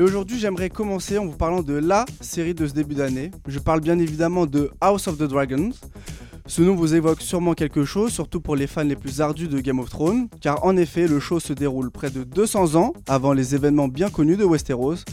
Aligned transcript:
Et 0.00 0.02
aujourd'hui, 0.02 0.38
j'aimerais 0.38 0.70
commencer 0.70 1.18
en 1.18 1.26
vous 1.26 1.36
parlant 1.36 1.60
de 1.60 1.74
LA 1.74 2.06
série 2.22 2.54
de 2.54 2.66
ce 2.66 2.72
début 2.72 2.94
d'année. 2.94 3.30
Je 3.46 3.58
parle 3.58 3.82
bien 3.82 3.98
évidemment 3.98 4.46
de 4.46 4.70
House 4.80 5.06
of 5.08 5.18
the 5.18 5.24
Dragons. 5.24 5.72
Ce 6.46 6.62
nom 6.62 6.74
vous 6.74 6.94
évoque 6.94 7.20
sûrement 7.20 7.52
quelque 7.52 7.84
chose, 7.84 8.10
surtout 8.10 8.40
pour 8.40 8.56
les 8.56 8.66
fans 8.66 8.82
les 8.82 8.96
plus 8.96 9.20
ardus 9.20 9.46
de 9.46 9.60
Game 9.60 9.78
of 9.78 9.90
Thrones, 9.90 10.28
car 10.40 10.64
en 10.64 10.78
effet, 10.78 11.06
le 11.06 11.20
show 11.20 11.38
se 11.38 11.52
déroule 11.52 11.90
près 11.90 12.08
de 12.08 12.24
200 12.24 12.76
ans 12.76 12.94
avant 13.08 13.34
les 13.34 13.54
événements 13.54 13.88
bien 13.88 14.08
connus 14.08 14.38
de 14.38 14.44
Westeros. 14.46 15.04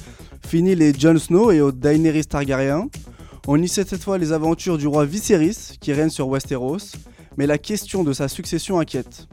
Fini 0.47 0.73
les 0.73 0.93
Jon 0.93 1.17
Snow 1.17 1.51
et 1.51 1.59
aux 1.59 1.73
Daenerys 1.73 2.23
Targaryen. 2.23 2.87
On 3.45 3.61
y 3.61 3.67
sait 3.67 3.83
cette 3.83 4.05
fois 4.05 4.17
les 4.17 4.31
aventures 4.31 4.77
du 4.77 4.87
roi 4.87 5.03
Viserys 5.03 5.75
qui 5.81 5.91
règne 5.91 6.09
sur 6.09 6.29
Westeros, 6.29 6.95
mais 7.35 7.45
la 7.45 7.57
question 7.57 8.05
de 8.05 8.13
sa 8.13 8.29
succession 8.29 8.79
inquiète. 8.79 9.27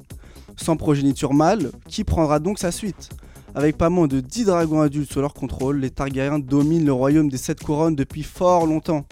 Sans 0.56 0.76
progéniture 0.76 1.32
mâle, 1.32 1.70
qui 1.86 2.02
prendra 2.02 2.40
donc 2.40 2.58
sa 2.58 2.72
suite? 2.72 3.10
Avec 3.54 3.78
pas 3.78 3.88
moins 3.88 4.08
de 4.08 4.20
10 4.20 4.46
dragons 4.46 4.80
adultes 4.80 5.12
sous 5.12 5.20
leur 5.20 5.32
contrôle, 5.32 5.78
les 5.78 5.90
Targaryens 5.90 6.40
dominent 6.40 6.84
le 6.84 6.92
royaume 6.92 7.28
des 7.28 7.36
Sept 7.36 7.62
Couronnes 7.62 7.94
depuis 7.94 8.24
fort 8.24 8.66
longtemps. 8.66 9.06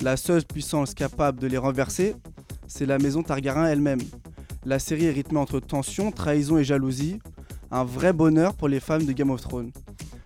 La 0.00 0.16
seule 0.16 0.44
puissance 0.44 0.94
capable 0.94 1.38
de 1.38 1.46
les 1.46 1.58
renverser, 1.58 2.16
c'est 2.66 2.86
la 2.86 2.98
maison 2.98 3.22
Targaryen 3.22 3.66
elle-même. 3.66 4.00
La 4.64 4.80
série 4.80 5.04
est 5.04 5.12
rythmée 5.12 5.38
entre 5.38 5.60
tension, 5.60 6.10
trahison 6.10 6.58
et 6.58 6.64
jalousie. 6.64 7.20
Un 7.70 7.84
vrai 7.84 8.12
bonheur 8.12 8.54
pour 8.54 8.68
les 8.68 8.80
fans 8.80 8.98
de 8.98 9.12
Game 9.12 9.30
of 9.30 9.40
Thrones. 9.40 9.70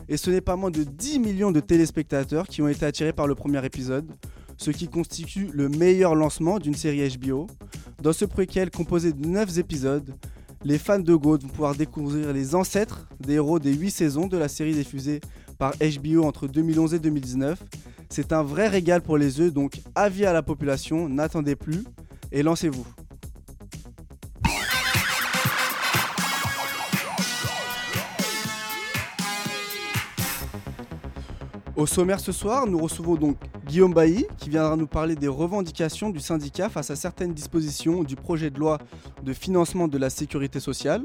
Et 0.09 0.17
ce 0.17 0.31
n'est 0.31 0.41
pas 0.41 0.57
moins 0.57 0.71
de 0.71 0.85
10 0.85 1.19
millions 1.19 1.53
de 1.53 1.61
téléspectateurs 1.61 2.47
qui 2.47 2.63
ont 2.63 2.69
été 2.69 2.87
attirés 2.87 3.13
par 3.13 3.27
le 3.27 3.35
premier 3.35 3.63
épisode, 3.67 4.07
ce 4.57 4.71
qui 4.71 4.89
constitue 4.89 5.51
le 5.53 5.69
meilleur 5.69 6.15
lancement 6.15 6.59
d'une 6.59 6.75
série 6.75 7.07
HBO. 7.19 7.47
Dans 8.03 8.15
ce 8.15 8.25
préquel 8.25 8.71
composé 8.71 9.13
de 9.13 9.27
9 9.27 9.59
épisodes, 9.59 10.15
les 10.65 10.79
fans 10.79 10.99
de 10.99 11.15
GOAT 11.15 11.39
vont 11.39 11.49
pouvoir 11.49 11.75
découvrir 11.75 12.33
les 12.33 12.55
ancêtres 12.55 13.09
des 13.21 13.35
héros 13.35 13.59
des 13.59 13.73
8 13.75 13.91
saisons 13.91 14.27
de 14.27 14.37
la 14.37 14.49
série 14.49 14.75
diffusée 14.75 15.21
par 15.59 15.75
HBO 15.79 16.25
entre 16.25 16.49
2011 16.49 16.95
et 16.95 16.99
2019. 16.99 17.63
C'est 18.11 18.33
un 18.33 18.43
vrai 18.43 18.69
régal 18.69 19.03
pour 19.03 19.19
les 19.19 19.39
yeux, 19.39 19.51
donc 19.51 19.81
avis 19.95 20.25
à 20.25 20.33
la 20.33 20.43
population, 20.43 21.09
n'attendez 21.09 21.57
plus 21.57 21.85
et 22.33 22.43
lancez-vous. 22.43 22.87
Au 31.79 31.87
sommaire 31.87 32.19
ce 32.19 32.33
soir, 32.33 32.67
nous 32.67 32.79
recevons 32.79 33.15
donc 33.15 33.37
Guillaume 33.65 33.95
Bailly 33.95 34.27
qui 34.37 34.51
viendra 34.51 34.75
nous 34.75 34.89
parler 34.89 35.15
des 35.15 35.29
revendications 35.29 36.11
du 36.11 36.19
syndicat 36.19 36.69
face 36.69 36.91
à 36.91 36.97
certaines 36.97 37.33
dispositions 37.33 38.03
du 38.03 38.17
projet 38.17 38.51
de 38.51 38.59
loi 38.59 38.79
de 39.23 39.33
financement 39.33 39.87
de 39.87 39.97
la 39.97 40.11
sécurité 40.11 40.59
sociale. 40.59 41.05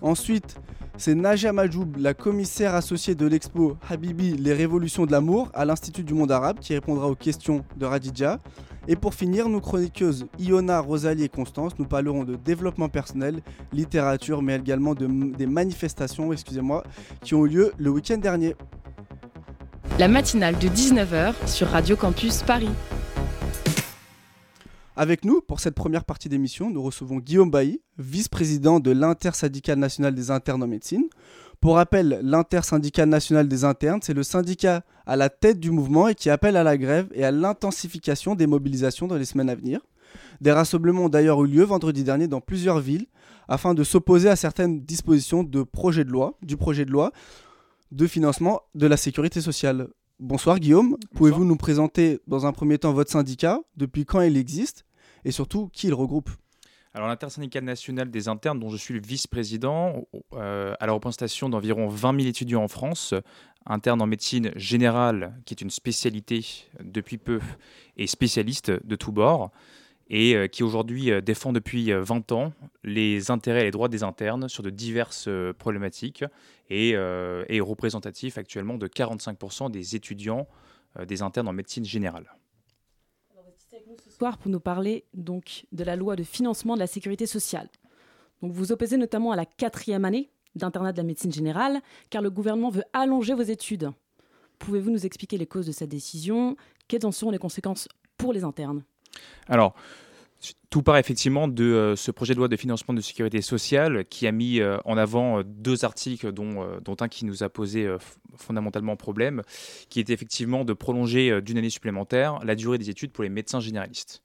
Ensuite, 0.00 0.56
c'est 0.96 1.14
Naja 1.14 1.52
Majoub, 1.52 1.98
la 1.98 2.14
commissaire 2.14 2.74
associée 2.74 3.14
de 3.14 3.26
l'expo 3.26 3.76
Habibi, 3.90 4.38
les 4.38 4.54
révolutions 4.54 5.04
de 5.04 5.12
l'amour 5.12 5.50
à 5.52 5.66
l'Institut 5.66 6.02
du 6.02 6.14
monde 6.14 6.32
arabe 6.32 6.60
qui 6.60 6.72
répondra 6.72 7.08
aux 7.08 7.14
questions 7.14 7.62
de 7.76 7.84
Radija. 7.84 8.40
Et 8.88 8.96
pour 8.96 9.12
finir, 9.12 9.50
nos 9.50 9.60
chroniqueuses 9.60 10.28
Iona, 10.38 10.80
Rosalie 10.80 11.24
et 11.24 11.28
Constance 11.28 11.72
nous 11.78 11.84
parleront 11.84 12.24
de 12.24 12.36
développement 12.36 12.88
personnel, 12.88 13.42
littérature, 13.70 14.40
mais 14.40 14.56
également 14.56 14.94
de, 14.94 15.06
des 15.36 15.46
manifestations 15.46 16.32
excusez-moi, 16.32 16.84
qui 17.20 17.34
ont 17.34 17.44
eu 17.44 17.50
lieu 17.50 17.72
le 17.76 17.90
week-end 17.90 18.16
dernier 18.16 18.54
la 19.98 20.08
matinale 20.08 20.58
de 20.58 20.68
19h 20.68 21.32
sur 21.46 21.68
Radio 21.68 21.96
Campus 21.96 22.42
Paris. 22.42 22.68
Avec 24.94 25.24
nous, 25.24 25.40
pour 25.40 25.60
cette 25.60 25.74
première 25.74 26.04
partie 26.04 26.28
d'émission, 26.28 26.68
nous 26.68 26.82
recevons 26.82 27.16
Guillaume 27.16 27.50
Bailly, 27.50 27.80
vice-président 27.96 28.78
de 28.78 28.90
l'Intersyndicale 28.90 29.78
nationale 29.78 30.14
des 30.14 30.30
internes 30.30 30.62
en 30.62 30.66
médecine. 30.66 31.04
Pour 31.62 31.76
rappel, 31.76 32.20
l'Intersyndicale 32.22 33.08
nationale 33.08 33.48
des 33.48 33.64
internes, 33.64 34.00
c'est 34.02 34.12
le 34.12 34.22
syndicat 34.22 34.82
à 35.06 35.16
la 35.16 35.30
tête 35.30 35.60
du 35.60 35.70
mouvement 35.70 36.08
et 36.08 36.14
qui 36.14 36.28
appelle 36.28 36.58
à 36.58 36.62
la 36.62 36.76
grève 36.76 37.08
et 37.14 37.24
à 37.24 37.30
l'intensification 37.30 38.34
des 38.34 38.46
mobilisations 38.46 39.06
dans 39.06 39.16
les 39.16 39.24
semaines 39.24 39.48
à 39.48 39.54
venir. 39.54 39.80
Des 40.42 40.52
rassemblements 40.52 41.04
ont 41.04 41.08
d'ailleurs 41.08 41.42
eu 41.42 41.48
lieu 41.48 41.64
vendredi 41.64 42.04
dernier 42.04 42.28
dans 42.28 42.42
plusieurs 42.42 42.80
villes 42.80 43.06
afin 43.48 43.72
de 43.72 43.82
s'opposer 43.82 44.28
à 44.28 44.36
certaines 44.36 44.80
dispositions 44.80 45.42
de 45.42 45.62
projet 45.62 46.04
de 46.04 46.10
loi, 46.10 46.36
du 46.42 46.58
projet 46.58 46.84
de 46.84 46.90
loi 46.90 47.12
de 47.92 48.06
financement 48.06 48.62
de 48.74 48.86
la 48.86 48.96
sécurité 48.96 49.40
sociale. 49.40 49.88
Bonsoir 50.18 50.58
Guillaume, 50.58 50.96
pouvez-vous 51.14 51.44
nous 51.44 51.56
présenter 51.56 52.20
dans 52.26 52.46
un 52.46 52.52
premier 52.52 52.78
temps 52.78 52.92
votre 52.92 53.10
syndicat, 53.10 53.60
depuis 53.76 54.04
quand 54.04 54.20
il 54.22 54.36
existe 54.36 54.84
et 55.24 55.30
surtout 55.30 55.68
qui 55.72 55.88
il 55.88 55.94
regroupe? 55.94 56.30
Alors 56.94 57.08
l'intersyndicale 57.08 57.64
nationale 57.64 58.10
des 58.10 58.28
internes, 58.28 58.58
dont 58.58 58.70
je 58.70 58.78
suis 58.78 58.94
le 58.94 59.00
vice-président, 59.00 60.06
euh, 60.32 60.74
à 60.80 60.86
la 60.86 60.92
représentation 60.92 61.50
d'environ 61.50 61.88
20 61.88 62.16
000 62.20 62.28
étudiants 62.28 62.62
en 62.62 62.68
France, 62.68 63.12
internes 63.66 64.00
en 64.00 64.06
médecine 64.06 64.50
générale, 64.56 65.38
qui 65.44 65.52
est 65.52 65.60
une 65.60 65.70
spécialité 65.70 66.46
depuis 66.82 67.18
peu, 67.18 67.40
et 67.98 68.06
spécialistes 68.06 68.70
de 68.70 68.96
tous 68.96 69.12
bords 69.12 69.50
et 70.08 70.34
euh, 70.34 70.46
qui 70.46 70.62
aujourd'hui 70.62 71.10
euh, 71.10 71.20
défend 71.20 71.52
depuis 71.52 71.92
20 71.92 72.32
euh, 72.32 72.34
ans 72.34 72.52
les 72.84 73.30
intérêts 73.30 73.62
et 73.62 73.64
les 73.64 73.70
droits 73.70 73.88
des 73.88 74.02
internes 74.02 74.48
sur 74.48 74.62
de 74.62 74.70
diverses 74.70 75.28
problématiques 75.58 76.24
et 76.70 76.90
est 76.90 77.60
représentatif 77.60 78.38
actuellement 78.38 78.76
de 78.76 78.88
45% 78.88 79.70
des 79.70 79.94
étudiants 79.94 80.48
des 81.06 81.22
internes 81.22 81.48
en 81.48 81.52
médecine 81.52 81.84
générale. 81.84 82.32
Vous 83.34 83.96
ce 84.04 84.10
soir 84.10 84.38
pour 84.38 84.50
nous 84.50 84.60
parler 84.60 85.04
donc 85.14 85.66
de 85.72 85.84
la 85.84 85.96
loi 85.96 86.16
de 86.16 86.22
financement 86.22 86.74
de 86.74 86.80
la 86.80 86.86
sécurité 86.86 87.26
sociale. 87.26 87.68
Donc 88.42 88.52
vous 88.52 88.72
opposez 88.72 88.96
notamment 88.96 89.32
à 89.32 89.36
la 89.36 89.46
quatrième 89.46 90.04
année 90.04 90.30
d'internat 90.54 90.92
de 90.92 90.96
la 90.96 91.04
médecine 91.04 91.32
générale, 91.32 91.80
car 92.10 92.22
le 92.22 92.30
gouvernement 92.30 92.70
veut 92.70 92.84
allonger 92.92 93.34
vos 93.34 93.42
études. 93.42 93.90
Pouvez-vous 94.58 94.90
nous 94.90 95.06
expliquer 95.06 95.36
les 95.36 95.46
causes 95.46 95.66
de 95.66 95.72
cette 95.72 95.90
décision? 95.90 96.56
Quelles 96.88 97.06
en 97.06 97.12
sont 97.12 97.30
les 97.30 97.38
conséquences 97.38 97.88
pour 98.16 98.32
les 98.32 98.42
internes? 98.42 98.82
Alors, 99.48 99.74
tout 100.70 100.82
part 100.82 100.98
effectivement 100.98 101.48
de 101.48 101.64
euh, 101.64 101.96
ce 101.96 102.10
projet 102.10 102.34
de 102.34 102.38
loi 102.38 102.48
de 102.48 102.56
financement 102.56 102.94
de 102.94 103.00
sécurité 103.00 103.40
sociale 103.40 104.04
qui 104.04 104.26
a 104.26 104.32
mis 104.32 104.60
euh, 104.60 104.78
en 104.84 104.96
avant 104.96 105.38
euh, 105.38 105.42
deux 105.42 105.84
articles, 105.84 106.32
dont, 106.32 106.66
un 107.00 107.08
qui 107.08 107.24
nous 107.24 107.42
a 107.42 107.48
posé 107.48 107.88
fondamentalement 108.36 108.96
problème, 108.96 109.42
qui 109.88 110.00
est 110.00 110.10
effectivement 110.10 110.64
de 110.64 110.72
prolonger 110.72 111.40
d'une 111.40 111.58
année 111.58 111.70
supplémentaire 111.70 112.40
la 112.44 112.54
durée 112.54 112.78
des 112.78 112.90
études 112.90 113.12
pour 113.12 113.24
les 113.24 113.30
médecins 113.30 113.60
généralistes. 113.60 114.22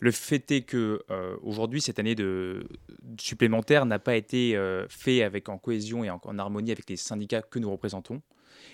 Le 0.00 0.10
fait 0.10 0.50
est 0.50 0.62
que 0.62 1.00
aujourd'hui, 1.42 1.80
cette 1.80 1.98
année 2.00 2.16
de, 2.16 2.66
supplémentaire 3.20 3.86
n'a 3.86 4.00
pas 4.00 4.16
été 4.16 4.58
faite 4.88 5.22
avec 5.22 5.48
en 5.48 5.58
cohésion 5.58 6.02
et 6.02 6.10
en, 6.10 6.20
harmonie 6.38 6.72
avec 6.72 6.90
les 6.90 6.96
syndicats 6.96 7.42
que 7.42 7.58
nous 7.60 7.70
représentons. 7.70 8.20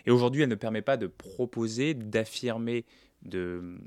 Et 0.06 0.10
aujourd'hui, 0.10 0.42
elle 0.42 0.48
ne 0.48 0.54
permet 0.54 0.82
pas 0.82 0.96
de 0.96 1.06
proposer, 1.06 1.92
d'affirmer, 1.92 2.86
de, 3.22 3.78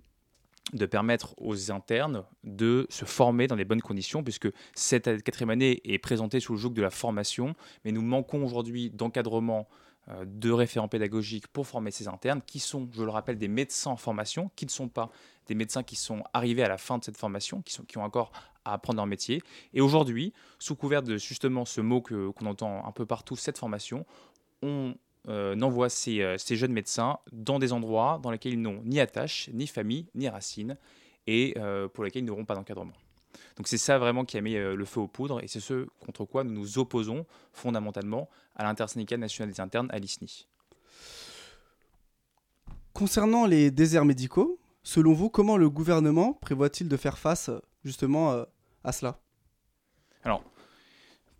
de 0.73 0.85
permettre 0.85 1.33
aux 1.37 1.71
internes 1.71 2.23
de 2.43 2.87
se 2.89 3.05
former 3.05 3.47
dans 3.47 3.55
les 3.55 3.65
bonnes 3.65 3.81
conditions, 3.81 4.23
puisque 4.23 4.49
cette 4.73 5.23
quatrième 5.23 5.49
année 5.49 5.81
est 5.83 5.99
présentée 5.99 6.39
sous 6.39 6.53
le 6.53 6.59
joug 6.59 6.71
de 6.71 6.81
la 6.81 6.89
formation, 6.89 7.53
mais 7.85 7.91
nous 7.91 8.01
manquons 8.01 8.43
aujourd'hui 8.43 8.89
d'encadrement 8.89 9.67
euh, 10.09 10.25
de 10.25 10.49
référents 10.49 10.87
pédagogiques 10.87 11.47
pour 11.47 11.67
former 11.67 11.91
ces 11.91 12.07
internes, 12.07 12.41
qui 12.45 12.59
sont, 12.59 12.89
je 12.91 13.03
le 13.03 13.11
rappelle, 13.11 13.37
des 13.37 13.47
médecins 13.47 13.91
en 13.91 13.97
formation, 13.97 14.49
qui 14.55 14.65
ne 14.65 14.71
sont 14.71 14.87
pas 14.87 15.11
des 15.47 15.55
médecins 15.55 15.83
qui 15.83 15.95
sont 15.95 16.23
arrivés 16.33 16.63
à 16.63 16.69
la 16.69 16.77
fin 16.77 16.97
de 16.97 17.03
cette 17.03 17.17
formation, 17.17 17.61
qui, 17.61 17.73
sont, 17.73 17.83
qui 17.83 17.97
ont 17.97 18.03
encore 18.03 18.31
à 18.65 18.73
apprendre 18.73 18.97
leur 18.97 19.07
métier. 19.07 19.41
Et 19.73 19.81
aujourd'hui, 19.81 20.33
sous 20.57 20.75
couvert 20.75 21.03
de 21.03 21.17
justement 21.17 21.65
ce 21.65 21.81
mot 21.81 22.01
qu'on 22.01 22.45
entend 22.45 22.85
un 22.85 22.91
peu 22.91 23.05
partout, 23.05 23.35
cette 23.35 23.57
formation, 23.57 24.05
on 24.61 24.95
euh, 25.27 25.55
n'envoie 25.55 25.87
euh, 26.07 26.37
ces, 26.37 26.55
jeunes 26.55 26.73
médecins 26.73 27.19
dans 27.31 27.59
des 27.59 27.73
endroits 27.73 28.19
dans 28.23 28.31
lesquels 28.31 28.53
ils 28.53 28.61
n'ont 28.61 28.81
ni 28.83 28.99
attache, 28.99 29.49
ni 29.53 29.67
famille, 29.67 30.07
ni 30.15 30.27
racines, 30.27 30.77
et 31.27 31.53
euh, 31.57 31.87
pour 31.87 32.03
lesquels 32.03 32.23
ils 32.23 32.25
n'auront 32.25 32.45
pas 32.45 32.55
d'encadrement. 32.55 32.93
Donc 33.57 33.67
c'est 33.67 33.77
ça 33.77 33.99
vraiment 33.99 34.25
qui 34.25 34.37
a 34.37 34.41
mis 34.41 34.55
le 34.55 34.85
feu 34.85 35.01
aux 35.01 35.07
poudres, 35.07 35.39
et 35.43 35.47
c'est 35.47 35.59
ce 35.59 35.87
contre 35.99 36.25
quoi 36.25 36.43
nous 36.43 36.53
nous 36.53 36.79
opposons 36.79 37.25
fondamentalement 37.53 38.29
à 38.55 38.63
l'intersyndicale 38.63 39.19
nationale 39.19 39.53
des 39.53 39.61
internes, 39.61 39.89
à 39.91 39.99
l'ISNI. 39.99 40.47
Concernant 42.93 43.45
les 43.45 43.69
déserts 43.69 44.05
médicaux, 44.05 44.59
selon 44.83 45.13
vous, 45.13 45.29
comment 45.29 45.57
le 45.57 45.69
gouvernement 45.69 46.33
prévoit-il 46.33 46.87
de 46.87 46.97
faire 46.97 47.17
face 47.17 47.51
justement 47.83 48.45
à 48.83 48.91
cela? 48.91 49.19
Alors, 50.23 50.43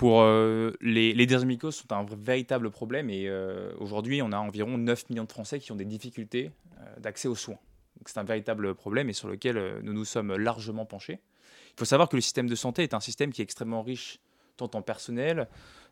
pour 0.01 0.23
euh, 0.23 0.71
les, 0.81 1.13
les 1.13 1.29
sont 1.29 1.91
un 1.91 2.03
véritable 2.09 2.71
problème 2.71 3.11
et 3.11 3.27
euh, 3.27 3.71
aujourd'hui 3.77 4.23
on 4.23 4.31
a 4.31 4.39
environ 4.39 4.79
9 4.79 5.11
millions 5.11 5.25
de 5.25 5.31
Français 5.31 5.59
qui 5.59 5.71
ont 5.71 5.75
des 5.75 5.85
difficultés 5.85 6.49
euh, 6.79 6.99
d'accès 6.99 7.27
aux 7.27 7.35
soins. 7.35 7.59
C'est 8.07 8.17
un 8.17 8.23
véritable 8.23 8.73
problème 8.73 9.11
et 9.11 9.13
sur 9.13 9.27
lequel 9.27 9.79
nous 9.83 9.93
nous 9.93 10.03
sommes 10.03 10.35
largement 10.35 10.87
penchés. 10.87 11.19
Il 11.67 11.73
faut 11.77 11.85
savoir 11.85 12.09
que 12.09 12.15
le 12.15 12.21
système 12.23 12.49
de 12.49 12.55
santé 12.55 12.81
est 12.81 12.95
un 12.95 12.99
système 12.99 13.31
qui 13.31 13.41
est 13.41 13.43
extrêmement 13.43 13.83
riche, 13.83 14.19
tant 14.57 14.71
en 14.73 14.81
personnel, 14.81 15.47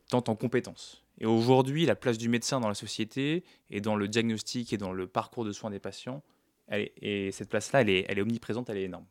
tant 0.09 0.23
en 0.27 0.35
compétences. 0.35 1.03
Et 1.19 1.27
aujourd'hui, 1.27 1.85
la 1.85 1.95
place 1.95 2.17
du 2.17 2.29
médecin 2.29 2.59
dans 2.59 2.67
la 2.67 2.73
société 2.73 3.43
et 3.69 3.79
dans 3.79 3.95
le 3.95 4.07
diagnostic 4.07 4.73
et 4.73 4.77
dans 4.77 4.91
le 4.91 5.05
parcours 5.05 5.45
de 5.45 5.51
soins 5.51 5.69
des 5.69 5.77
patients, 5.77 6.23
et 6.71 7.31
cette 7.31 7.49
place-là, 7.49 7.81
elle 7.81 7.91
est, 7.91 8.05
elle 8.09 8.17
est 8.17 8.23
omniprésente, 8.23 8.71
elle 8.71 8.77
est 8.77 8.85
énorme. 8.85 9.05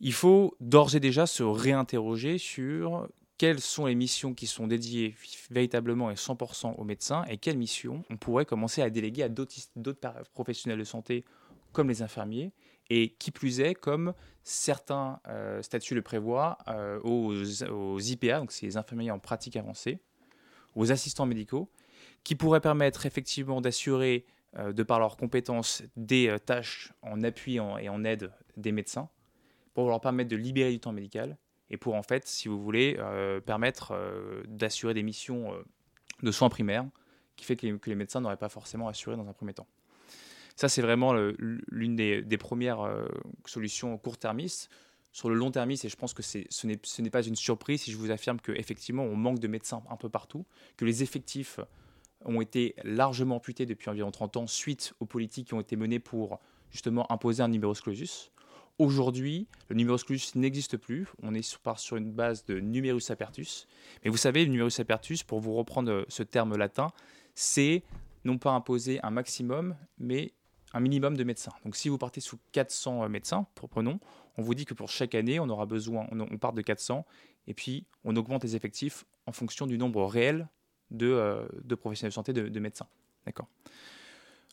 Il 0.00 0.12
faut 0.12 0.54
d'ores 0.60 0.94
et 0.94 1.00
déjà 1.00 1.26
se 1.26 1.42
réinterroger 1.42 2.36
sur 2.36 3.08
quelles 3.38 3.60
sont 3.60 3.86
les 3.86 3.94
missions 3.94 4.34
qui 4.34 4.46
sont 4.46 4.66
dédiées 4.66 5.14
véritablement 5.50 6.10
et 6.10 6.14
100% 6.14 6.74
aux 6.76 6.84
médecins 6.84 7.24
et 7.24 7.36
quelles 7.36 7.58
missions 7.58 8.04
on 8.10 8.16
pourrait 8.16 8.46
commencer 8.46 8.82
à 8.82 8.90
déléguer 8.90 9.24
à 9.24 9.28
d'autres 9.28 9.54
professionnels 10.32 10.78
de 10.78 10.84
santé 10.84 11.24
comme 11.72 11.88
les 11.88 12.02
infirmiers 12.02 12.52
et 12.88 13.10
qui 13.18 13.30
plus 13.30 13.60
est 13.60 13.74
comme 13.74 14.14
certains 14.42 15.20
euh, 15.28 15.60
statuts 15.60 15.94
le 15.94 16.02
prévoient 16.02 16.58
euh, 16.68 17.00
aux, 17.00 17.98
IPA, 17.98 18.38
donc 18.38 18.52
c'est 18.52 18.66
les 18.66 18.76
infirmiers 18.76 19.10
en 19.10 19.18
pratique 19.18 19.56
avancée, 19.56 19.98
aux 20.74 20.92
assistants 20.92 21.26
médicaux, 21.26 21.68
qui 22.22 22.36
pourraient 22.36 22.60
permettre 22.60 23.06
effectivement 23.06 23.60
d'assurer, 23.60 24.24
euh, 24.56 24.72
de 24.72 24.82
par 24.82 25.00
leurs 25.00 25.16
compétences, 25.16 25.82
des 25.96 26.34
tâches 26.46 26.92
en 27.02 27.22
appui 27.24 27.56
et 27.56 27.88
en 27.88 28.04
aide 28.04 28.30
des 28.56 28.72
médecins, 28.72 29.08
pour 29.74 29.88
leur 29.88 30.00
permettre 30.00 30.30
de 30.30 30.36
libérer 30.36 30.70
du 30.70 30.80
temps 30.80 30.92
médical 30.92 31.36
et 31.70 31.76
pour 31.76 31.94
en 31.94 32.02
fait, 32.02 32.26
si 32.26 32.48
vous 32.48 32.62
voulez, 32.62 32.96
permettre 33.44 33.94
d'assurer 34.46 34.94
des 34.94 35.02
missions 35.02 35.52
de 36.22 36.30
soins 36.30 36.48
primaires 36.48 36.86
qui 37.36 37.44
fait 37.44 37.56
que 37.56 37.66
les, 37.66 37.94
médecins 37.94 38.20
n'auraient 38.20 38.36
pas 38.36 38.48
forcément 38.48 38.88
assuré 38.88 39.16
dans 39.16 39.28
un 39.28 39.32
premier 39.32 39.52
temps. 39.54 39.66
Ça, 40.56 40.68
c'est 40.68 40.82
vraiment 40.82 41.12
l'une 41.12 41.96
des, 41.96 42.38
premières 42.38 42.80
euh, 42.80 43.06
solutions 43.44 43.96
court-termistes. 43.98 44.70
Sur 45.12 45.30
le 45.30 45.34
long 45.34 45.50
termiste, 45.50 45.86
et 45.86 45.88
je 45.88 45.96
pense 45.96 46.12
que 46.12 46.22
ce 46.22 46.66
n'est 46.66 47.10
pas 47.10 47.22
une 47.22 47.36
surprise 47.36 47.82
si 47.82 47.90
je 47.90 47.96
vous 47.96 48.10
affirme 48.10 48.38
qu'effectivement, 48.38 49.02
on 49.02 49.16
manque 49.16 49.38
de 49.38 49.48
médecins 49.48 49.82
un 49.88 49.96
peu 49.96 50.10
partout, 50.10 50.44
que 50.76 50.84
les 50.84 51.02
effectifs 51.02 51.58
ont 52.26 52.42
été 52.42 52.74
largement 52.84 53.36
amputés 53.36 53.64
depuis 53.64 53.88
environ 53.88 54.10
30 54.10 54.36
ans 54.36 54.46
suite 54.46 54.92
aux 55.00 55.06
politiques 55.06 55.48
qui 55.48 55.54
ont 55.54 55.60
été 55.60 55.74
menées 55.74 56.00
pour 56.00 56.38
justement 56.70 57.10
imposer 57.10 57.42
un 57.42 57.48
numerus 57.48 57.80
clausus. 57.80 58.30
Aujourd'hui, 58.78 59.46
le 59.68 59.76
numerus 59.76 60.04
clausus 60.04 60.34
n'existe 60.34 60.76
plus. 60.76 61.08
On 61.22 61.34
est 61.34 61.42
sur, 61.42 61.60
sur 61.78 61.96
une 61.96 62.12
base 62.12 62.44
de 62.44 62.60
numerus 62.60 63.10
apertus. 63.10 63.66
Mais 64.04 64.10
vous 64.10 64.18
savez, 64.18 64.44
le 64.44 64.50
numerus 64.50 64.78
apertus, 64.80 65.22
pour 65.22 65.40
vous 65.40 65.54
reprendre 65.54 66.04
ce 66.08 66.22
terme 66.22 66.56
latin, 66.56 66.88
c'est 67.34 67.82
non 68.24 68.36
pas 68.36 68.50
imposer 68.50 69.00
un 69.02 69.10
maximum, 69.10 69.76
mais 69.98 70.32
un 70.74 70.80
minimum 70.80 71.16
de 71.16 71.24
médecins. 71.24 71.52
Donc 71.64 71.76
si 71.76 71.88
vous 71.88 71.96
partez 71.96 72.20
sous 72.20 72.38
400 72.52 73.04
euh, 73.04 73.08
médecins, 73.08 73.46
prenons, 73.54 73.98
on 74.36 74.42
vous 74.42 74.54
dit 74.54 74.66
que 74.66 74.74
pour 74.74 74.90
chaque 74.90 75.14
année, 75.14 75.40
on 75.40 75.48
aura 75.48 75.64
besoin, 75.64 76.06
on, 76.12 76.38
part 76.38 76.52
de 76.52 76.60
400, 76.60 77.06
et 77.46 77.54
puis 77.54 77.86
on 78.04 78.14
augmente 78.16 78.44
les 78.44 78.56
effectifs 78.56 79.06
en 79.26 79.32
fonction 79.32 79.66
du 79.66 79.78
nombre 79.78 80.04
réel 80.04 80.48
de, 80.90 81.06
euh, 81.06 81.76
professionnels 81.76 82.10
de 82.10 82.14
santé, 82.14 82.32
de, 82.32 82.60
médecins. 82.60 82.88
D'accord? 83.24 83.48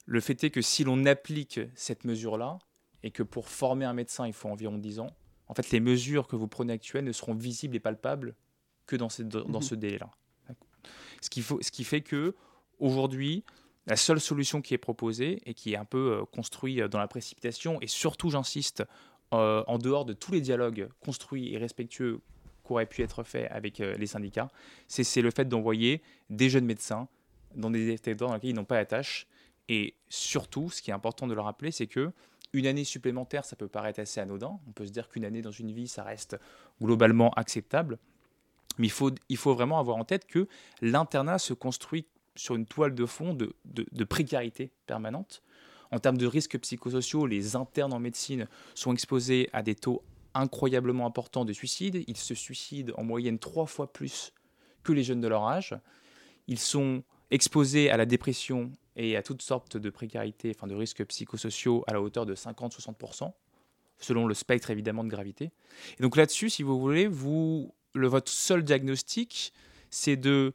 Le 0.05 0.19
fait 0.19 0.43
est 0.43 0.49
que 0.49 0.61
si 0.61 0.83
l'on 0.83 1.05
applique 1.05 1.59
cette 1.75 2.05
mesure-là, 2.05 2.59
et 3.03 3.11
que 3.11 3.23
pour 3.23 3.49
former 3.49 3.85
un 3.85 3.93
médecin, 3.93 4.25
il 4.25 4.33
faut 4.33 4.49
environ 4.49 4.77
10 4.77 4.99
ans, 4.99 5.09
en 5.47 5.53
fait, 5.53 5.71
les 5.71 5.79
mesures 5.79 6.27
que 6.27 6.35
vous 6.35 6.47
prenez 6.47 6.73
actuelles 6.73 7.03
ne 7.03 7.11
seront 7.11 7.35
visibles 7.35 7.75
et 7.75 7.79
palpables 7.79 8.35
que 8.85 8.95
dans, 8.95 9.09
dans 9.19 9.59
mmh 9.59 9.61
ce 9.61 9.75
délai-là. 9.75 10.09
Ce 11.21 11.29
qui, 11.29 11.41
faut, 11.41 11.61
ce 11.61 11.71
qui 11.71 11.83
fait 11.83 12.01
que 12.01 12.35
aujourd'hui, 12.79 13.43
la 13.85 13.95
seule 13.95 14.19
solution 14.19 14.61
qui 14.61 14.73
est 14.73 14.79
proposée 14.79 15.41
et 15.45 15.53
qui 15.53 15.73
est 15.73 15.77
un 15.77 15.85
peu 15.85 16.19
euh, 16.19 16.25
construite 16.25 16.79
euh, 16.79 16.87
dans 16.87 16.99
la 16.99 17.07
précipitation, 17.07 17.79
et 17.81 17.87
surtout, 17.87 18.29
j'insiste, 18.29 18.83
euh, 19.33 19.63
en 19.67 19.77
dehors 19.77 20.05
de 20.05 20.13
tous 20.13 20.31
les 20.31 20.41
dialogues 20.41 20.89
construits 20.99 21.53
et 21.53 21.57
respectueux 21.57 22.21
qu'auraient 22.63 22.85
pu 22.85 23.01
être 23.01 23.23
faits 23.23 23.49
avec 23.51 23.79
les 23.79 24.05
syndicats, 24.05 24.47
c'est 24.87 25.21
le 25.21 25.31
fait 25.31 25.45
d'envoyer 25.45 26.01
des 26.29 26.49
jeunes 26.49 26.63
médecins 26.63 27.09
dans 27.55 27.69
des 27.69 27.99
territoires 27.99 28.29
dans 28.29 28.35
lesquels 28.35 28.51
ils 28.51 28.55
n'ont 28.55 28.63
pas 28.63 28.77
la 28.77 28.85
tâche. 28.85 29.27
Et 29.67 29.95
surtout, 30.07 30.69
ce 30.69 30.81
qui 30.81 30.91
est 30.91 30.93
important 30.93 31.27
de 31.27 31.33
le 31.33 31.41
rappeler, 31.41 31.71
c'est 31.71 31.87
que 31.87 32.13
une 32.53 32.67
année 32.67 32.83
supplémentaire, 32.83 33.45
ça 33.45 33.55
peut 33.55 33.67
paraître 33.67 33.99
assez 33.99 34.19
anodin. 34.19 34.59
On 34.67 34.71
peut 34.71 34.85
se 34.85 34.91
dire 34.91 35.09
qu'une 35.09 35.25
année 35.25 35.41
dans 35.41 35.51
une 35.51 35.71
vie, 35.71 35.87
ça 35.87 36.03
reste 36.03 36.37
globalement 36.81 37.31
acceptable. 37.31 37.97
Mais 38.77 38.87
il 38.87 38.91
faut, 38.91 39.11
il 39.29 39.37
faut 39.37 39.53
vraiment 39.53 39.79
avoir 39.79 39.97
en 39.97 40.05
tête 40.05 40.25
que 40.25 40.47
l'internat 40.81 41.39
se 41.39 41.53
construit 41.53 42.07
sur 42.35 42.55
une 42.55 42.65
toile 42.65 42.95
de 42.95 43.05
fond 43.05 43.33
de, 43.33 43.55
de, 43.65 44.03
précarité 44.03 44.71
permanente. 44.87 45.43
En 45.91 45.99
termes 45.99 46.17
de 46.17 46.25
risques 46.25 46.57
psychosociaux, 46.59 47.27
les 47.27 47.55
internes 47.55 47.93
en 47.93 47.99
médecine 47.99 48.47
sont 48.73 48.93
exposés 48.93 49.49
à 49.53 49.61
des 49.61 49.75
taux 49.75 50.03
incroyablement 50.33 51.05
importants 51.05 51.45
de 51.45 51.53
suicide. 51.53 52.03
Ils 52.07 52.17
se 52.17 52.33
suicident 52.33 52.93
en 52.97 53.03
moyenne 53.03 53.37
trois 53.37 53.67
fois 53.67 53.91
plus 53.91 54.33
que 54.83 54.91
les 54.91 55.03
jeunes 55.03 55.21
de 55.21 55.27
leur 55.27 55.47
âge. 55.47 55.75
Ils 56.47 56.59
sont 56.59 57.03
exposés 57.33 57.89
à 57.89 57.97
la 57.97 58.05
dépression 58.05 58.71
et 58.95 59.17
à 59.17 59.23
toutes 59.23 59.41
sortes 59.41 59.77
de 59.77 59.89
précarité, 59.89 60.53
enfin 60.55 60.67
de 60.67 60.75
risques 60.75 61.03
psychosociaux 61.05 61.83
à 61.87 61.93
la 61.93 62.01
hauteur 62.01 62.25
de 62.25 62.35
50-60%, 62.35 63.31
selon 63.99 64.27
le 64.27 64.33
spectre 64.33 64.69
évidemment 64.69 65.03
de 65.03 65.09
gravité. 65.09 65.51
Et 65.97 66.03
donc 66.03 66.15
là-dessus, 66.15 66.49
si 66.49 66.63
vous 66.63 66.79
voulez, 66.79 67.07
vous, 67.07 67.73
votre 67.95 68.31
seul 68.31 68.63
diagnostic, 68.63 69.53
c'est 69.89 70.17
de 70.17 70.53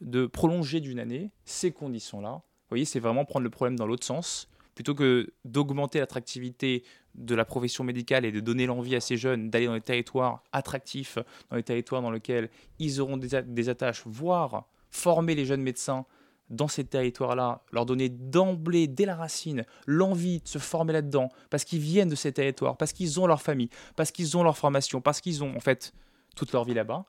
de 0.00 0.26
prolonger 0.26 0.80
d'une 0.80 1.00
année 1.00 1.30
ces 1.44 1.72
conditions-là. 1.72 2.30
Vous 2.32 2.70
voyez, 2.70 2.84
c'est 2.84 3.00
vraiment 3.00 3.24
prendre 3.24 3.44
le 3.44 3.50
problème 3.50 3.76
dans 3.76 3.86
l'autre 3.86 4.06
sens. 4.06 4.48
Plutôt 4.74 4.94
que 4.94 5.32
d'augmenter 5.44 5.98
l'attractivité 5.98 6.84
de 7.14 7.34
la 7.34 7.44
profession 7.44 7.82
médicale 7.82 8.24
et 8.24 8.30
de 8.30 8.38
donner 8.38 8.66
l'envie 8.66 8.94
à 8.94 9.00
ces 9.00 9.16
jeunes 9.16 9.50
d'aller 9.50 9.66
dans 9.66 9.74
des 9.74 9.80
territoires 9.80 10.44
attractifs, 10.52 11.18
dans 11.50 11.56
les 11.56 11.64
territoires 11.64 12.00
dans 12.00 12.12
lesquels 12.12 12.48
ils 12.78 13.00
auront 13.00 13.16
des, 13.16 13.68
attaches, 13.68 14.02
voire 14.06 14.68
former 14.90 15.34
les 15.34 15.44
jeunes 15.44 15.62
médecins 15.62 16.06
dans 16.50 16.68
ces 16.68 16.84
territoires-là, 16.84 17.62
leur 17.72 17.86
donner 17.86 18.08
d'emblée, 18.08 18.86
dès 18.86 19.04
la 19.04 19.16
racine, 19.16 19.64
l'envie 19.86 20.40
de 20.40 20.48
se 20.48 20.58
former 20.58 20.92
là-dedans, 20.92 21.28
parce 21.50 21.64
qu'ils 21.64 21.80
viennent 21.80 22.08
de 22.08 22.14
ces 22.14 22.32
territoires, 22.32 22.76
parce 22.76 22.92
qu'ils 22.92 23.20
ont 23.20 23.26
leur 23.26 23.42
famille, 23.42 23.70
parce 23.96 24.10
qu'ils 24.10 24.36
ont 24.36 24.42
leur 24.42 24.56
formation, 24.56 25.00
parce 25.00 25.20
qu'ils 25.20 25.44
ont 25.44 25.54
en 25.54 25.60
fait 25.60 25.92
toute 26.36 26.52
leur 26.52 26.64
vie 26.64 26.74
là-bas, 26.74 27.04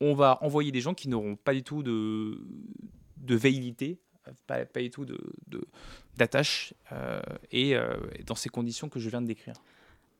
on 0.00 0.14
va 0.14 0.38
envoyer 0.42 0.72
des 0.72 0.80
gens 0.80 0.94
qui 0.94 1.08
n'auront 1.08 1.36
pas 1.36 1.52
du 1.52 1.62
tout 1.62 1.82
de, 1.82 2.40
de 3.16 3.36
pas, 4.46 4.80
du 4.80 4.90
tout 4.90 5.06
d'attache, 6.16 6.74
de, 6.90 6.96
euh, 6.96 7.20
et 7.50 7.74
euh, 7.74 7.96
dans 8.26 8.34
ces 8.34 8.48
conditions 8.48 8.88
que 8.88 9.00
je 9.00 9.08
viens 9.08 9.22
de 9.22 9.26
décrire. 9.26 9.54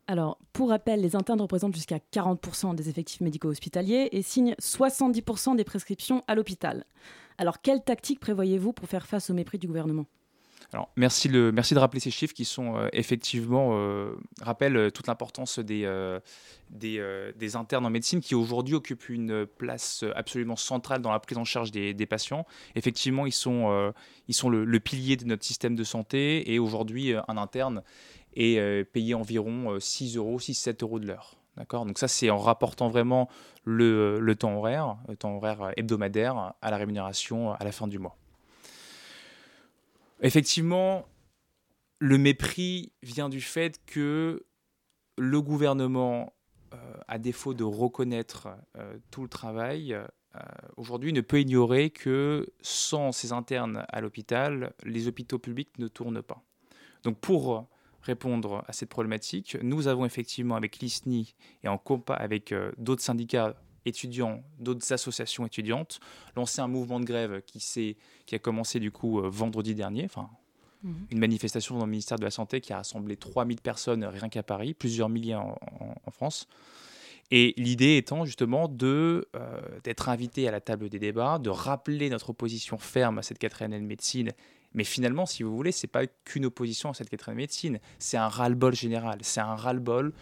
Alors, 0.06 0.38
pour 0.54 0.70
rappel, 0.70 1.02
les 1.02 1.16
internes 1.16 1.40
représentent 1.40 1.74
jusqu'à 1.74 1.98
40% 1.98 2.74
des 2.74 2.88
effectifs 2.88 3.20
médicaux 3.20 3.48
hospitaliers 3.48 4.08
et 4.12 4.22
signent 4.22 4.54
70% 4.54 5.56
des 5.56 5.64
prescriptions 5.64 6.24
à 6.26 6.34
l'hôpital. 6.34 6.86
Alors, 7.38 7.62
quelle 7.62 7.82
tactique 7.82 8.20
prévoyez-vous 8.20 8.72
pour 8.72 8.88
faire 8.88 9.06
face 9.06 9.30
au 9.30 9.34
mépris 9.34 9.58
du 9.58 9.68
gouvernement? 9.68 10.06
Alors, 10.72 10.90
merci, 10.96 11.28
le, 11.28 11.50
de 11.50 11.78
rappeler 11.78 12.00
ces 12.00 12.10
chiffres 12.10 12.34
qui 12.34 12.44
sont 12.44 12.76
euh, 12.76 12.88
effectivement 12.92 13.70
euh, 13.72 14.12
rappellent 14.42 14.76
euh, 14.76 14.90
toute 14.90 15.06
l'importance 15.06 15.60
des, 15.60 15.88
des, 16.70 17.56
internes 17.56 17.86
en 17.86 17.90
médecine 17.90 18.20
qui 18.20 18.34
aujourd'hui 18.34 18.74
occupent 18.74 19.08
une 19.08 19.46
place 19.46 20.04
absolument 20.14 20.56
centrale 20.56 21.00
dans 21.00 21.10
la 21.10 21.20
prise 21.20 21.38
en 21.38 21.44
charge 21.44 21.70
des, 21.70 22.06
patients. 22.06 22.44
Effectivement, 22.74 23.24
ils 23.24 23.32
sont, 23.32 23.92
ils 24.26 24.34
sont 24.34 24.50
le, 24.50 24.80
pilier 24.80 25.16
de 25.16 25.24
notre 25.24 25.44
système 25.44 25.74
de 25.74 25.84
santé 25.84 26.52
et 26.52 26.58
aujourd'hui, 26.58 27.14
un 27.14 27.36
interne 27.38 27.82
est 28.34 28.84
payé 28.92 29.14
environ 29.14 29.80
6 29.80 30.16
euros, 30.16 30.38
6-7 30.38 30.82
euros 30.82 30.98
de 30.98 31.06
l'heure. 31.06 31.37
D'accord 31.58 31.84
Donc 31.86 31.98
ça, 31.98 32.06
c'est 32.06 32.30
en 32.30 32.38
rapportant 32.38 32.88
vraiment 32.88 33.28
le, 33.64 34.32
temps 34.34 34.56
horaire, 34.56 34.96
le 35.08 35.16
temps 35.16 35.36
horaire 35.36 35.72
hebdomadaire 35.76 36.54
à 36.62 36.70
la 36.70 36.76
rémunération 36.76 37.52
à 37.52 37.64
la 37.64 37.72
fin 37.72 37.88
du 37.88 37.98
mois. 37.98 38.16
Effectivement, 40.20 41.04
le 41.98 42.16
mépris 42.16 42.92
vient 43.02 43.28
du 43.28 43.40
fait 43.40 43.80
que 43.86 44.46
le 45.16 45.42
gouvernement, 45.42 46.32
euh, 46.74 46.94
à 47.08 47.18
défaut 47.18 47.54
de 47.54 47.64
reconnaître 47.64 48.48
euh, 48.76 48.96
tout 49.10 49.22
le 49.22 49.28
travail, 49.28 49.94
euh, 49.94 50.06
aujourd'hui 50.76 51.12
ne 51.12 51.20
peut 51.20 51.40
ignorer 51.40 51.90
que 51.90 52.46
sans 52.60 53.10
ces 53.10 53.32
internes 53.32 53.84
à 53.88 54.00
l'hôpital, 54.00 54.74
les 54.84 55.08
hôpitaux 55.08 55.40
publics 55.40 55.76
ne 55.78 55.88
tournent 55.88 56.22
pas. 56.22 56.44
Donc 57.02 57.18
pour 57.18 57.68
répondre 58.02 58.64
à 58.66 58.72
cette 58.72 58.88
problématique, 58.88 59.56
nous 59.62 59.88
avons 59.88 60.04
effectivement 60.04 60.56
avec 60.56 60.78
l'ISNI 60.78 61.34
et 61.64 61.68
en 61.68 61.78
compas 61.78 62.14
avec 62.14 62.54
d'autres 62.78 63.02
syndicats 63.02 63.54
étudiants, 63.88 64.42
d'autres 64.58 64.92
associations 64.92 65.46
étudiantes, 65.46 65.98
lancé 66.36 66.60
un 66.60 66.68
mouvement 66.68 67.00
de 67.00 67.04
grève 67.04 67.42
qui, 67.42 67.96
qui 68.26 68.34
a 68.34 68.38
commencé 68.38 68.78
du 68.78 68.92
coup 68.92 69.20
euh, 69.20 69.28
vendredi 69.28 69.74
dernier, 69.74 70.04
enfin 70.04 70.30
mhm. 70.82 71.06
une 71.10 71.18
manifestation 71.18 71.76
dans 71.76 71.86
le 71.86 71.90
ministère 71.90 72.18
de 72.18 72.24
la 72.24 72.30
Santé 72.30 72.60
qui 72.60 72.72
a 72.72 72.76
rassemblé 72.76 73.16
3000 73.16 73.60
personnes 73.60 74.04
rien 74.04 74.28
qu'à 74.28 74.42
Paris, 74.42 74.74
plusieurs 74.74 75.08
milliers 75.08 75.34
en, 75.34 75.56
France. 76.12 76.46
Et 77.30 77.52
l'idée 77.58 77.98
étant 77.98 78.24
justement 78.24 78.68
de 78.68 79.28
euh, 79.36 79.60
d'être 79.84 80.08
invité 80.08 80.48
à 80.48 80.50
la 80.50 80.60
table 80.62 80.88
des 80.88 80.98
débats, 80.98 81.38
de 81.38 81.50
rappeler 81.50 82.08
notre 82.08 82.32
position 82.32 82.78
ferme 82.78 83.18
à 83.18 83.22
cette 83.22 83.38
quatrième 83.38 83.72
année 83.72 83.82
de 83.82 83.86
médecine 83.86 84.32
Mais 84.74 84.84
finalement, 84.84 85.26
si 85.26 85.42
vous 85.42 85.54
voulez, 85.54 85.72
c'est 85.72 85.86
pas 85.86 86.06
qu'une 86.06 86.46
opposition 86.46 86.90
à 86.90 86.94
cette 86.94 87.08
quatrième 87.08 87.38
médecine, 87.38 87.78
c'est 87.98 88.16
un 88.16 88.28
ras-le-bol 88.28 88.74
général, 88.74 89.18
c'est 89.22 89.40
un 89.40 89.54
ras-le-bol 89.54 90.12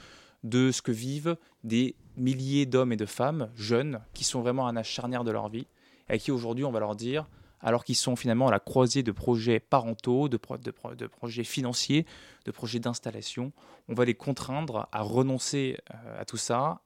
de 0.44 0.70
ce 0.70 0.82
que 0.82 0.92
vivent 0.92 1.36
des 1.64 1.96
milliers 2.16 2.66
d'hommes 2.66 2.92
et 2.92 2.96
de 2.96 3.06
femmes 3.06 3.50
jeunes 3.56 4.00
qui 4.14 4.24
sont 4.24 4.40
vraiment 4.40 4.66
à 4.66 4.70
un 4.70 4.76
âge 4.76 4.88
charnière 4.88 5.24
de 5.24 5.30
leur 5.30 5.48
vie 5.48 5.66
et 6.08 6.14
à 6.14 6.18
qui 6.18 6.30
aujourd'hui 6.30 6.64
on 6.64 6.70
va 6.70 6.80
leur 6.80 6.94
dire 6.94 7.26
alors 7.66 7.82
qu'ils 7.82 7.96
sont 7.96 8.14
finalement 8.14 8.46
à 8.46 8.52
la 8.52 8.60
croisée 8.60 9.02
de 9.02 9.10
projets 9.10 9.58
parentaux, 9.58 10.28
de, 10.28 10.36
projets 10.36 11.42
financiers, 11.42 12.06
de 12.44 12.52
projets 12.52 12.78
d'installation. 12.78 13.52
On 13.88 13.94
va 13.94 14.04
les 14.04 14.14
contraindre 14.14 14.88
à 14.92 15.02
renoncer 15.02 15.76
euh, 15.92 16.20
à 16.20 16.24
tout 16.24 16.36
ça 16.36 16.80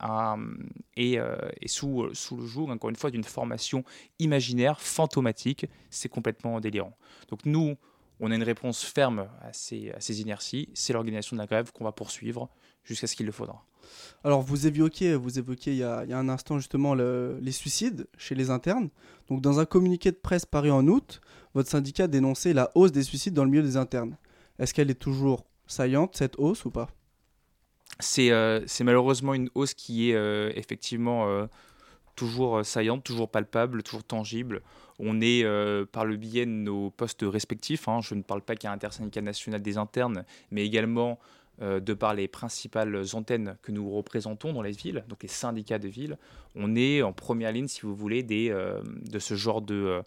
et, 0.97 1.21
euh, 1.21 1.37
et 1.61 1.69
sous, 1.69 2.09
sous, 2.15 2.39
le 2.39 2.47
joug, 2.47 2.71
encore 2.71 2.89
une 2.89 2.97
fois, 2.97 3.11
d'une 3.11 3.25
formation 3.25 3.85
imaginaire, 4.21 4.81
fantomatique. 4.81 5.67
C'est 5.91 6.09
complètement 6.09 6.61
délirant. 6.61 6.97
Donc 7.29 7.45
nous, 7.45 7.77
on 8.21 8.31
a 8.31 8.35
une 8.35 8.43
réponse 8.43 8.85
ferme 8.85 9.29
à 9.41 9.53
ces, 9.53 9.91
à 9.93 10.01
ces 10.01 10.21
inerties. 10.21 10.69
C'est 10.75 10.93
l'organisation 10.93 11.37
de 11.37 11.41
la 11.41 11.47
grève 11.47 11.73
qu'on 11.73 11.85
va 11.85 11.93
poursuivre 11.93 12.49
jusqu'à 12.85 13.07
ce 13.07 13.17
qu'il 13.17 13.27
le 13.27 13.33
faudra. 13.33 13.65
Alors 14.25 14.43
vous 14.43 14.67
évoquiez, 14.67 15.15
vous 15.15 15.39
évoquiez 15.39 15.73
il 15.73 15.79
y 15.79 15.85
a, 15.85 16.05
il 16.05 16.11
y 16.11 16.13
a 16.13 16.19
un 16.19 16.29
instant 16.29 16.59
justement 16.59 16.95
les 16.95 17.53
suicides 17.53 18.07
chez 18.17 18.35
les 18.35 18.51
internes. 18.51 18.91
Donc 19.29 19.41
dans 19.41 19.59
un 19.59 19.65
communiqué 19.65 20.11
de 20.11 20.17
presse 20.17 20.47
paru 20.47 20.71
en 20.71 20.87
août, 20.87 21.21
votre 21.55 21.69
syndicat 21.69 22.07
dénonçait 22.07 22.53
la 22.53 22.71
hausse 22.75 22.93
des 22.93 23.03
suicides 23.03 23.35
dans 23.35 23.45
le 23.45 23.51
milieu 23.51 23.63
des 23.63 23.77
internes. 23.77 24.17
Est-ce 24.59 24.75
qu'elle 24.75 24.91
est 24.91 24.95
toujours 24.95 25.47
saillante 25.67 26.17
cette 26.17 26.39
hausse 26.39 26.65
ou 26.65 26.71
pas? 26.71 26.91
C'est, 27.99 28.31
euh, 28.31 28.61
malheureusement 28.81 29.35
une 29.35 29.51
hausse 29.55 29.75
qui 29.75 30.11
est 30.11 30.15
euh, 30.15 30.53
effectivement 30.55 31.29
euh, 31.29 31.47
toujours 32.17 32.65
saillante, 32.65 33.05
toujours 33.05 33.31
palpable, 33.31 33.83
toujours 33.83 34.05
tangible. 34.05 34.63
On 35.03 35.21
est 35.21 35.45
par 35.93 36.05
le 36.05 36.17
biais 36.17 36.45
de 36.45 36.51
nos 36.51 36.91
postes 36.91 37.25
respectifs, 37.27 37.89
hein, 37.89 38.01
je 38.03 38.15
ne 38.15 38.23
parle 38.23 38.43
pas 38.43 38.55
qu'à 38.55 38.71
Intersyndicat 38.71 39.23
national 39.23 39.63
des 39.63 39.79
internes, 39.79 40.25
mais 40.51 40.65
également 40.65 41.19
euh, 41.63 41.79
de 41.79 41.93
par 41.93 42.15
les 42.15 42.27
principales 42.27 43.05
antennes 43.13 43.59
que 43.61 43.71
nous 43.71 43.91
représentons 43.91 44.55
dans 44.55 44.63
les 44.63 44.71
villes, 44.71 45.05
donc 45.09 45.23
les 45.23 45.29
syndicats 45.29 45.79
de 45.79 45.89
ville, 45.89 46.17
on 46.55 46.75
est 46.75 47.03
en 47.03 47.13
première 47.13 47.53
ligne, 47.53 47.69
si 47.69 47.83
vous 47.83 47.95
voulez, 47.95 48.23
des, 48.23 48.49
euh, 48.51 48.81
de 49.11 49.19
ce 49.19 49.35
genre 49.35 49.61
de, 49.61 49.75
euh, 49.75 50.03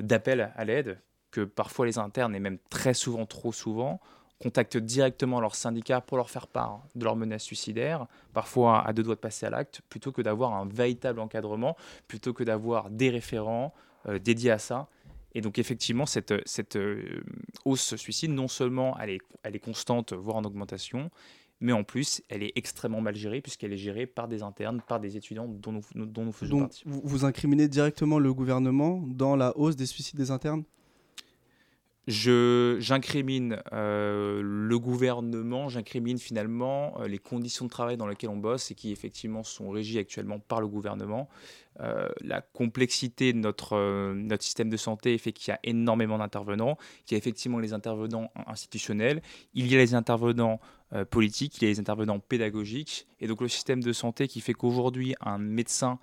d'appel 0.00 0.50
à 0.56 0.64
l'aide 0.64 0.98
que 1.30 1.42
parfois 1.42 1.86
les 1.86 1.98
internes, 1.98 2.34
et 2.34 2.40
même 2.40 2.58
très 2.68 2.94
souvent, 2.94 3.26
trop 3.26 3.52
souvent, 3.52 4.00
contactent 4.40 4.76
directement 4.76 5.40
leurs 5.40 5.54
syndicats 5.54 6.00
pour 6.00 6.16
leur 6.16 6.30
faire 6.30 6.48
part 6.48 6.82
de 6.96 7.04
leurs 7.04 7.14
menaces 7.14 7.44
suicidaires, 7.44 8.08
parfois 8.32 8.84
à 8.84 8.92
deux 8.92 9.04
doigts 9.04 9.14
de 9.14 9.20
passer 9.20 9.46
à 9.46 9.50
l'acte, 9.50 9.82
plutôt 9.88 10.10
que 10.10 10.22
d'avoir 10.22 10.52
un 10.54 10.66
véritable 10.66 11.20
encadrement, 11.20 11.76
plutôt 12.08 12.32
que 12.32 12.42
d'avoir 12.42 12.90
des 12.90 13.10
référents 13.10 13.72
dédiés 14.06 14.50
à 14.50 14.58
ça. 14.58 14.88
Et 15.34 15.40
donc 15.40 15.58
effectivement, 15.58 16.06
cette, 16.06 16.34
cette 16.46 16.76
euh, 16.76 17.22
hausse 17.64 17.96
suicide, 17.96 18.30
non 18.30 18.48
seulement 18.48 18.98
elle 18.98 19.10
est, 19.10 19.20
elle 19.42 19.54
est 19.54 19.60
constante, 19.60 20.12
voire 20.12 20.36
en 20.36 20.44
augmentation, 20.44 21.10
mais 21.60 21.72
en 21.72 21.84
plus, 21.84 22.22
elle 22.28 22.42
est 22.42 22.52
extrêmement 22.56 23.00
mal 23.00 23.14
gérée 23.14 23.40
puisqu'elle 23.40 23.72
est 23.72 23.78
gérée 23.78 24.06
par 24.06 24.28
des 24.28 24.42
internes, 24.42 24.80
par 24.86 25.00
des 25.00 25.16
étudiants 25.16 25.46
dont 25.46 25.72
nous, 25.72 26.06
dont 26.06 26.24
nous 26.24 26.32
faisons 26.32 26.60
donc, 26.60 26.72
Vous 26.86 27.24
incriminez 27.24 27.68
directement 27.68 28.18
le 28.18 28.32
gouvernement 28.32 29.02
dans 29.06 29.36
la 29.36 29.56
hausse 29.56 29.76
des 29.76 29.86
suicides 29.86 30.18
des 30.18 30.30
internes? 30.30 30.64
J'incrimine 32.08 33.60
euh, 33.74 34.40
le 34.42 34.78
gouvernement, 34.78 35.68
j'incrimine 35.68 36.18
finalement 36.18 36.98
euh, 36.98 37.06
les 37.06 37.18
conditions 37.18 37.66
de 37.66 37.70
travail 37.70 37.98
dans 37.98 38.06
lesquelles 38.06 38.30
on 38.30 38.38
bosse 38.38 38.70
et 38.70 38.74
qui 38.74 38.92
effectivement 38.92 39.42
sont 39.42 39.68
régies 39.68 39.98
actuellement 39.98 40.38
par 40.38 40.62
le 40.62 40.68
gouvernement. 40.68 41.28
Euh, 41.80 42.08
la 42.22 42.40
complexité 42.40 43.34
de 43.34 43.38
notre, 43.38 44.14
notre 44.14 44.42
système 44.42 44.70
de 44.70 44.78
santé 44.78 45.18
fait 45.18 45.32
qu'il 45.32 45.50
y 45.50 45.54
a 45.54 45.60
énormément 45.64 46.16
d'intervenants, 46.16 46.78
qu'il 47.04 47.14
y 47.14 47.16
a 47.16 47.18
effectivement 47.18 47.58
les 47.58 47.74
intervenants 47.74 48.32
institutionnels, 48.46 49.20
il 49.52 49.70
y 49.70 49.74
a 49.74 49.78
les 49.78 49.92
intervenants 49.92 50.60
politiques, 51.10 51.58
il 51.58 51.64
y 51.64 51.66
a 51.66 51.68
les 51.68 51.78
intervenants 51.78 52.20
pédagogiques, 52.20 53.06
et 53.20 53.26
donc 53.26 53.42
le 53.42 53.48
système 53.48 53.82
de 53.82 53.92
santé 53.92 54.28
qui 54.28 54.40
fait 54.40 54.54
qu'aujourd'hui 54.54 55.14
un 55.20 55.36
médecin 55.36 55.98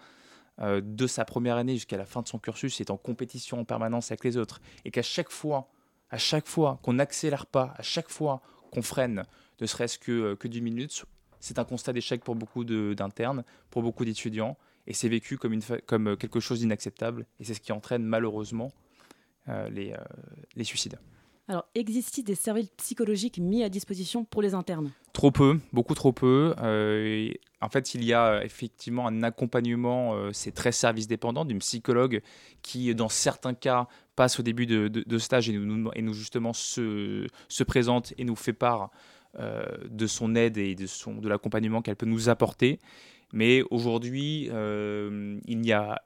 de 0.61 1.07
sa 1.07 1.25
première 1.25 1.57
année 1.57 1.73
jusqu'à 1.73 1.97
la 1.97 2.05
fin 2.05 2.21
de 2.21 2.27
son 2.27 2.37
cursus 2.37 2.79
est 2.79 2.91
en 2.91 2.97
compétition 2.97 3.59
en 3.59 3.65
permanence 3.65 4.11
avec 4.11 4.23
les 4.23 4.37
autres, 4.37 4.61
et 4.85 4.91
qu'à 4.91 5.01
chaque 5.01 5.31
fois 5.31 5.67
à 6.09 6.17
chaque 6.17 6.47
fois 6.47 6.79
qu'on 6.83 6.93
n'accélère 6.93 7.45
pas, 7.45 7.73
à 7.77 7.81
chaque 7.81 8.09
fois 8.09 8.41
qu'on 8.71 8.81
freine, 8.81 9.25
ne 9.61 9.65
serait-ce 9.65 9.97
que, 9.97 10.11
euh, 10.11 10.35
que 10.35 10.47
10 10.47 10.61
minutes, 10.61 11.05
c'est 11.39 11.59
un 11.59 11.65
constat 11.65 11.93
d'échec 11.93 12.23
pour 12.23 12.35
beaucoup 12.35 12.63
d'internes, 12.63 13.43
pour 13.69 13.83
beaucoup 13.83 14.05
d'étudiants, 14.05 14.57
et 14.87 14.93
c'est 14.93 15.09
vécu 15.09 15.37
comme, 15.37 16.07
euh, 16.07 16.15
quelque 16.15 16.39
chose 16.39 16.59
d'inacceptable, 16.59 17.25
et 17.39 17.43
c'est 17.43 17.53
ce 17.53 17.61
qui 17.61 17.71
entraîne 17.71 18.03
malheureusement 18.03 18.71
euh, 19.49 19.69
les 19.69 20.63
suicides. 20.63 20.99
Alors, 21.47 21.67
existe-t-il 21.75 22.23
des 22.23 22.33
services 22.33 22.69
psychologiques 22.77 23.37
mis 23.37 23.63
à 23.63 23.69
disposition 23.69 24.25
pour 24.25 24.41
les 24.41 24.55
internes? 24.55 24.91
Trop 25.13 25.29
peu, 25.29 25.59
beaucoup 25.73 25.93
trop 25.93 26.11
peu. 26.11 26.55
Euh, 26.59 27.29
en 27.61 27.69
fait, 27.69 27.93
il 27.93 28.03
y 28.03 28.13
a 28.13 28.43
effectivement 28.43 29.05
un 29.05 29.21
accompagnement, 29.21 30.15
euh, 30.15 30.31
c'est 30.33 30.51
très 30.51 30.71
service 30.71 31.07
dépendant, 31.07 31.45
d'une 31.45 31.59
psychologue 31.59 32.21
qui, 32.63 32.93
dans 32.95 33.09
certains 33.09 33.53
cas, 33.53 33.87
passe 34.15 34.39
au 34.39 34.43
début 34.43 34.65
de, 34.65 35.17
stage 35.19 35.47
et 35.47 35.53
nous, 35.53 36.13
justement 36.13 36.51
se, 36.51 37.27
se, 37.47 37.63
présente 37.63 38.13
et 38.17 38.23
nous 38.23 38.35
fait 38.35 38.53
part 38.53 38.89
euh, 39.37 39.65
de 39.87 40.07
son 40.07 40.35
aide 40.35 40.57
et 40.57 40.73
de, 40.73 40.87
de 41.21 41.29
l'accompagnement 41.29 41.83
qu'elle 41.83 41.95
peut 41.95 42.07
nous 42.07 42.27
apporter. 42.29 42.79
Mais 43.33 43.61
aujourd'hui, 43.69 44.49
il 44.49 45.59
n'y 45.59 45.73
a 45.73 46.01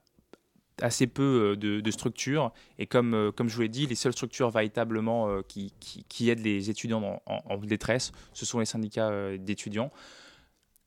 assez 0.81 1.07
peu 1.07 1.55
euh, 1.63 1.81
de, 1.81 1.91
structures. 1.91 2.51
Et 2.77 2.85
comme, 2.85 3.13
euh, 3.13 3.31
comme 3.31 3.49
je 3.49 3.55
vous 3.55 3.61
l'ai 3.61 3.69
dit, 3.69 3.87
les 3.87 3.95
seules 3.95 4.13
structures 4.13 4.49
véritablement 4.49 5.29
euh, 5.29 5.41
qui, 5.47 5.73
qui, 5.79 6.29
aident 6.29 6.43
les 6.43 6.69
étudiants 6.69 7.21
en, 7.25 7.57
détresse, 7.57 8.11
ce 8.33 8.45
sont 8.45 8.59
les 8.59 8.65
syndicats 8.65 9.37
d'étudiants 9.37 9.91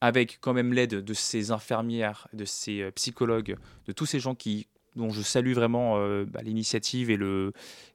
avec 0.00 0.38
quand 0.40 0.52
même 0.52 0.72
l'aide 0.72 1.04
de 1.04 1.14
ces 1.14 1.52
infirmières, 1.52 2.26
de 2.32 2.44
ces 2.44 2.90
psychologues, 2.92 3.56
de 3.86 3.92
tous 3.92 4.06
ces 4.06 4.18
gens 4.18 4.34
qui, 4.34 4.66
dont 4.96 5.10
je 5.10 5.22
salue 5.22 5.52
vraiment 5.52 5.96
bah, 6.24 6.40
l'initiative 6.42 7.08
et 7.08 7.16
le, 7.16 7.52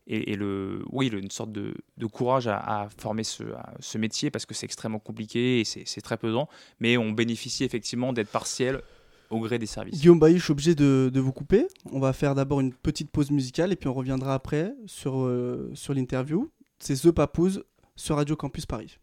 et, 0.08 0.38
le, 0.38 0.86
oui, 0.90 1.08
une 1.08 1.30
sorte 1.30 1.52
de, 1.52 1.74
de 1.98 2.06
courage 2.06 2.48
à, 2.48 2.88
former 2.98 3.26
ce, 3.26 3.44
ce, 3.82 3.98
métier 3.98 4.32
parce 4.32 4.46
que 4.46 4.54
c'est 4.54 4.66
extrêmement 4.66 5.00
compliqué 5.00 5.60
et 5.60 5.66
c'est 5.66 6.02
très 6.02 6.16
pesant. 6.16 6.48
Mais 6.80 6.96
on 6.96 7.12
bénéficie 7.12 7.66
effectivement 7.66 8.14
d'être 8.14 8.30
partiel 8.30 8.82
au 9.30 9.40
gré 9.40 9.60
des 9.60 9.66
services. 9.66 10.00
Guillaume 10.00 10.20
Bailly, 10.20 10.38
je 10.38 10.44
suis 10.44 10.52
obligé 10.52 10.76
de, 10.76 11.12
vous 11.16 11.32
couper. 11.32 11.68
On 11.92 12.00
va 12.00 12.14
faire 12.14 12.36
d'abord 12.36 12.60
une 12.60 12.74
petite 12.74 13.12
pause 13.12 13.32
musicale 13.32 13.72
et 13.72 13.76
puis 13.76 13.90
on 13.90 13.94
reviendra 13.94 14.34
après 14.34 14.74
sur, 14.86 15.20
euh, 15.20 15.72
sur 15.74 15.94
l'interview. 15.94 16.50
C'est 16.80 16.96
The 16.96 17.12
Papouze 17.12 17.64
sur 17.96 18.16
Radio 18.16 18.36
Campus 18.36 18.66
Paris. 18.66 19.00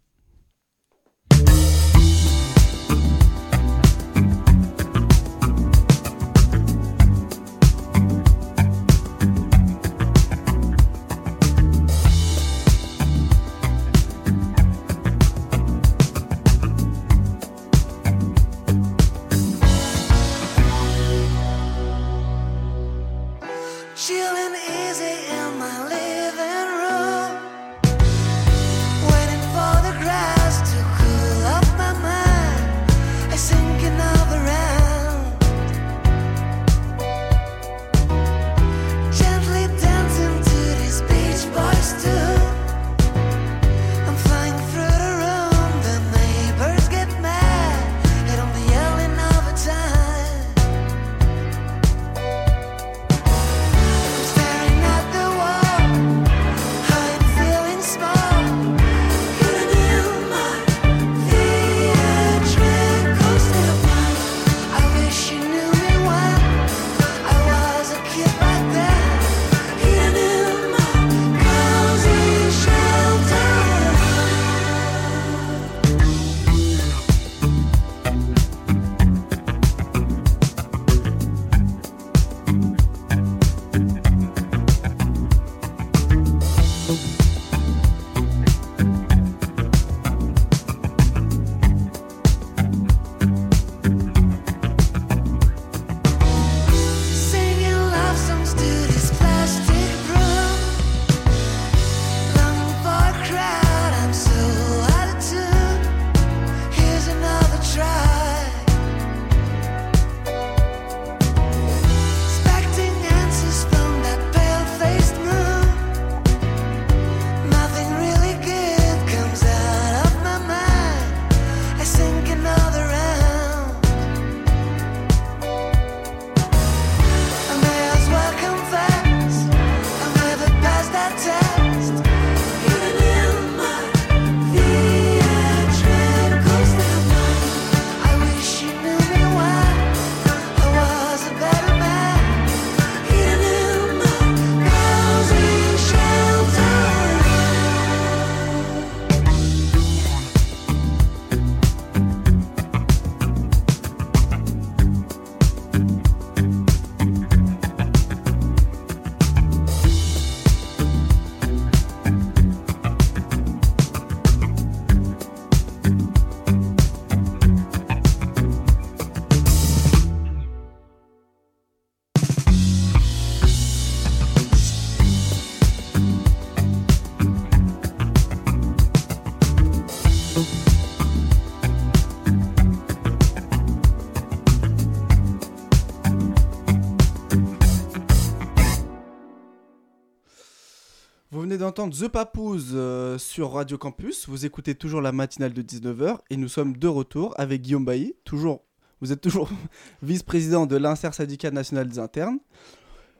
D'entendre 191.75 191.97
The 191.97 192.07
Papouze 192.07 192.71
euh, 192.75 193.19
sur 193.19 193.53
Radio 193.53 193.77
Campus. 193.77 194.29
Vous 194.29 194.47
écoutez 194.47 194.77
toujours 194.77 195.01
la 195.01 195.11
matinale 195.11 195.53
de 195.53 195.61
19h 195.61 196.19
et 196.31 196.37
nous 196.37 196.47
sommes 196.47 196.77
de 196.77 196.87
retour 196.87 197.35
avec 197.37 197.63
Guillaume 197.63 197.85
Bailly. 197.85 198.15
Toujours, 198.23 198.63
vous 199.01 199.11
êtes 199.11 199.21
toujours 199.21 199.51
vice-président 200.03 200.67
de 200.67 200.77
l'Inser 200.77 201.11
Syndicat 201.11 201.51
National 201.51 201.89
des 201.89 201.99
Internes. 201.99 202.39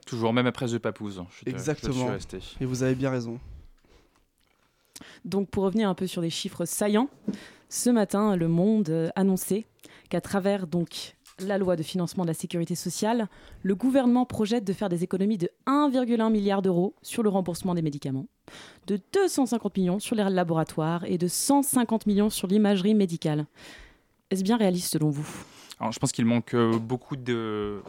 Toujours, 0.05 0.31
même 0.31 0.47
après 0.47 0.67
The 0.67 0.77
Papouze. 0.77 1.21
Exactement. 1.45 2.15
et 2.61 2.65
vous 2.65 2.83
avez 2.83 2.95
bien 2.95 3.09
raison. 3.09 3.41
Donc 5.25 5.49
pour 5.49 5.65
revenir 5.65 5.89
un 5.89 5.95
peu 5.95 6.07
sur 6.07 6.21
des 6.21 6.29
chiffres 6.29 6.63
saillants, 6.63 7.09
ce 7.67 7.89
matin, 7.89 8.37
Le 8.37 8.47
Monde 8.47 9.11
annonçait 9.17 9.65
qu'à 10.09 10.21
travers 10.21 10.65
donc 10.65 11.17
la 11.39 11.57
loi 11.57 11.75
de 11.75 11.83
financement 11.83 12.23
de 12.23 12.29
la 12.29 12.33
sécurité 12.33 12.75
sociale, 12.75 13.27
le 13.63 13.75
gouvernement 13.75 14.25
projette 14.25 14.63
de 14.63 14.73
faire 14.73 14.89
des 14.89 15.03
économies 15.03 15.37
de 15.37 15.49
1,1 15.67 16.31
milliard 16.31 16.61
d'euros 16.61 16.95
sur 17.01 17.23
le 17.23 17.29
remboursement 17.29 17.75
des 17.75 17.81
médicaments, 17.81 18.27
de 18.87 18.99
250 19.13 19.77
millions 19.77 19.99
sur 19.99 20.15
les 20.15 20.23
laboratoires 20.23 21.03
et 21.05 21.17
de 21.17 21.27
150 21.27 22.07
millions 22.07 22.29
sur 22.29 22.47
l'imagerie 22.47 22.95
médicale. 22.95 23.45
Est-ce 24.31 24.43
bien 24.43 24.57
réaliste 24.57 24.91
selon 24.91 25.09
vous? 25.09 25.27
Alors, 25.79 25.91
Je 25.91 25.99
pense 25.99 26.11
qu'il 26.11 26.25
manque 26.25 26.53
euh, 26.53 26.79
beaucoup 26.79 27.17
de, 27.17 27.81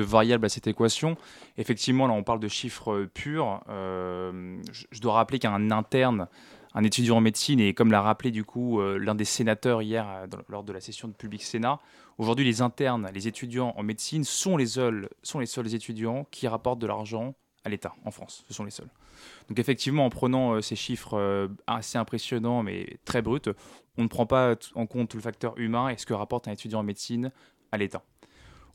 variables 0.00 0.44
à 0.44 0.48
cette 0.48 0.66
équation. 0.66 1.16
Effectivement, 1.56 2.06
là, 2.06 2.14
on 2.14 2.22
parle 2.22 2.40
de 2.40 2.48
chiffres 2.48 2.92
euh, 2.92 3.10
purs. 3.12 3.62
Euh, 3.68 4.58
je, 4.72 5.00
dois 5.00 5.14
rappeler 5.14 5.38
qu'un 5.38 5.70
interne, 5.70 6.26
un 6.74 6.84
étudiant 6.84 7.16
en 7.16 7.20
médecine, 7.20 7.60
et 7.60 7.72
comme 7.74 7.90
l'a 7.90 8.02
rappelé 8.02 8.30
du 8.30 8.44
coup 8.44 8.80
euh, 8.80 8.98
l'un 8.98 9.14
des 9.14 9.24
sénateurs 9.24 9.82
hier 9.82 10.26
lors 10.48 10.64
de 10.64 10.72
la 10.72 10.80
session 10.80 11.08
de 11.08 11.12
Public 11.12 11.42
Sénat, 11.42 11.80
aujourd'hui 12.18 12.44
les 12.44 12.62
internes, 12.62 13.08
les 13.14 13.28
étudiants 13.28 13.74
en 13.76 13.82
médecine 13.82 14.24
sont 14.24 14.56
les 14.56 14.66
seuls, 14.66 15.08
sont 15.22 15.38
les 15.38 15.46
seuls 15.46 15.72
étudiants 15.74 16.26
qui 16.30 16.48
rapportent 16.48 16.80
de 16.80 16.86
l'argent 16.86 17.34
à 17.64 17.68
l'État 17.68 17.94
en 18.04 18.10
France. 18.10 18.44
Ce 18.48 18.54
sont 18.54 18.64
les 18.64 18.70
seuls. 18.70 18.90
Donc 19.48 19.58
effectivement, 19.58 20.04
en 20.04 20.10
prenant 20.10 20.60
ces 20.60 20.76
chiffres 20.76 21.48
assez 21.66 21.96
impressionnants 21.96 22.62
mais 22.62 22.98
très 23.04 23.22
bruts, 23.22 23.40
on 23.96 24.02
ne 24.02 24.08
prend 24.08 24.26
pas 24.26 24.56
en 24.74 24.86
compte 24.86 25.14
le 25.14 25.20
facteur 25.20 25.56
humain 25.56 25.88
et 25.88 25.96
ce 25.96 26.04
que 26.04 26.12
rapporte 26.12 26.48
un 26.48 26.52
étudiant 26.52 26.80
en 26.80 26.82
médecine 26.82 27.30
à 27.72 27.78
l'État. 27.78 28.02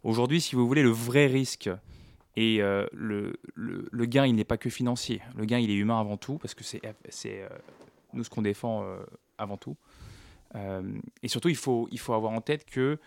Aujourd'hui, 0.04 0.40
si 0.40 0.56
vous 0.56 0.66
voulez, 0.66 0.82
le 0.82 0.90
vrai 0.90 1.28
risque 1.28 1.70
et 2.36 2.62
euh, 2.62 2.88
le, 2.94 3.34
le, 3.56 4.06
gain, 4.06 4.26
il 4.26 4.36
n'est 4.36 4.46
pas 4.46 4.58
que 4.58 4.70
financier. 4.70 5.22
Le 5.36 5.44
gain, 5.44 5.60
il 5.60 5.70
est 5.70 5.76
humain 5.76 6.00
avant 6.00 6.16
tout, 6.16 6.38
parce 6.38 6.54
que 6.54 6.64
c'est 6.64 6.82
euh, 6.86 7.50
nous 8.14 8.24
ce 8.24 8.30
qu'on 8.30 8.42
défend 8.42 8.84
euh, 8.84 9.00
avant 9.38 9.58
tout. 9.58 9.76
et 11.24 11.28
surtout, 11.28 11.50
il 11.50 11.56
faut, 11.56 11.88
il 11.92 12.00
faut 12.00 12.14
avoir 12.14 12.34
en 12.34 12.42
tête 12.42 12.66
que 12.66 12.98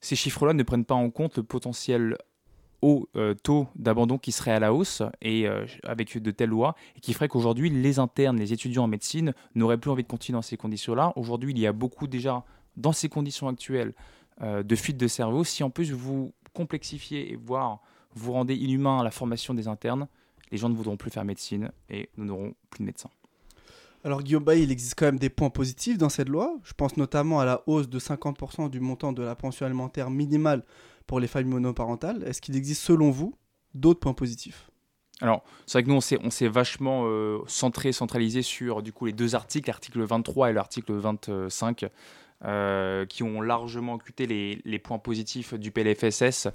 ces 0.00 0.16
chiffres-là 0.16 0.52
ne 0.52 0.62
prennent 0.62 0.84
pas 0.84 0.94
en 0.94 1.10
compte 1.10 1.38
le 1.38 1.42
potentiel 1.42 2.16
haut 2.82 3.08
taux 3.42 3.68
d'abandon 3.74 4.16
qui 4.16 4.32
serait 4.32 4.52
à 4.52 4.60
la 4.60 4.72
hausse 4.72 5.02
et 5.20 5.46
avec 5.82 6.16
de 6.16 6.30
telles 6.30 6.50
lois 6.50 6.74
et 6.96 7.00
qui 7.00 7.12
ferait 7.14 7.28
qu'aujourd'hui 7.28 7.70
les 7.70 7.98
internes, 7.98 8.38
les 8.38 8.52
étudiants 8.52 8.84
en 8.84 8.86
médecine 8.86 9.34
n'auraient 9.54 9.78
plus 9.78 9.90
envie 9.90 10.02
de 10.02 10.08
continuer 10.08 10.36
dans 10.36 10.42
ces 10.42 10.56
conditions-là. 10.56 11.12
Aujourd'hui, 11.16 11.52
il 11.52 11.58
y 11.58 11.66
a 11.66 11.72
beaucoup 11.72 12.06
déjà 12.06 12.44
dans 12.76 12.92
ces 12.92 13.08
conditions 13.08 13.48
actuelles 13.48 13.94
de 14.40 14.76
fuite 14.76 14.98
de 14.98 15.08
cerveau. 15.08 15.42
Si 15.42 15.62
en 15.62 15.70
plus 15.70 15.92
vous 15.92 16.32
complexifier 16.52 17.32
et 17.32 17.36
voire 17.36 17.80
vous 18.14 18.32
rendez 18.32 18.54
inhumain 18.54 19.02
la 19.02 19.10
formation 19.10 19.54
des 19.54 19.68
internes, 19.68 20.06
les 20.50 20.58
gens 20.58 20.68
ne 20.68 20.74
voudront 20.74 20.96
plus 20.96 21.10
faire 21.10 21.24
médecine 21.24 21.70
et 21.88 22.08
nous 22.16 22.24
n'aurons 22.24 22.54
plus 22.70 22.80
de 22.80 22.86
médecins. 22.86 23.10
Alors 24.02 24.22
Guillaume 24.22 24.44
Bay, 24.44 24.62
il 24.62 24.70
existe 24.70 24.94
quand 24.98 25.06
même 25.06 25.18
des 25.18 25.28
points 25.28 25.50
positifs 25.50 25.98
dans 25.98 26.08
cette 26.08 26.28
loi. 26.28 26.56
Je 26.64 26.72
pense 26.72 26.96
notamment 26.96 27.40
à 27.40 27.44
la 27.44 27.62
hausse 27.66 27.88
de 27.88 27.98
50% 27.98 28.70
du 28.70 28.80
montant 28.80 29.12
de 29.12 29.22
la 29.22 29.34
pension 29.34 29.66
alimentaire 29.66 30.10
minimale 30.10 30.64
pour 31.06 31.20
les 31.20 31.26
familles 31.26 31.52
monoparentales. 31.52 32.22
Est-ce 32.24 32.40
qu'il 32.40 32.56
existe 32.56 32.82
selon 32.82 33.10
vous 33.10 33.34
d'autres 33.74 34.00
points 34.00 34.14
positifs? 34.14 34.70
Alors, 35.20 35.44
c'est 35.66 35.78
vrai 35.78 35.82
que 35.84 35.88
nous, 35.90 36.00
on 36.24 36.30
s'est 36.30 36.48
vachement 36.48 37.02
euh, 37.04 37.40
centré, 37.46 37.92
centralisé 37.92 38.40
sur 38.40 38.82
du 38.82 38.92
coup 38.92 39.04
les 39.04 39.12
deux 39.12 39.34
articles, 39.34 39.68
l'article 39.68 40.02
23 40.02 40.50
et 40.50 40.52
l'article 40.54 40.94
25, 40.94 41.84
euh, 42.44 43.04
qui 43.04 43.22
ont 43.22 43.42
largement 43.42 43.94
occulté 43.94 44.26
les, 44.64 44.78
points 44.78 44.98
positifs 44.98 45.52
du 45.52 45.72
PLFSS. 45.72 46.48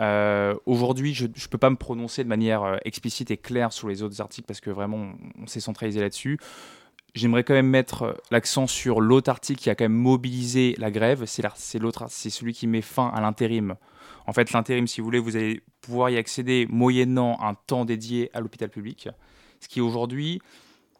Euh, 0.00 0.54
aujourd'hui, 0.66 1.14
je 1.14 1.24
ne 1.24 1.48
peux 1.50 1.58
pas 1.58 1.70
me 1.70 1.76
prononcer 1.76 2.22
de 2.22 2.28
manière 2.28 2.62
euh, 2.62 2.76
explicite 2.84 3.30
et 3.30 3.36
claire 3.36 3.72
sur 3.72 3.88
les 3.88 4.02
autres 4.02 4.20
articles 4.20 4.46
parce 4.46 4.60
que 4.60 4.70
vraiment, 4.70 5.12
on, 5.40 5.46
s'est 5.46 5.60
centralisé 5.60 6.00
là-dessus. 6.00 6.38
J'aimerais 7.14 7.44
quand 7.44 7.54
même 7.54 7.68
mettre 7.68 8.20
l'accent 8.30 8.66
sur 8.66 9.00
l'autre 9.00 9.30
article 9.30 9.60
qui 9.60 9.70
a 9.70 9.74
quand 9.74 9.84
même 9.84 9.92
mobilisé 9.92 10.74
la 10.78 10.90
grève. 10.90 11.24
C'est 11.24 11.78
l'autre, 11.78 12.06
c'est 12.08 12.28
celui 12.28 12.52
qui 12.52 12.66
met 12.66 12.82
fin 12.82 13.08
à 13.08 13.22
l'intérim. 13.22 13.76
En 14.26 14.32
fait, 14.34 14.52
l'intérim, 14.52 14.86
si 14.86 15.00
vous 15.00 15.06
voulez, 15.06 15.18
vous 15.18 15.36
allez 15.36 15.62
pouvoir 15.80 16.10
y 16.10 16.18
accéder 16.18 16.66
moyennant 16.68 17.38
un 17.40 17.54
temps 17.54 17.86
dédié 17.86 18.30
à 18.34 18.40
l'hôpital 18.40 18.68
public. 18.68 19.08
Ce 19.60 19.68
qui 19.68 19.80
aujourd'hui 19.80 20.42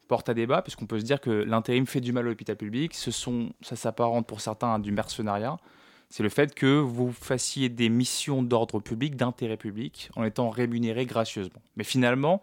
porte 0.09 0.29
à 0.29 0.35
débat, 0.35 0.63
puisqu'on 0.63 0.87
peut 0.87 1.01
se 1.01 1.05
dire 1.05 1.21
que 1.21 1.31
l'intérim 1.31 1.87
fait 1.87 2.01
du 2.01 2.13
mal 2.13 2.25
à 2.25 2.31
l'hôpital 2.31 2.57
public. 2.57 2.95
Ce 2.95 3.11
sont, 3.11 3.51
ça 3.61 3.77
s'apparente 3.77 4.27
pour 4.27 4.41
certains 4.41 4.75
à 4.75 4.79
du 4.79 4.93
mercenariat. 4.93 5.59
C'est 6.09 6.23
le 6.23 6.29
fait 6.29 6.55
que 6.55 6.79
vous 6.79 7.13
fassiez 7.13 7.69
des 7.69 7.89
missions 7.89 8.43
d'ordre 8.43 8.81
public, 8.81 9.17
d'intérêt 9.17 9.57
public, 9.57 10.11
en 10.17 10.25
étant 10.25 10.51
rémunéré 10.51 11.05
gracieusement. 11.05 11.61
Mais 11.77 11.85
finalement, 11.85 12.43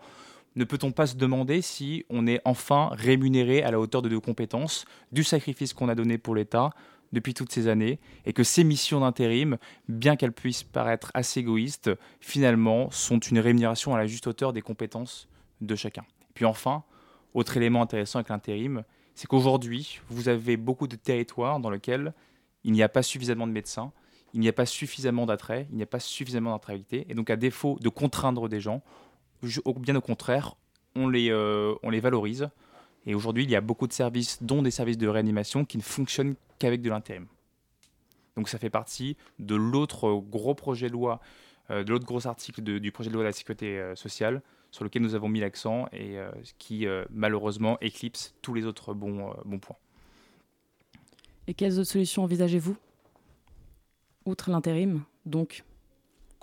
ne 0.55 0.65
peut-on 0.65 0.91
pas 0.91 1.07
se 1.07 1.15
demander 1.15 1.61
si 1.61 2.05
on 2.09 2.27
est 2.27 2.41
enfin 2.45 2.89
rémunéré 2.91 3.63
à 3.63 3.71
la 3.71 3.79
hauteur 3.79 4.01
de 4.01 4.09
nos 4.09 4.21
compétences, 4.21 4.85
du 5.11 5.23
sacrifice 5.23 5.73
qu'on 5.73 5.89
a 5.89 5.95
donné 5.95 6.17
pour 6.17 6.35
l'État 6.35 6.71
depuis 7.11 7.33
toutes 7.33 7.51
ces 7.51 7.67
années, 7.67 7.99
et 8.25 8.33
que 8.33 8.43
ces 8.43 8.63
missions 8.63 8.99
d'intérim, 8.99 9.57
bien 9.87 10.15
qu'elles 10.15 10.33
puissent 10.33 10.63
paraître 10.63 11.11
assez 11.13 11.41
égoïstes, 11.41 11.91
finalement 12.19 12.89
sont 12.91 13.19
une 13.19 13.39
rémunération 13.39 13.93
à 13.93 13.97
la 13.97 14.07
juste 14.07 14.27
hauteur 14.27 14.51
des 14.51 14.61
compétences 14.61 15.27
de 15.61 15.75
chacun. 15.75 16.03
puis 16.33 16.45
enfin, 16.45 16.83
autre 17.33 17.55
élément 17.57 17.81
intéressant 17.81 18.19
avec 18.19 18.29
l'intérim, 18.29 18.83
c'est 19.15 19.27
qu'aujourd'hui, 19.27 19.99
vous 20.09 20.27
avez 20.27 20.57
beaucoup 20.57 20.87
de 20.87 20.95
territoires 20.95 21.59
dans 21.59 21.69
lesquels 21.69 22.13
il 22.63 22.71
n'y 22.71 22.83
a 22.83 22.89
pas 22.89 23.03
suffisamment 23.03 23.47
de 23.47 23.51
médecins, 23.51 23.91
il 24.33 24.39
n'y 24.39 24.49
a 24.49 24.53
pas 24.53 24.65
suffisamment 24.65 25.25
d'attrait, 25.25 25.67
il 25.69 25.77
n'y 25.77 25.83
a 25.83 25.87
pas 25.87 25.99
suffisamment 25.99 26.51
d'attractivité. 26.51 27.05
Et 27.09 27.13
donc, 27.13 27.29
à 27.29 27.35
défaut 27.35 27.77
de 27.79 27.89
contraindre 27.89 28.49
des 28.49 28.59
gens, 28.59 28.81
bien 29.77 29.95
au 29.95 30.01
contraire, 30.01 30.55
on 30.95 31.07
les, 31.07 31.29
euh, 31.29 31.75
on 31.83 31.89
les 31.89 31.99
valorise. 31.99 32.49
Et 33.05 33.15
aujourd'hui, 33.15 33.43
il 33.43 33.51
y 33.51 33.55
a 33.55 33.61
beaucoup 33.61 33.87
de 33.87 33.93
services, 33.93 34.41
dont 34.41 34.61
des 34.61 34.71
services 34.71 34.97
de 34.97 35.07
réanimation, 35.07 35.65
qui 35.65 35.77
ne 35.77 35.83
fonctionnent 35.83 36.35
qu'avec 36.57 36.81
de 36.81 36.89
l'intérim. 36.89 37.27
Donc, 38.35 38.49
ça 38.49 38.57
fait 38.57 38.71
partie 38.71 39.17
de 39.37 39.55
l'autre 39.55 40.13
gros 40.15 40.55
projet 40.55 40.87
de 40.87 40.93
loi, 40.93 41.19
euh, 41.69 41.83
de 41.83 41.91
l'autre 41.91 42.05
gros 42.05 42.25
article 42.25 42.61
du 42.61 42.91
projet 42.91 43.09
de 43.09 43.13
loi 43.13 43.23
de 43.23 43.27
la 43.27 43.33
sécurité 43.33 43.77
euh, 43.77 43.95
sociale, 43.95 44.41
sur 44.71 44.83
lequel 44.83 45.03
nous 45.03 45.13
avons 45.13 45.29
mis 45.29 45.41
l'accent 45.41 45.85
et 45.91 46.17
qui 46.57 46.87
malheureusement 47.11 47.77
éclipse 47.79 48.33
tous 48.41 48.55
les 48.55 48.65
autres 48.65 48.95
bons 48.95 49.59
points. 49.61 49.77
Et 51.47 51.53
quelles 51.53 51.79
autres 51.79 51.91
solutions 51.91 52.23
envisagez-vous 52.23 52.75
Outre 54.25 54.49
l'intérim, 54.49 55.03
donc 55.25 55.63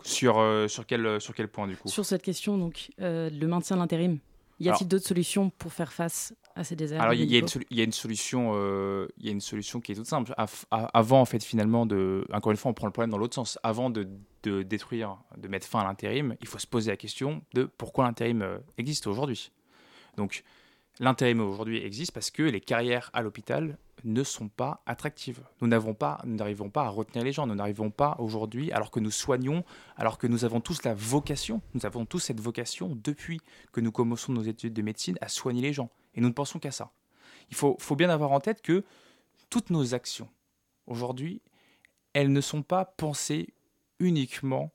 sur, 0.02 0.42
sur, 0.68 0.86
quel, 0.86 1.20
sur 1.20 1.34
quel 1.34 1.48
point 1.48 1.66
du 1.66 1.76
coup? 1.76 1.88
Sur 1.88 2.04
cette 2.04 2.22
question, 2.22 2.58
donc 2.58 2.90
le 2.98 3.46
maintien 3.46 3.76
de 3.76 3.80
l'intérim. 3.80 4.18
Y 4.58 4.68
a-t-il 4.68 4.88
d'autres 4.88 5.06
solutions 5.06 5.48
pour 5.48 5.72
faire 5.72 5.92
face 5.92 6.34
à 6.54 6.64
ces 6.64 6.76
déserts 6.76 7.00
Alors, 7.00 7.14
il 7.14 7.22
y, 7.22 7.32
y, 7.32 7.36
a 7.36 7.38
une 7.38 7.92
solution, 7.92 9.08
il 9.16 9.24
y 9.24 9.28
a 9.28 9.32
une 9.32 9.40
solution 9.40 9.80
qui 9.80 9.92
est 9.92 9.94
toute 9.94 10.06
simple. 10.06 10.34
avant, 10.70 11.20
en 11.20 11.24
fait, 11.24 11.42
finalement, 11.42 11.86
de, 11.86 12.26
encore 12.32 12.52
une 12.52 12.58
fois, 12.58 12.70
on 12.70 12.74
prend 12.74 12.86
le 12.86 12.92
problème 12.92 13.10
dans 13.10 13.16
l'autre 13.16 13.34
sens. 13.34 13.58
Avant 13.62 13.88
de 13.88 14.06
de 14.42 14.62
détruire, 14.62 15.18
de 15.36 15.48
mettre 15.48 15.66
fin 15.66 15.80
à 15.80 15.84
l'intérim, 15.84 16.36
il 16.40 16.46
faut 16.46 16.58
se 16.58 16.66
poser 16.66 16.90
la 16.90 16.96
question 16.96 17.42
de 17.54 17.64
pourquoi 17.64 18.04
l'intérim 18.04 18.42
euh, 18.42 18.58
existe 18.78 19.06
aujourd'hui. 19.06 19.50
Donc 20.16 20.44
l'intérim 20.98 21.40
aujourd'hui 21.40 21.84
existe 21.84 22.12
parce 22.12 22.30
que 22.30 22.42
les 22.42 22.60
carrières 22.60 23.10
à 23.12 23.22
l'hôpital 23.22 23.78
ne 24.04 24.22
sont 24.22 24.48
pas 24.48 24.82
attractives. 24.86 25.42
Nous 25.60 25.68
n'avons 25.68 25.94
pas, 25.94 26.20
n'arrivons 26.24 26.70
pas 26.70 26.84
à 26.84 26.88
retenir 26.88 27.24
les 27.24 27.32
gens. 27.32 27.46
Nous 27.46 27.54
n'arrivons 27.54 27.90
pas 27.90 28.16
aujourd'hui, 28.18 28.72
alors 28.72 28.90
que 28.90 29.00
nous 29.00 29.10
soignons, 29.10 29.64
alors 29.96 30.18
que 30.18 30.26
nous 30.26 30.44
avons 30.44 30.60
tous 30.60 30.82
la 30.82 30.94
vocation, 30.94 31.62
nous 31.74 31.86
avons 31.86 32.06
tous 32.06 32.18
cette 32.18 32.40
vocation 32.40 32.96
depuis 33.02 33.40
que 33.72 33.80
nous 33.80 33.92
commençons 33.92 34.32
nos 34.32 34.42
études 34.42 34.72
de 34.72 34.82
médecine 34.82 35.16
à 35.20 35.28
soigner 35.28 35.62
les 35.62 35.72
gens. 35.72 35.90
Et 36.14 36.20
nous 36.20 36.28
ne 36.28 36.34
pensons 36.34 36.58
qu'à 36.58 36.72
ça. 36.72 36.92
Il 37.50 37.56
faut, 37.56 37.76
faut 37.78 37.96
bien 37.96 38.10
avoir 38.10 38.32
en 38.32 38.40
tête 38.40 38.62
que 38.62 38.84
toutes 39.48 39.70
nos 39.70 39.94
actions 39.94 40.28
aujourd'hui, 40.86 41.42
elles 42.12 42.32
ne 42.32 42.40
sont 42.40 42.62
pas 42.62 42.84
pensées 42.84 43.54
uniquement 43.98 44.72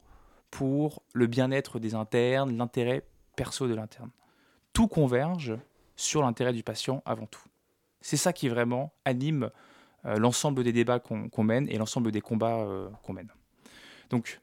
pour 0.51 1.01
le 1.13 1.27
bien-être 1.27 1.79
des 1.79 1.95
internes, 1.95 2.55
l'intérêt 2.57 3.05
perso 3.35 3.67
de 3.67 3.73
l'interne. 3.73 4.11
Tout 4.73 4.87
converge 4.87 5.57
sur 5.95 6.21
l'intérêt 6.21 6.53
du 6.53 6.63
patient 6.63 7.01
avant 7.05 7.25
tout. 7.25 7.43
C'est 8.05 8.17
ça 8.17 8.33
qui 8.33 8.49
vraiment 8.49 8.93
anime 9.03 9.49
euh, 10.05 10.17
l'ensemble 10.17 10.63
des 10.63 10.71
débats 10.71 10.99
qu'on 10.99 11.43
mène 11.43 11.67
et 11.69 11.79
l'ensemble 11.79 12.11
des 12.11 12.21
combats 12.21 12.59
euh, 12.59 12.87
qu'on 13.01 13.13
mène. 13.13 13.31
Donc 14.11 14.41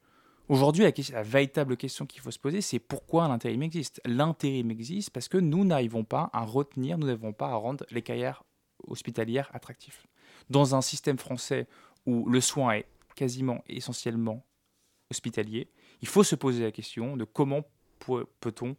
aujourd'hui, 0.48 0.82
la, 0.82 1.22
véritable 1.22 1.76
question 1.76 2.04
qu'il 2.04 2.20
faut 2.22 2.32
se 2.32 2.40
poser, 2.40 2.60
c'est 2.60 2.80
pourquoi 2.80 3.28
l'intérim 3.28 3.62
existe? 3.62 4.00
L'intérim 4.04 4.72
existe 4.72 5.10
parce 5.10 5.28
que 5.28 5.38
nous 5.38 5.64
n'arrivons 5.64 6.02
pas 6.02 6.28
à 6.32 6.44
retenir, 6.44 6.98
nous 6.98 7.06
n'avons 7.06 7.32
pas 7.32 7.50
à 7.50 7.54
rendre 7.54 7.86
les 7.92 8.02
carrières 8.02 8.42
hospitalières 8.88 9.48
attractives. 9.54 10.06
Dans 10.50 10.74
un 10.74 10.80
système 10.80 11.18
français 11.18 11.68
où 12.04 12.28
le 12.28 12.40
soin 12.40 12.72
est 12.72 12.86
quasiment 13.14 13.62
essentiellement 13.68 14.44
hospitalier, 15.08 15.70
il 16.00 16.08
faut 16.08 16.24
se 16.24 16.34
poser 16.34 16.64
la 16.64 16.72
question 16.72 17.16
de 17.16 17.22
comment 17.22 17.62
peut-on 18.40 18.74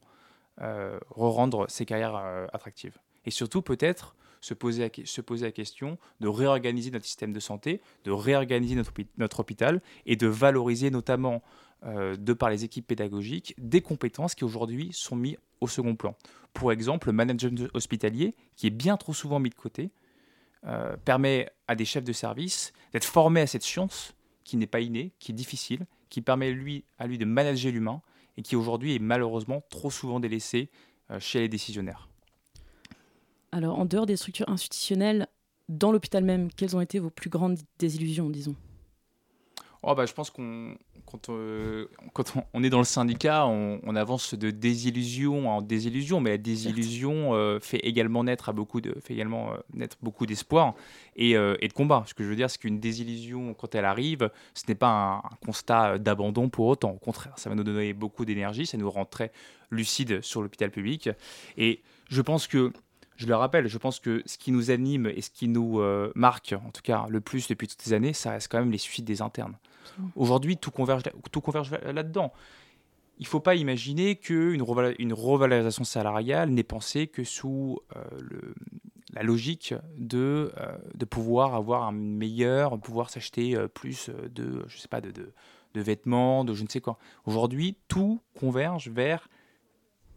re-rendre 0.58 1.68
ces 1.70 1.86
carrières 1.86 2.18
attractives. 2.52 2.98
Et 3.24 3.32
surtout, 3.32 3.62
peut-être 3.62 4.18
se 4.44 4.54
poser, 4.54 4.92
se 5.06 5.22
poser 5.22 5.46
la 5.46 5.52
question 5.54 5.98
de 6.20 6.28
réorganiser 6.28 6.92
notre 6.92 7.06
système 7.06 7.32
de 7.32 7.40
santé, 7.40 7.82
de 8.04 8.12
réorganiser 8.12 8.76
notre, 8.76 9.40
hôpital 9.40 9.82
et 10.06 10.18
de 10.18 10.28
valoriser 10.28 10.92
notamment, 10.92 11.42
de 11.86 12.34
par 12.34 12.50
les 12.50 12.64
équipes 12.64 12.88
pédagogiques, 12.88 13.56
des 13.58 13.82
compétences 13.82 14.36
qui 14.36 14.44
aujourd'hui 14.44 14.90
sont 14.92 15.16
mises 15.16 15.38
au 15.62 15.68
second 15.68 15.96
plan. 15.96 16.16
Pour 16.54 16.72
exemple, 16.72 17.08
le 17.08 17.14
management 17.14 17.70
hospitalier, 17.74 18.36
qui 18.56 18.68
est 18.68 18.70
bien 18.70 18.98
trop 18.98 19.14
souvent 19.14 19.40
mis 19.40 19.50
de 19.50 19.56
côté, 19.56 19.92
euh, 20.66 20.96
permet 20.98 21.50
à 21.68 21.76
des 21.76 21.86
chefs 21.86 22.04
de 22.04 22.14
service 22.14 22.72
d'être 22.94 23.06
formés 23.06 23.42
à 23.42 23.48
cette 23.48 23.64
science 23.64 24.14
qui 24.44 24.56
n'est 24.56 24.68
pas 24.68 24.80
innée, 24.80 25.14
qui 25.20 25.32
est 25.32 25.36
difficile, 25.36 25.86
qui 26.10 26.22
permet 26.22 26.56
à 27.00 27.08
lui 27.08 27.18
de 27.18 27.26
manager 27.26 27.72
l'humain 27.72 28.02
et 28.38 28.42
qui 28.44 28.56
aujourd'hui 28.56 28.96
est 28.96 29.00
malheureusement 29.00 29.62
trop 29.70 29.92
souvent 29.92 30.20
délaissé 30.20 30.70
euh, 31.12 31.20
chez 31.20 31.40
les 31.40 31.50
décisionnaires. 31.50 32.08
Alors, 33.54 33.78
en 33.78 33.86
dehors 33.86 34.08
des 34.08 34.18
structures 34.18 34.50
institutionnelles, 34.50 35.28
dans 35.70 35.92
l'hôpital 35.92 36.24
même, 36.24 36.52
quelles 36.52 36.76
ont 36.76 36.82
été 36.82 36.98
vos 36.98 37.12
plus 37.12 37.30
grandes 37.30 37.60
désillusions, 37.78 38.32
disons? 38.32 38.56
Oh 39.84 39.94
bah, 39.94 40.08
Je 40.08 40.14
pense 40.14 40.32
qu'on 40.32 40.76
quand, 41.06 41.30
euh, 41.30 41.86
quand 42.14 42.34
on, 42.54 42.64
est 42.64 42.72
dans 42.72 42.80
le 42.80 42.84
syndicat, 42.84 43.46
on, 43.46 43.96
avance 43.96 44.34
de 44.34 44.50
désillusion 44.50 45.50
en 45.52 45.62
désillusion, 45.62 46.20
mais 46.20 46.32
la 46.32 46.38
désillusion 46.40 47.36
euh, 47.36 47.60
fait 47.60 47.78
également 47.78 48.24
naître 48.24 48.50
à 48.50 48.54
beaucoup 48.54 48.82
de, 48.82 48.96
fait 49.02 49.14
également 49.14 49.52
euh, 49.52 49.58
naître 49.74 49.98
beaucoup 50.02 50.26
d'espoir 50.26 50.74
et, 51.16 51.32
et, 51.34 51.68
de 51.68 51.74
combat. 51.74 52.06
Ce 52.08 52.16
que 52.16 52.24
je 52.24 52.30
veux 52.30 52.36
dire, 52.36 52.50
c'est 52.50 52.58
qu'une 52.58 52.80
désillusion, 52.80 53.54
quand 53.54 53.76
elle 53.76 53.86
arrive, 53.86 54.32
ce 54.56 54.64
n'est 54.68 54.76
pas 54.76 54.90
un, 54.90 55.18
un 55.18 55.38
constat 55.46 56.00
d'abandon 56.00 56.50
pour 56.50 56.66
autant. 56.66 56.92
Au 56.92 57.00
contraire, 57.00 57.38
ça 57.38 57.52
va 57.52 57.56
nous 57.56 57.64
donner 57.64 57.94
beaucoup 57.94 58.26
d'énergie, 58.26 58.66
ça 58.66 58.78
nous 58.78 58.90
rend 58.90 59.06
très 59.06 59.32
lucides 59.70 60.22
sur 60.22 60.42
l'hôpital 60.42 60.72
public. 60.72 61.12
Et 61.58 61.84
je 62.10 62.22
pense 62.22 62.48
que 62.48 62.72
je 63.16 63.28
le 63.28 63.36
rappelle, 63.36 63.68
je 63.68 63.78
pense 63.78 64.00
que 64.00 64.24
ce 64.26 64.38
qui 64.38 64.52
nous 64.52 64.72
anime 64.72 65.08
et 65.08 65.22
ce 65.22 65.30
qui 65.30 65.48
nous 65.48 65.82
marque, 66.16 66.54
en 66.54 66.72
tout 66.72 66.82
cas 66.82 67.06
le 67.10 67.22
plus 67.22 67.48
depuis 67.48 67.68
toutes 67.68 67.82
ces 67.82 67.94
années, 67.94 68.14
ça 68.14 68.32
reste 68.32 68.52
quand 68.52 68.60
même 68.60 68.72
les 68.72 68.78
suicides 68.78 69.06
des 69.06 69.22
internes. 69.22 69.56
Aujourd'hui, 70.16 70.58
tout 70.58 70.72
converge, 70.72 71.04
tout 71.32 71.42
converge 71.42 71.72
là-dedans. 71.72 72.34
Il 73.20 73.24
ne 73.24 73.28
faut 73.28 73.40
pas 73.40 73.56
imaginer 73.56 74.16
qu'une 74.16 74.66
une 75.00 75.14
revalorisation 75.14 75.84
salariale 75.84 76.50
n'est 76.50 76.64
pensée 76.64 77.08
que 77.08 77.24
sous 77.24 77.80
euh, 77.96 78.04
le, 78.20 78.56
la 79.14 79.22
logique 79.22 79.76
de, 79.98 80.52
euh, 80.58 80.78
de 80.96 81.06
pouvoir 81.06 81.54
avoir 81.54 81.84
un 81.84 81.92
meilleur, 81.92 82.80
pouvoir 82.80 83.10
s'acheter 83.10 83.56
euh, 83.56 83.68
plus 83.68 84.10
de, 84.10 84.66
je 84.68 84.78
sais 84.78 84.88
pas, 84.88 85.00
de, 85.00 85.12
de, 85.12 85.32
de, 85.76 85.82
vêtements, 85.82 86.44
de 86.44 86.54
je 86.54 86.64
ne 86.64 86.68
sais 86.68 86.82
quoi. 86.82 86.98
Aujourd'hui, 87.26 87.78
tout 87.88 88.20
converge 88.38 88.90
vers 88.90 89.30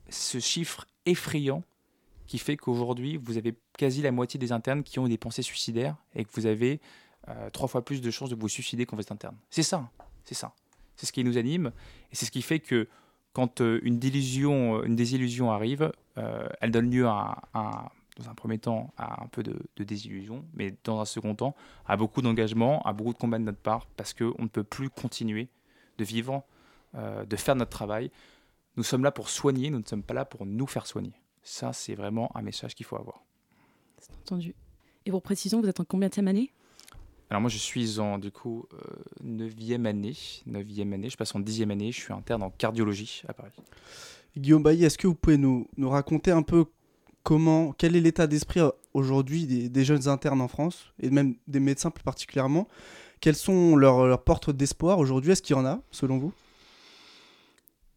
ce 0.09 0.39
chiffre 0.39 0.87
effrayant 1.05 1.63
qui 2.27 2.39
fait 2.39 2.57
qu'aujourd'hui, 2.57 3.17
vous 3.17 3.39
avez 3.39 3.55
quasi 3.79 4.03
la 4.03 4.13
moitié 4.13 4.39
des 4.39 4.53
internes 4.53 4.83
qui 4.83 4.99
ont 4.99 5.09
des 5.09 5.19
pensées 5.19 5.43
suicidaires 5.43 5.97
et 6.15 6.25
que 6.25 6.31
vous 6.35 6.47
avez 6.47 6.81
euh, 7.29 7.51
trois 7.51 7.69
fois 7.69 7.85
plus 7.85 8.01
de 8.01 8.11
chances 8.11 8.31
de 8.31 8.37
vous 8.37 8.49
suicider 8.49 8.87
qu'en 8.87 8.97
veste 8.97 9.13
interne. 9.13 9.37
C'est 9.51 9.63
ça, 9.63 9.91
c'est 10.25 10.35
ça. 10.35 10.55
C'est 10.97 11.07
ce 11.07 11.13
qui 11.13 11.25
nous 11.25 11.39
anime 11.39 11.73
et 12.13 12.17
c'est 12.17 12.27
ce 12.27 12.31
qui 12.31 12.43
fait 12.43 12.61
que 12.61 12.89
quand 13.33 13.61
euh, 13.61 13.81
une, 13.83 13.99
désillusion, 13.99 14.83
une 14.85 14.97
désillusion 14.97 15.51
arrive, 15.51 15.93
euh, 16.19 16.49
elle 16.61 16.71
donne 16.71 16.91
lieu 16.91 17.07
à, 17.07 17.43
dans 18.17 18.31
un 18.31 18.35
premier 18.35 18.59
temps 18.59 18.93
à 18.97 19.23
un 19.25 19.27
peu 19.27 19.43
de, 19.43 19.59
désillusion, 19.77 20.45
mais 20.55 20.75
dans 20.85 21.01
un 21.01 21.05
second 21.05 21.35
temps 21.35 21.55
à 21.85 21.97
beaucoup 21.97 22.23
d'engagement, 22.23 22.81
à 22.83 22.93
beaucoup 22.93 23.13
de 23.13 23.19
combats 23.19 23.39
de 23.39 23.45
notre 23.45 23.59
part, 23.59 23.87
parce 23.97 24.15
qu'on 24.15 24.43
ne 24.43 24.49
peut 24.49 24.65
plus 24.65 24.89
continuer 24.89 25.49
de 25.99 26.05
vivre, 26.05 26.45
de 26.95 27.37
faire 27.37 27.57
notre 27.57 27.71
travail. 27.71 28.11
Nous 28.77 28.85
sommes 28.85 29.05
là 29.05 29.11
pour 29.11 29.29
soigner, 29.29 29.69
nous 29.69 29.81
ne 29.81 29.85
sommes 29.85 30.03
pas 30.03 30.15
là 30.15 30.25
pour 30.25 30.47
nous 30.47 30.67
faire 30.67 30.87
soigner. 30.87 31.13
Ça, 31.47 31.73
c'est 31.73 31.95
vraiment 31.95 32.37
un 32.37 32.43
message 32.43 32.75
qu'il 32.75 32.85
faut 32.85 32.97
avoir. 32.97 33.23
C'est 33.99 34.13
entendu. 34.17 34.57
Et 35.07 35.13
pour 35.13 35.23
précision, 35.23 35.61
vous 35.61 35.69
êtes 35.69 35.79
en 35.79 35.85
combien 35.85 36.09
de 36.09 36.29
année? 36.29 36.53
Alors 37.31 37.41
moi 37.41 37.51
je 37.51 37.59
suis 37.59 37.99
en 37.99 38.19
du 38.19 38.31
coup 38.31 38.67
9e 39.25 39.85
euh, 39.85 39.89
année, 39.89 40.17
9e 40.49 40.93
année, 40.93 41.09
je 41.09 41.17
passe 41.17 41.35
en 41.35 41.41
10e 41.41 41.71
année, 41.71 41.91
je 41.91 42.01
suis 42.01 42.13
interne 42.13 42.43
en 42.43 42.51
cardiologie 42.51 43.23
à 43.29 43.33
Paris. 43.33 43.53
Guillaume 44.37 44.63
Bailly, 44.63 44.85
est-ce 44.85 44.99
que 44.99 45.07
vous 45.07 45.15
pouvez 45.15 45.39
nous, 45.39 45.69
nous 45.77 45.89
raconter 45.89 46.31
un 46.33 46.43
peu 46.43 46.67
comment, 47.23 47.73
quel 47.73 47.95
est 47.95 48.01
l'état 48.01 48.27
d'esprit 48.27 48.61
euh, 48.61 48.71
aujourd'hui 48.93 49.47
des, 49.47 49.85
jeunes 49.85 50.09
internes 50.09 50.41
en 50.41 50.49
France, 50.49 50.93
et 51.01 51.11
même 51.11 51.37
des 51.47 51.61
médecins 51.61 51.91
plus 51.91 52.05
particulièrement? 52.05 52.67
Quelles 53.21 53.37
sont 53.37 53.77
leurs, 53.77 54.07
leurs 54.07 54.23
portes 54.23 54.51
d'espoir 54.51 54.99
aujourd'hui? 54.99 55.33
Est-ce 55.33 55.43
qu'il 55.43 55.57
y 55.57 55.59
en 55.59 55.67
a, 55.67 55.81
selon 55.93 56.19
vous? 56.19 56.33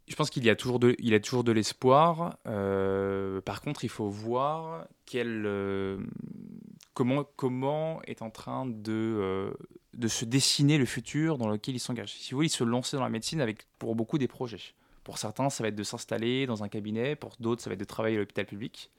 Je 0.09 0.15
pense 0.15 0.29
qu'il 0.29 0.43
y 0.43 0.49
a 0.49 0.55
toujours 0.55 0.79
de, 0.79 0.95
il 0.99 1.13
a 1.13 1.19
toujours 1.19 1.43
de 1.43 1.51
l'espoir. 1.51 2.37
Euh, 2.47 3.41
par 3.41 3.61
contre, 3.61 3.83
il 3.83 3.89
faut 3.89 4.09
voir 4.09 4.87
quel, 5.05 5.45
comment, 6.99 7.23
comment 7.37 8.01
est 8.07 8.21
en 8.21 8.29
train 8.29 8.65
de, 8.65 8.91
euh, 8.91 9.53
de 9.93 10.07
se 10.09 10.25
dessiner 10.25 10.77
le 10.77 10.85
futur 10.85 11.37
dans 11.37 11.47
lequel 11.47 11.75
il 11.75 11.79
s'engage. 11.79 12.13
Si 12.13 12.31
vous 12.31 12.39
voulez, 12.39 12.47
il 12.47 12.51
se 12.51 12.65
lancer 12.65 12.97
dans 12.97 13.03
la 13.03 13.09
médecine 13.09 13.39
avec 13.39 13.67
pour 13.77 13.95
beaucoup 13.95 14.17
des 14.17 14.27
projets. 14.27 14.59
Pour 15.05 15.17
certains, 15.17 15.49
ça 15.49 15.63
va 15.63 15.69
être 15.69 15.75
de 15.75 15.83
s'installer 15.83 16.45
dans 16.45 16.61
un 16.61 16.67
cabinet, 16.67 17.15
pour 17.15 17.35
d'autres, 17.39 17.61
ça 17.61 17.69
va 17.69 17.75
être 17.75 17.79
de 17.79 17.85
travailler 17.85 18.17
à 18.17 18.19
l'hôpital 18.19 18.45
public. 18.45 18.91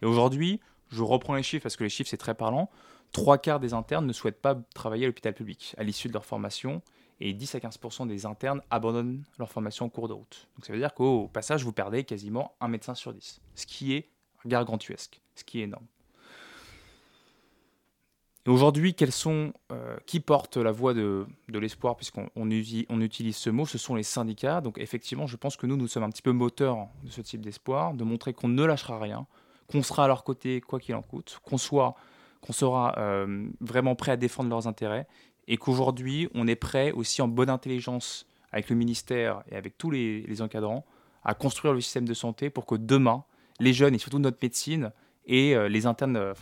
Et 0.00 0.06
aujourd'hui, 0.06 0.60
je 0.88 1.02
reprends 1.02 1.34
les 1.34 1.42
chiffres 1.42 1.62
parce 1.62 1.76
que 1.76 1.84
les 1.84 1.90
chiffres, 1.90 2.08
c'est 2.08 2.16
très 2.16 2.34
parlant. 2.34 2.70
Trois 3.12 3.36
quarts 3.36 3.60
des 3.60 3.74
internes 3.74 4.06
ne 4.06 4.12
souhaitent 4.14 4.40
pas 4.40 4.54
travailler 4.74 5.04
à 5.04 5.08
l'hôpital 5.08 5.34
public 5.34 5.74
à 5.76 5.82
l'issue 5.82 6.08
de 6.08 6.14
leur 6.14 6.24
formation 6.24 6.80
et 7.20 7.32
10 7.32 7.54
à 7.54 7.58
15% 7.58 8.06
des 8.06 8.26
internes 8.26 8.62
abandonnent 8.70 9.22
leur 9.38 9.50
formation 9.50 9.86
en 9.86 9.88
cours 9.88 10.08
de 10.08 10.12
route. 10.12 10.48
Donc 10.56 10.66
ça 10.66 10.72
veut 10.72 10.78
dire 10.78 10.94
qu'au 10.94 11.28
passage, 11.28 11.64
vous 11.64 11.72
perdez 11.72 12.04
quasiment 12.04 12.54
un 12.60 12.68
médecin 12.68 12.94
sur 12.94 13.12
10, 13.12 13.40
ce 13.54 13.66
qui 13.66 13.94
est 13.94 14.08
gargantuesque, 14.44 15.20
ce 15.34 15.44
qui 15.44 15.60
est 15.60 15.64
énorme. 15.64 15.86
Aujourd'hui, 18.48 18.96
euh, 19.70 19.96
qui 20.04 20.18
portent 20.18 20.56
la 20.56 20.72
voix 20.72 20.94
de, 20.94 21.26
l'espoir, 21.48 21.94
puisqu'on 21.94 22.28
on, 22.34 22.50
utilise 22.50 23.36
ce 23.36 23.50
mot, 23.50 23.66
ce 23.66 23.78
sont 23.78 23.94
les 23.94 24.02
syndicats. 24.02 24.60
Donc 24.60 24.78
effectivement, 24.78 25.28
je 25.28 25.36
pense 25.36 25.56
que 25.56 25.66
nous, 25.66 25.76
nous 25.76 25.86
sommes 25.86 26.02
un 26.02 26.10
petit 26.10 26.22
peu 26.22 26.32
moteurs 26.32 26.88
de 27.04 27.10
ce 27.10 27.20
type 27.20 27.40
d'espoir, 27.40 27.94
de 27.94 28.02
montrer 28.02 28.34
qu'on 28.34 28.48
ne 28.48 28.64
lâchera 28.64 28.98
rien, 28.98 29.28
qu'on 29.70 29.84
sera 29.84 30.04
à 30.04 30.08
leur 30.08 30.24
côté 30.24 30.60
quoi 30.60 30.80
qu'il 30.80 30.96
en 30.96 31.02
coûte, 31.02 31.38
qu'on 31.44 31.56
soit, 31.56 31.94
qu'on 32.40 32.52
sera 32.52 32.98
euh, 32.98 33.46
vraiment 33.60 33.94
prêt 33.94 34.10
à 34.10 34.16
défendre 34.16 34.50
leurs 34.50 34.66
intérêts, 34.66 35.06
et 35.48 35.56
qu'aujourd'hui, 35.56 36.28
on 36.34 36.46
est 36.46 36.56
prêt 36.56 36.92
aussi 36.92 37.22
en 37.22 37.28
bonne 37.28 37.50
intelligence 37.50 38.26
avec 38.52 38.68
le 38.68 38.76
ministère 38.76 39.42
et 39.50 39.56
avec 39.56 39.78
tous 39.78 39.90
les, 39.90 40.42
encadrants 40.42 40.84
à 41.24 41.34
construire 41.34 41.74
le 41.74 41.80
système 41.80 42.06
de 42.06 42.14
santé 42.14 42.50
pour 42.50 42.66
que 42.66 42.74
demain, 42.74 43.24
les 43.60 43.72
jeunes 43.72 43.94
et 43.94 43.98
surtout 43.98 44.18
notre 44.18 44.38
médecine 44.42 44.92
et 45.26 45.54
euh, 45.54 45.68
les 45.68 45.86
internes, 45.86 46.34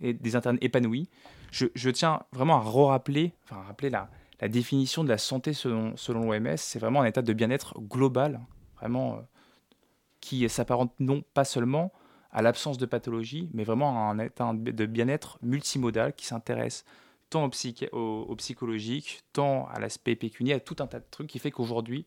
et 0.00 0.12
des 0.12 0.36
internes 0.36 0.58
épanouis. 0.60 1.08
Je, 1.50 1.90
tiens 1.90 2.22
vraiment 2.32 2.56
à 2.56 2.60
re-rappeler, 2.60 3.32
enfin, 3.44 3.62
rappeler 3.62 3.90
la, 3.90 4.08
définition 4.48 5.02
de 5.02 5.08
la 5.08 5.18
santé 5.18 5.52
selon, 5.52 5.96
selon 5.96 6.30
l'OMS. 6.30 6.56
C'est 6.56 6.78
vraiment 6.78 7.00
un 7.00 7.06
état 7.06 7.22
de 7.22 7.32
bien-être 7.32 7.80
global, 7.80 8.40
vraiment, 8.76 9.14
euh, 9.16 9.20
qui 10.20 10.48
s'apparente 10.48 10.92
non 11.00 11.22
pas 11.34 11.44
seulement 11.44 11.92
à 12.30 12.42
l'absence 12.42 12.78
de 12.78 12.86
pathologie, 12.86 13.48
mais 13.54 13.64
vraiment 13.64 14.08
à 14.08 14.10
un 14.10 14.18
état 14.18 14.52
de 14.54 14.86
bien-être 14.86 15.38
multimodal 15.42 16.14
qui 16.14 16.26
s'intéresse 16.26 16.84
tant 17.30 17.50
au, 17.92 18.36
psychologique, 18.36 19.22
tant 19.32 19.66
à 19.68 19.80
l'aspect 19.80 20.16
pécuniaire, 20.16 20.56
à 20.56 20.60
tout 20.60 20.76
un 20.80 20.86
tas 20.86 21.00
de 21.00 21.06
trucs 21.10 21.28
qui 21.28 21.38
fait 21.38 21.50
qu'aujourd'hui, 21.50 22.06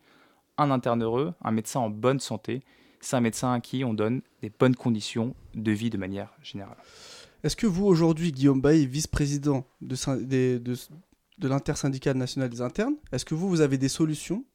un 0.58 0.72
interne 0.72 1.04
heureux, 1.04 1.34
un 1.42 1.52
médecin 1.52 1.80
en 1.80 1.90
bonne 1.90 2.20
santé, 2.20 2.64
c'est 3.00 3.16
un 3.16 3.22
médecin 3.22 3.54
à 3.54 3.60
qui 3.60 3.84
on 3.84 3.94
donne 3.94 4.22
des 4.42 4.50
bonnes 4.50 4.76
conditions 4.76 5.36
de 5.56 5.72
vie 5.72 5.90
de 5.90 5.98
manière 5.98 6.34
générale. 6.44 6.78
Est-ce 7.44 7.56
que 7.56 7.68
vous, 7.68 7.86
aujourd'hui, 7.86 8.32
Guillaume 8.32 8.62
Bailly, 8.62 8.86
vice-président 8.86 9.66
de, 9.82 9.96
de, 10.24 10.76
de, 11.38 11.48
l'intersyndicale 11.48 12.16
nationale 12.16 12.50
des 12.50 12.62
internes, 12.62 12.96
est-ce 13.12 13.26
que 13.26 13.34
vous, 13.34 13.50
vous 13.50 13.62
avez 13.62 13.80
des 13.80 13.90
solutions 13.90 14.46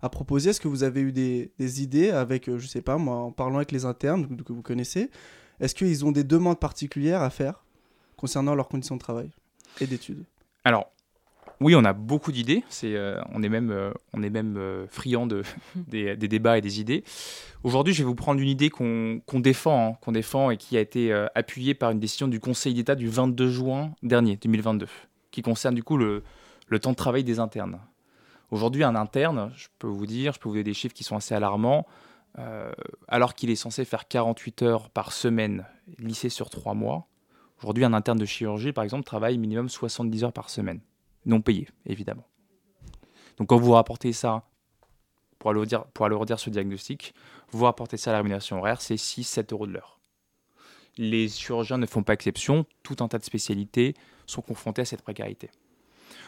à 0.00 0.08
proposer? 0.08 0.50
Est-ce 0.50 0.60
que 0.60 0.68
vous 0.68 0.84
avez 0.84 1.00
eu 1.00 1.12
des, 1.12 1.50
des 1.58 1.82
idées 1.82 2.10
avec, 2.10 2.48
euh, 2.48 2.58
je 2.58 2.68
sais 2.68 2.82
pas 2.82 2.98
moi, 2.98 3.16
en 3.16 3.32
parlant 3.32 3.56
avec 3.56 3.72
les 3.72 3.84
internes 3.84 4.40
que 4.44 4.52
vous 4.52 4.62
connaissez 4.62 5.10
Est-ce 5.58 5.74
qu'ils 5.74 6.04
ont 6.04 6.12
des 6.12 6.22
demandes 6.22 6.60
particulières 6.60 7.22
à 7.22 7.30
faire 7.30 7.64
concernant 8.16 8.54
leurs 8.54 8.68
conditions 8.68 8.94
de 8.94 9.00
travail? 9.00 9.30
Et 9.80 9.86
d'études 9.86 10.24
Alors, 10.64 10.90
oui, 11.60 11.74
on 11.74 11.84
a 11.84 11.92
beaucoup 11.92 12.32
d'idées. 12.32 12.64
C'est, 12.68 12.94
euh, 12.94 13.20
on 13.32 13.42
est 13.42 13.48
même, 13.48 13.70
euh, 13.70 13.90
on 14.12 14.22
est 14.22 14.30
même 14.30 14.56
euh, 14.58 14.86
friand 14.88 15.26
de, 15.26 15.42
des, 15.76 16.16
débats 16.16 16.58
et 16.58 16.60
des 16.60 16.80
idées. 16.80 17.02
Aujourd'hui, 17.62 17.94
je 17.94 18.02
vais 18.02 18.06
vous 18.06 18.14
prendre 18.14 18.40
une 18.40 18.48
idée 18.48 18.68
qu'on, 18.68 19.22
défend, 19.34 19.92
hein, 19.92 19.98
qu'on 20.02 20.12
défend 20.12 20.50
et 20.50 20.56
qui 20.56 20.76
a 20.76 20.80
été 20.80 21.12
appuyée 21.34 21.74
par 21.74 21.90
une 21.90 21.98
décision 21.98 22.28
du 22.28 22.40
Conseil 22.40 22.74
d'État 22.74 22.94
du 22.94 23.08
22 23.08 23.50
juin 23.50 23.92
dernier, 24.02 24.36
2022, 24.36 24.86
qui 25.30 25.42
concerne 25.42 25.74
du 25.74 25.82
coup 25.82 25.96
le, 25.96 26.22
le 26.68 26.78
temps 26.78 26.92
de 26.92 26.96
travail 26.96 27.24
des 27.24 27.40
internes. 27.40 27.80
Aujourd'hui, 28.50 28.84
un 28.84 28.94
interne, 28.94 29.50
je 29.56 29.66
peux 29.78 29.88
vous 29.88 30.06
dire, 30.06 30.32
je 30.32 30.38
peux 30.38 30.48
vous 30.48 30.54
donner 30.54 30.64
des 30.64 30.74
chiffres 30.74 30.94
qui 30.94 31.02
sont 31.02 31.16
assez 31.16 31.34
alarmants. 31.34 31.86
alors 33.08 33.34
qu'il 33.34 33.50
est 33.50 33.56
censé 33.56 33.84
faire 33.84 34.06
48 34.06 34.62
heures 34.62 34.90
par 34.90 35.12
semaine, 35.12 35.64
lycée 35.98 36.28
sur 36.28 36.50
3 36.50 36.74
mois, 36.74 37.08
aujourd'hui, 37.58 37.84
un 37.84 37.92
interne 37.92 38.18
de 38.18 38.24
chirurgie, 38.24 38.72
par 38.72 38.84
exemple, 38.84 39.04
travaille 39.04 39.38
minimum 39.38 39.68
70 39.68 40.24
heures 40.24 40.32
par 40.32 40.50
semaine 40.50 40.80
non 41.26 41.40
payés, 41.40 41.68
évidemment. 41.84 42.26
Donc 43.36 43.48
quand 43.48 43.58
vous 43.58 43.72
rapportez 43.72 44.12
ça 44.12 44.48
pour 45.38 45.52
pour 45.92 46.06
alourdir 46.06 46.40
ce 46.40 46.50
diagnostic, 46.50 47.14
voire 47.50 47.70
apporter 47.70 47.96
ça 47.96 48.10
à 48.10 48.12
la 48.12 48.18
rémunération 48.18 48.58
horaire, 48.58 48.80
c'est 48.80 48.94
6-7 48.94 49.52
euros 49.52 49.66
de 49.66 49.72
l'heure. 49.72 50.00
Les 50.96 51.28
chirurgiens 51.28 51.78
ne 51.78 51.86
font 51.86 52.02
pas 52.02 52.14
exception, 52.14 52.64
tout 52.82 52.96
un 53.00 53.08
tas 53.08 53.18
de 53.18 53.24
spécialités 53.24 53.94
sont 54.26 54.40
confrontés 54.40 54.82
à 54.82 54.84
cette 54.86 55.02
précarité. 55.02 55.50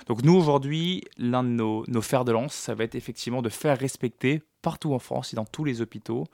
Donc 0.06 0.22
nous, 0.22 0.34
aujourd'hui, 0.34 1.04
l'un 1.16 1.42
de 1.42 1.48
nos, 1.48 1.84
nos 1.88 2.02
fers 2.02 2.24
de 2.24 2.32
lance, 2.32 2.54
ça 2.54 2.74
va 2.74 2.84
être 2.84 2.94
effectivement 2.94 3.40
de 3.40 3.48
faire 3.48 3.78
respecter 3.78 4.42
partout 4.60 4.92
en 4.92 4.98
France 4.98 5.32
et 5.32 5.36
dans 5.36 5.44
tous 5.44 5.64
les 5.64 5.80
hôpitaux 5.80 6.24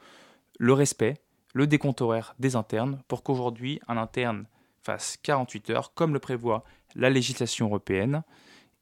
le 0.59 0.73
respect, 0.73 1.21
le 1.53 1.67
décompte 1.67 2.01
horaire 2.01 2.35
des 2.39 2.57
internes 2.57 3.01
pour 3.09 3.23
qu'aujourd'hui, 3.23 3.81
un 3.89 3.97
interne 3.97 4.47
fasse 4.85 5.17
48 5.23 5.71
heures, 5.71 5.95
comme 5.95 6.13
le 6.13 6.21
prévoit 6.21 6.65
la 6.95 7.11
législation 7.11 7.67
européenne, 7.67 8.23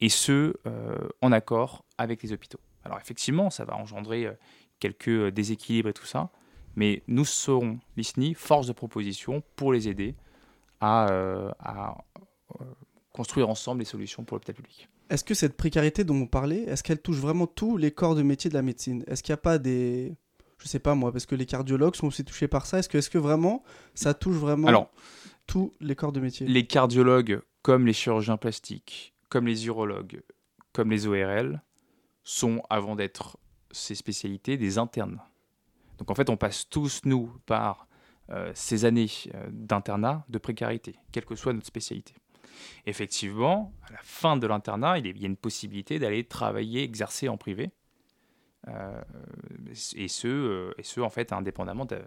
et 0.01 0.09
ce, 0.09 0.53
euh, 0.67 0.97
en 1.21 1.31
accord 1.31 1.85
avec 1.97 2.21
les 2.23 2.33
hôpitaux. 2.33 2.59
Alors 2.83 2.99
effectivement, 2.99 3.49
ça 3.49 3.63
va 3.63 3.75
engendrer 3.75 4.25
euh, 4.25 4.33
quelques 4.79 5.07
euh, 5.07 5.31
déséquilibres 5.31 5.89
et 5.89 5.93
tout 5.93 6.05
ça, 6.05 6.29
mais 6.75 7.03
nous 7.07 7.25
serons, 7.25 7.79
l'ISNI, 7.95 8.33
force 8.33 8.67
de 8.67 8.73
proposition 8.73 9.41
pour 9.55 9.71
les 9.71 9.87
aider 9.87 10.15
à, 10.81 11.07
à 11.59 11.97
construire 13.13 13.47
ensemble 13.47 13.79
les 13.79 13.85
solutions 13.85 14.23
pour 14.25 14.35
l'hôpital 14.35 14.55
public. 14.55 14.89
Est-ce 15.09 15.23
que 15.23 15.33
cette 15.33 15.55
précarité 15.55 16.03
dont 16.03 16.15
vous 16.15 16.27
parlez, 16.27 16.63
est-ce 16.63 16.83
qu'elle 16.83 16.99
touche 16.99 17.17
vraiment 17.17 17.47
tous 17.47 17.77
les 17.77 17.91
corps 17.91 18.15
de 18.15 18.23
métier 18.23 18.49
de 18.49 18.55
la 18.55 18.63
médecine? 18.63 19.03
Est-ce 19.07 19.23
qu'il 19.23 19.31
n'y 19.31 19.35
a 19.35 19.41
pas 19.41 19.59
des... 19.59 20.15
Je 20.57 20.67
sais 20.67 20.79
pas 20.79 20.95
moi, 20.95 21.11
parce 21.11 21.25
que 21.25 21.35
les 21.35 21.45
cardiologues 21.45 21.95
sont 21.95 22.07
aussi 22.07 22.25
touchés 22.25 22.47
par 22.47 22.65
ça. 22.65 22.79
Est-ce 22.79 22.89
que, 22.89 22.97
est 22.97 23.01
-ce 23.01 23.09
que 23.09 23.17
vraiment 23.17 23.63
ça 23.93 24.13
touche 24.13 24.37
vraiment? 24.37 24.67
Alors, 24.67 24.89
tous 25.47 25.73
les 25.79 25.95
corps 25.95 26.11
de 26.11 26.19
métier 26.19 26.47
Les 26.47 26.65
cardiologues, 26.65 27.41
comme 27.61 27.85
les 27.85 27.93
chirurgiens 27.93 28.37
plastiques, 28.37 29.13
comme 29.29 29.47
les 29.47 29.67
urologues, 29.67 30.21
comme 30.71 30.91
les 30.91 31.07
ORL, 31.07 31.61
sont, 32.23 32.61
avant 32.69 32.95
d'être 32.95 33.37
ces 33.71 33.95
spécialités, 33.95 34.57
des 34.57 34.77
internes. 34.77 35.19
Donc 35.97 36.11
en 36.11 36.15
fait, 36.15 36.29
on 36.29 36.37
passe 36.37 36.69
tous, 36.69 37.01
nous, 37.05 37.31
par 37.45 37.87
euh, 38.29 38.51
ces 38.55 38.85
années 38.85 39.09
euh, 39.35 39.47
d'internat 39.51 40.25
de 40.29 40.37
précarité, 40.37 40.95
quelle 41.11 41.25
que 41.25 41.35
soit 41.35 41.53
notre 41.53 41.67
spécialité. 41.67 42.13
Effectivement, 42.85 43.73
à 43.87 43.91
la 43.91 43.99
fin 44.01 44.37
de 44.37 44.47
l'internat, 44.47 44.99
il, 44.99 45.17
y 45.19 45.23
a 45.23 45.27
une 45.27 45.35
possibilité 45.35 45.99
d'aller 45.99 46.23
travailler, 46.23 46.83
exercer 46.83 47.27
en 47.27 47.37
privé, 47.37 47.71
euh, 48.69 49.01
et, 49.95 50.07
ce, 50.07 50.73
et 50.77 50.83
ce, 50.83 51.01
en 51.01 51.09
fait, 51.09 51.33
indépendamment 51.33 51.85
de, 51.85 51.99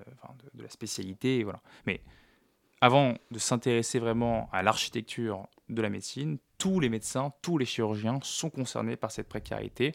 la 0.55 0.71
spécialité. 0.71 1.45
Mais 1.87 2.01
avant 2.81 3.15
de 3.31 3.39
s'intéresser 3.39 3.99
vraiment 3.99 4.49
à 4.53 4.63
l'architecture 4.63 5.49
de 5.69 5.83
la 5.83 5.89
médecine, 5.89 6.39
tous 6.59 6.81
les 6.81 6.89
médecins, 6.89 7.33
tous 7.43 7.59
les 7.59 7.65
chirurgiens 7.65 8.19
sont 8.23 8.51
concernés 8.51 8.97
par 8.97 9.11
cette 9.11 9.29
précarité 9.29 9.93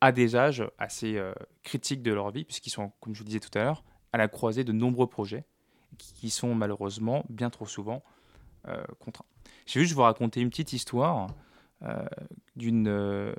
à 0.00 0.12
des 0.12 0.36
âges 0.36 0.64
assez 0.78 1.16
euh, 1.16 1.32
critiques 1.62 2.02
de 2.02 2.12
leur 2.12 2.30
vie, 2.30 2.44
puisqu'ils 2.44 2.70
sont, 2.70 2.92
comme 3.00 3.14
je 3.14 3.18
vous 3.18 3.24
disais 3.24 3.40
tout 3.40 3.56
à 3.58 3.64
l'heure, 3.64 3.82
à 4.12 4.18
la 4.18 4.28
croisée 4.28 4.64
de 4.64 4.72
nombreux 4.72 5.08
projets 5.08 5.44
qui 5.96 6.30
sont 6.30 6.54
malheureusement 6.54 7.24
bien 7.28 7.50
trop 7.50 7.66
souvent 7.66 8.04
euh, 8.68 8.84
contraints. 9.00 9.24
Je 9.66 9.78
vais 9.78 9.84
juste 9.84 9.94
vous 9.94 10.02
raconter 10.02 10.40
une 10.40 10.50
petite 10.50 10.72
histoire 10.72 11.28
euh, 11.82 12.04
d'une 12.56 13.34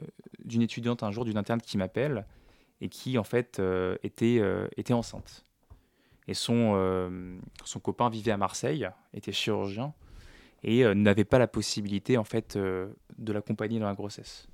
étudiante 0.61 1.03
un 1.03 1.11
jour, 1.11 1.25
d'une 1.25 1.37
interne 1.37 1.61
qui 1.61 1.77
m'appelle 1.77 2.25
et 2.81 2.89
qui 2.89 3.17
en 3.17 3.23
fait 3.23 3.61
était 4.03 4.93
enceinte 4.93 5.45
et 6.29 6.35
son, 6.35 6.73
euh, 6.75 7.39
son 7.65 7.79
copain 7.79 8.07
vivait 8.07 8.31
à 8.31 8.37
Marseille, 8.37 8.87
était 9.15 9.31
chirurgien 9.31 9.95
et 10.61 10.85
euh, 10.85 10.93
n'avait 10.93 11.25
pas 11.25 11.39
la 11.39 11.47
possibilité 11.47 12.17
en 12.17 12.23
fait 12.23 12.55
euh, 12.55 12.93
de 13.17 13.33
l'accompagner 13.33 13.79
dans 13.79 13.87
la 13.87 13.95
grossesse. 13.95 14.47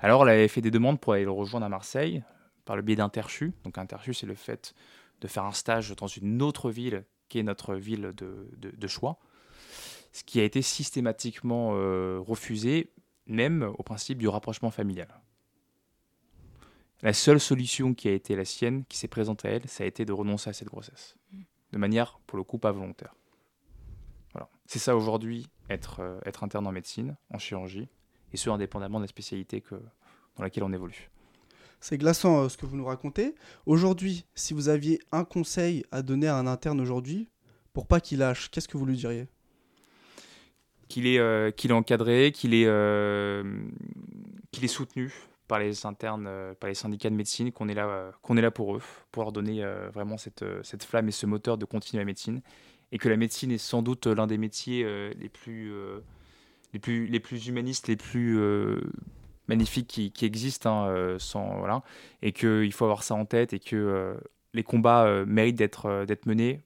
Alors 0.00 0.22
elle 0.24 0.34
avait 0.34 0.48
fait 0.48 0.60
des 0.60 0.70
demandes 0.70 1.00
pour 1.00 1.14
aller 1.14 1.24
le 1.24 1.30
rejoindre 1.30 1.64
à 1.64 1.70
Marseille 1.70 2.22
par 2.66 2.76
le 2.76 2.82
biais 2.82 2.94
d'Interchu. 2.94 3.54
Donc 3.64 3.78
Interchu 3.78 4.12
c'est 4.12 4.26
le 4.26 4.34
fait 4.34 4.74
de 5.22 5.28
faire 5.28 5.44
un 5.44 5.52
stage 5.52 5.96
dans 5.96 6.08
une 6.08 6.42
autre 6.42 6.70
ville 6.70 7.04
qui 7.30 7.38
est 7.38 7.42
notre 7.42 7.74
ville 7.74 8.12
de, 8.14 8.86
choix, 8.86 9.18
ce 10.12 10.24
qui 10.24 10.40
a 10.40 10.44
été 10.44 10.60
systématiquement 10.60 11.70
refusé, 12.20 12.92
même 13.26 13.62
au 13.78 13.82
principe 13.82 14.18
du 14.18 14.28
rapprochement 14.28 14.70
familial. 14.70 15.08
La 17.02 17.12
seule 17.12 17.38
solution 17.38 17.94
qui 17.94 18.08
a 18.08 18.12
été 18.12 18.34
la 18.34 18.44
sienne, 18.44 18.84
qui 18.88 18.98
s'est 18.98 19.08
présentée 19.08 19.48
à 19.48 19.50
elle, 19.52 19.68
ça 19.68 19.84
a 19.84 19.86
été 19.86 20.04
de 20.04 20.12
renoncer 20.12 20.50
à 20.50 20.52
cette 20.52 20.68
grossesse. 20.68 21.16
Mm. 21.32 21.42
De 21.72 21.78
manière, 21.78 22.18
pour 22.26 22.38
le 22.38 22.44
coup, 22.44 22.58
pas 22.58 22.72
volontaire. 22.72 23.14
Voilà. 24.32 24.48
C'est 24.66 24.80
ça 24.80 24.96
aujourd'hui, 24.96 25.46
être, 25.70 26.00
euh, 26.00 26.18
être 26.24 26.42
interne 26.42 26.66
en 26.66 26.72
médecine, 26.72 27.16
en 27.30 27.38
chirurgie, 27.38 27.88
et 28.32 28.36
ce, 28.36 28.50
indépendamment 28.50 28.98
de 28.98 29.04
la 29.04 29.08
spécialité 29.08 29.60
que, 29.60 29.76
dans 30.36 30.42
laquelle 30.42 30.64
on 30.64 30.72
évolue. 30.72 31.10
C'est 31.80 31.98
glaçant 31.98 32.42
euh, 32.42 32.48
ce 32.48 32.56
que 32.56 32.66
vous 32.66 32.76
nous 32.76 32.84
racontez. 32.84 33.34
Aujourd'hui, 33.64 34.24
si 34.34 34.52
vous 34.52 34.68
aviez 34.68 34.98
un 35.12 35.24
conseil 35.24 35.84
à 35.92 36.02
donner 36.02 36.26
à 36.26 36.36
un 36.36 36.48
interne 36.48 36.80
aujourd'hui, 36.80 37.28
pour 37.72 37.86
pas 37.86 38.00
qu'il 38.00 38.18
lâche, 38.18 38.50
qu'est-ce 38.50 38.66
que 38.66 38.76
vous 38.76 38.86
lui 38.86 38.96
diriez? 38.96 39.28
Qu'il 40.88 41.06
est, 41.06 41.18
euh, 41.18 41.52
qu'il 41.52 41.70
est 41.70 41.74
encadré, 41.74 42.32
qu'il 42.32 42.54
est, 42.54 42.64
qu'il 44.50 44.64
est 44.64 44.68
soutenu, 44.68 45.12
par 45.48 45.58
les 45.58 45.86
internes, 45.86 46.26
euh, 46.28 46.54
par 46.54 46.68
les 46.68 46.74
syndicats 46.74 47.10
de 47.10 47.16
médecine, 47.16 47.50
qu'on 47.50 47.68
est, 47.68 47.74
là, 47.74 47.88
euh, 47.88 48.10
qu'on 48.22 48.36
est 48.36 48.42
là 48.42 48.50
pour 48.50 48.76
eux, 48.76 48.82
pour 49.10 49.24
leur 49.24 49.32
donner 49.32 49.64
euh, 49.64 49.88
vraiment 49.88 50.16
cette, 50.16 50.44
flamme 50.84 51.08
et 51.08 51.12
ce 51.12 51.26
moteur 51.26 51.58
de 51.58 51.64
continuer 51.64 52.00
la 52.00 52.04
médecine. 52.04 52.42
Et 52.92 52.98
que 52.98 53.08
la 53.08 53.16
médecine 53.16 53.50
est 53.50 53.58
sans 53.58 53.82
doute 53.82 54.06
l'un 54.06 54.26
des 54.26 54.38
métiers 54.38 54.82
les, 55.14 55.28
plus, 55.28 55.70
les, 56.72 56.78
plus, 56.78 57.06
les 57.06 57.20
plus 57.20 57.46
humanistes, 57.46 57.86
les 57.86 57.96
plus 57.96 58.40
magnifiques 59.46 60.10
qui, 60.14 60.24
existent. 60.24 60.86
Hein, 60.86 61.16
sans, 61.18 61.58
voilà. 61.58 61.82
Et 62.22 62.32
qu'il 62.32 62.72
faut 62.72 62.86
avoir 62.86 63.02
ça 63.02 63.14
en 63.14 63.26
tête 63.26 63.52
et 63.52 63.58
que 63.58 64.16
les 64.54 64.62
combats 64.62 65.22
méritent 65.26 65.56
d'être, 65.56 66.06
d'être 66.06 66.24
menés 66.24 66.62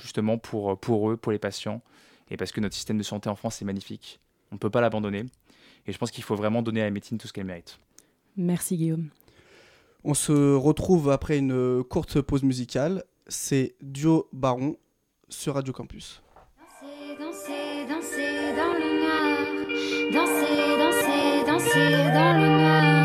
justement 0.00 0.38
pour, 0.38 0.80
pour 0.80 1.10
eux, 1.10 1.18
pour 1.18 1.30
les 1.30 1.38
patients. 1.38 1.82
Et 2.30 2.38
parce 2.38 2.52
que 2.52 2.60
notre 2.62 2.74
système 2.74 2.96
de 2.96 3.02
santé 3.02 3.28
en 3.28 3.36
France 3.36 3.60
est 3.60 3.66
magnifique. 3.66 4.18
On 4.52 4.54
ne 4.54 4.60
peut 4.60 4.70
pas 4.70 4.80
l'abandonner. 4.80 5.26
Et 5.86 5.92
je 5.92 5.98
pense 5.98 6.10
qu'il 6.10 6.24
faut 6.24 6.36
vraiment 6.36 6.62
donner 6.62 6.80
à 6.80 6.84
la 6.84 6.90
médecine 6.90 7.18
tout 7.18 7.28
ce 7.28 7.34
qu'elle 7.34 7.44
mérite. 7.44 7.78
Merci 8.36 8.76
Guillaume. 8.76 9.08
On 10.04 10.14
se 10.14 10.54
retrouve 10.54 11.10
après 11.10 11.38
une 11.38 11.84
courte 11.84 12.20
pause 12.20 12.42
musicale. 12.42 13.04
C'est 13.26 13.74
Duo 13.82 14.28
Baron 14.32 14.76
sur 15.28 15.54
Radio 15.54 15.72
Campus. 15.72 16.22
Danser, 16.58 17.16
danser, 17.18 17.86
danser 17.88 18.56
dans 18.56 18.72
le 18.72 18.90
noir. 19.00 19.40
Danser, 20.12 20.76
danser, 20.78 21.44
danser 21.46 21.90
dans 22.12 22.38
le 22.38 22.58
noir. 22.58 22.99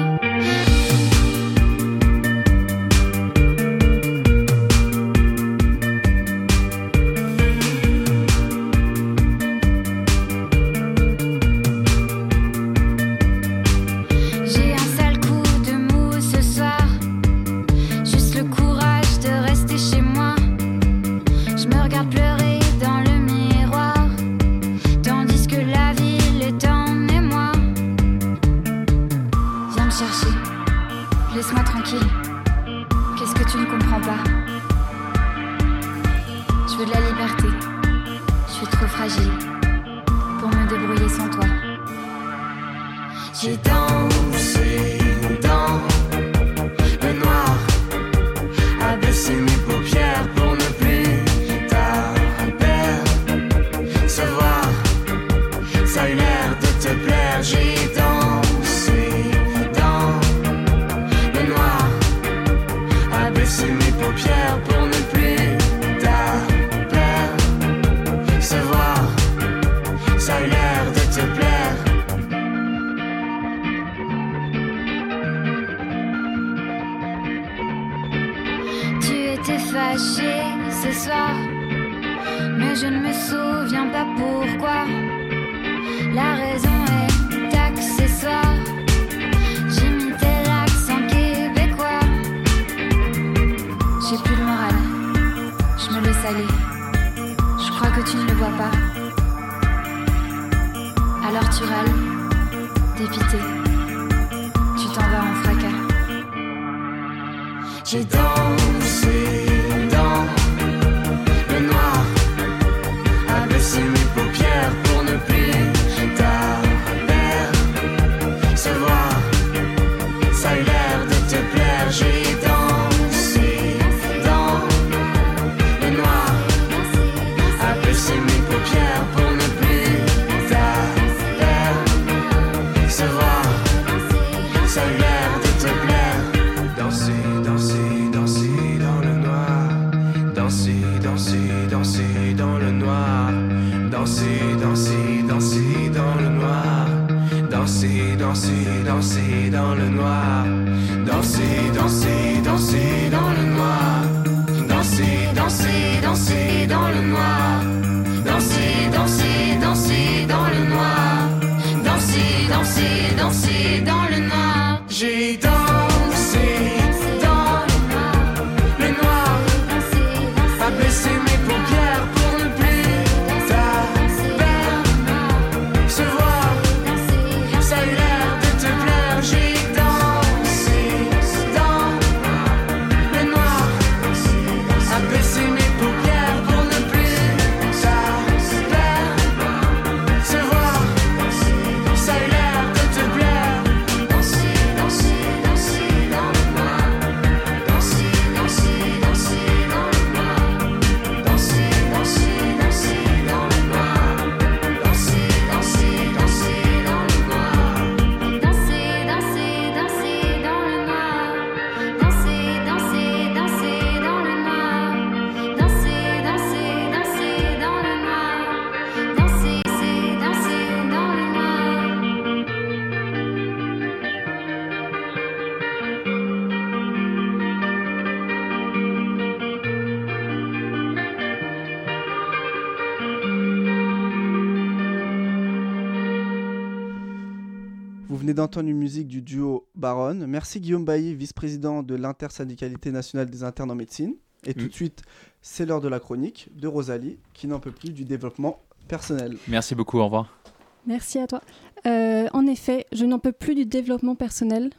D'entendre 238.35 238.69
une 238.69 238.77
musique 238.77 239.07
du 239.07 239.21
duo 239.21 239.67
Baronne. 239.75 240.25
Merci 240.27 240.59
Guillaume 240.59 240.85
Bailly, 240.85 241.15
vice-président 241.15 241.81
de 241.81 241.95
l'intersyndicalité 241.95 242.91
nationale 242.91 243.29
des 243.29 243.43
internes 243.43 243.71
en 243.71 243.75
médecine. 243.75 244.13
Et 244.45 244.53
tout 244.53 244.65
Mm. 244.65 244.67
de 244.67 244.73
suite, 244.73 245.01
c'est 245.41 245.65
l'heure 245.65 245.81
de 245.81 245.87
la 245.87 245.99
chronique 245.99 246.49
de 246.55 246.67
Rosalie, 246.67 247.17
qui 247.33 247.47
n'en 247.47 247.59
peut 247.59 247.71
plus 247.71 247.91
du 247.91 248.05
développement 248.05 248.61
personnel. 248.87 249.37
Merci 249.47 249.73
beaucoup, 249.73 249.97
au 249.97 250.05
revoir. 250.05 250.37
Merci 250.85 251.17
à 251.17 251.25
toi. 251.25 251.41
Euh, 251.87 252.27
en 252.33 252.45
effet, 252.45 252.85
je 252.91 253.05
n'en 253.05 253.17
peux 253.17 253.31
plus 253.31 253.55
du 253.55 253.65
développement 253.65 254.13
personnel. 254.15 254.69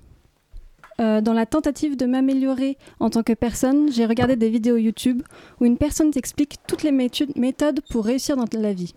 Euh, 1.01 1.21
dans 1.21 1.35
la 1.35 1.47
tentative 1.47 1.97
de 1.97 2.07
m'améliorer 2.07 2.79
en 3.01 3.11
tant 3.11 3.23
que 3.23 3.35
personne, 3.35 3.93
j'ai 3.93 4.07
regardé 4.07 4.37
des 4.37 4.49
vidéos 4.49 4.77
YouTube 4.77 5.23
où 5.61 5.65
une 5.65 5.77
personne 5.77 6.11
t'explique 6.11 6.57
toutes 6.67 6.83
les 6.83 6.93
méthodes 6.93 7.81
pour 7.91 8.05
réussir 8.05 8.37
dans 8.37 8.47
la 8.53 8.73
vie. 8.73 8.95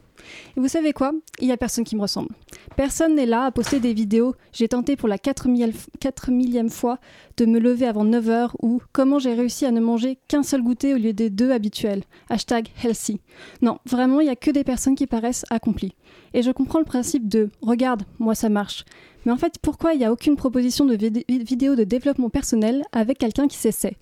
Et 0.57 0.59
vous 0.59 0.67
savez 0.67 0.93
quoi? 0.93 1.11
Il 1.39 1.47
n'y 1.47 1.53
a 1.53 1.57
personne 1.57 1.83
qui 1.83 1.95
me 1.95 2.01
ressemble. 2.01 2.29
Personne 2.75 3.15
n'est 3.15 3.25
là 3.25 3.45
à 3.45 3.51
poster 3.51 3.79
des 3.79 3.93
vidéos. 3.93 4.35
J'ai 4.53 4.67
tenté 4.67 4.95
pour 4.95 5.07
la 5.07 5.17
4 5.17 5.47
millième 5.47 6.69
fois 6.69 6.99
de 7.37 7.45
me 7.45 7.59
lever 7.59 7.87
avant 7.87 8.05
9h 8.05 8.51
ou 8.61 8.81
comment 8.91 9.19
j'ai 9.19 9.33
réussi 9.33 9.65
à 9.65 9.71
ne 9.71 9.79
manger 9.79 10.17
qu'un 10.27 10.43
seul 10.43 10.61
goûter 10.61 10.93
au 10.93 10.97
lieu 10.97 11.13
des 11.13 11.29
deux 11.29 11.51
habituels. 11.51 12.03
Hashtag 12.29 12.69
healthy. 12.83 13.19
Non, 13.61 13.79
vraiment, 13.85 14.19
il 14.21 14.25
n'y 14.25 14.29
a 14.29 14.35
que 14.35 14.51
des 14.51 14.63
personnes 14.63 14.95
qui 14.95 15.07
paraissent 15.07 15.45
accomplies. 15.49 15.95
Et 16.33 16.41
je 16.41 16.51
comprends 16.51 16.79
le 16.79 16.85
principe 16.85 17.27
de 17.27 17.49
regarde, 17.61 18.03
moi 18.19 18.35
ça 18.35 18.49
marche. 18.49 18.85
Mais 19.25 19.31
en 19.31 19.37
fait, 19.37 19.55
pourquoi 19.61 19.93
il 19.93 19.99
n'y 19.99 20.05
a 20.05 20.11
aucune 20.11 20.35
proposition 20.35 20.85
de 20.85 20.95
vid- 20.95 21.25
vidéo 21.27 21.75
de 21.75 21.83
développement 21.83 22.29
personnel 22.29 22.83
avec 22.91 23.17
quelqu'un 23.17 23.47
qui 23.47 23.57
s'essaie 23.57 23.97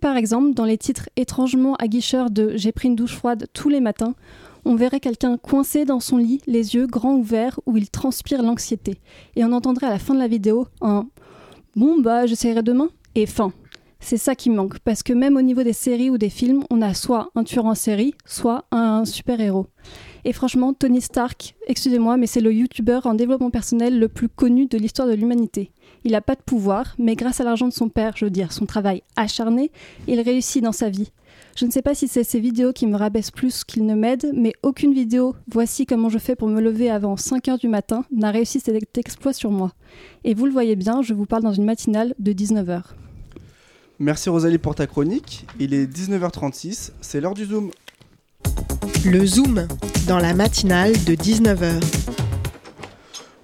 Par 0.00 0.16
exemple, 0.16 0.54
dans 0.54 0.64
les 0.64 0.78
titres 0.78 1.08
étrangement 1.16 1.74
aguicheurs 1.76 2.30
de 2.30 2.52
J'ai 2.56 2.72
pris 2.72 2.88
une 2.88 2.96
douche 2.96 3.14
froide 3.16 3.46
tous 3.52 3.68
les 3.68 3.80
matins, 3.80 4.14
on 4.64 4.74
verrait 4.74 5.00
quelqu'un 5.00 5.38
coincé 5.38 5.84
dans 5.84 6.00
son 6.00 6.18
lit, 6.18 6.42
les 6.46 6.74
yeux 6.74 6.86
grands 6.86 7.14
ouverts, 7.14 7.58
où 7.64 7.76
il 7.76 7.88
transpire 7.88 8.42
l'anxiété. 8.42 9.00
Et 9.36 9.44
on 9.44 9.52
entendrait 9.52 9.86
à 9.86 9.90
la 9.90 9.98
fin 9.98 10.14
de 10.14 10.18
la 10.18 10.28
vidéo 10.28 10.66
un 10.82 11.06
Bon 11.76 12.00
bah 12.00 12.26
j'essaierai 12.26 12.62
demain 12.62 12.88
et 13.14 13.24
fin. 13.26 13.52
C'est 14.00 14.16
ça 14.16 14.34
qui 14.34 14.50
manque, 14.50 14.78
parce 14.80 15.02
que 15.02 15.12
même 15.12 15.36
au 15.36 15.42
niveau 15.42 15.62
des 15.62 15.72
séries 15.72 16.10
ou 16.10 16.18
des 16.18 16.28
films, 16.28 16.64
on 16.70 16.82
a 16.82 16.92
soit 16.94 17.30
un 17.34 17.44
tueur 17.44 17.66
en 17.66 17.74
série, 17.74 18.14
soit 18.26 18.64
un 18.70 19.04
super-héros. 19.04 19.66
Et 20.24 20.32
franchement, 20.32 20.72
Tony 20.72 21.00
Stark, 21.00 21.54
excusez-moi, 21.66 22.16
mais 22.16 22.26
c'est 22.26 22.40
le 22.40 22.52
youtubeur 22.52 23.06
en 23.06 23.14
développement 23.14 23.50
personnel 23.50 23.98
le 23.98 24.08
plus 24.08 24.28
connu 24.28 24.66
de 24.66 24.78
l'histoire 24.78 25.08
de 25.08 25.14
l'humanité. 25.14 25.70
Il 26.04 26.12
n'a 26.12 26.20
pas 26.20 26.34
de 26.34 26.42
pouvoir, 26.42 26.94
mais 26.98 27.16
grâce 27.16 27.40
à 27.40 27.44
l'argent 27.44 27.68
de 27.68 27.72
son 27.72 27.88
père, 27.88 28.16
je 28.16 28.24
veux 28.24 28.30
dire 28.30 28.52
son 28.52 28.66
travail 28.66 29.02
acharné, 29.16 29.70
il 30.06 30.20
réussit 30.20 30.62
dans 30.62 30.72
sa 30.72 30.88
vie. 30.88 31.10
Je 31.56 31.66
ne 31.66 31.70
sais 31.70 31.82
pas 31.82 31.94
si 31.94 32.06
c'est 32.06 32.24
ces 32.24 32.38
vidéos 32.38 32.72
qui 32.72 32.86
me 32.86 32.96
rabaissent 32.96 33.32
plus 33.32 33.64
qu'ils 33.64 33.84
ne 33.84 33.94
m'aident, 33.94 34.30
mais 34.32 34.52
aucune 34.62 34.94
vidéo, 34.94 35.34
voici 35.50 35.86
comment 35.86 36.08
je 36.08 36.18
fais 36.18 36.36
pour 36.36 36.48
me 36.48 36.60
lever 36.60 36.88
avant 36.88 37.16
5h 37.16 37.58
du 37.58 37.68
matin, 37.68 38.04
n'a 38.12 38.30
réussi 38.30 38.60
cet 38.60 38.96
exploit 38.96 39.32
sur 39.32 39.50
moi. 39.50 39.72
Et 40.24 40.34
vous 40.34 40.46
le 40.46 40.52
voyez 40.52 40.76
bien, 40.76 41.02
je 41.02 41.14
vous 41.14 41.26
parle 41.26 41.42
dans 41.42 41.52
une 41.52 41.64
matinale 41.64 42.14
de 42.18 42.32
19h. 42.32 42.82
Merci 43.98 44.28
Rosalie 44.28 44.58
pour 44.58 44.76
ta 44.76 44.86
chronique. 44.86 45.46
Il 45.58 45.74
est 45.74 45.86
19h36, 45.86 46.92
c'est 47.00 47.20
l'heure 47.20 47.34
du 47.34 47.46
Zoom. 47.46 47.72
Le 49.04 49.26
Zoom, 49.26 49.66
dans 50.08 50.18
la 50.18 50.34
matinale 50.34 50.92
de 51.04 51.14
19h. 51.14 51.80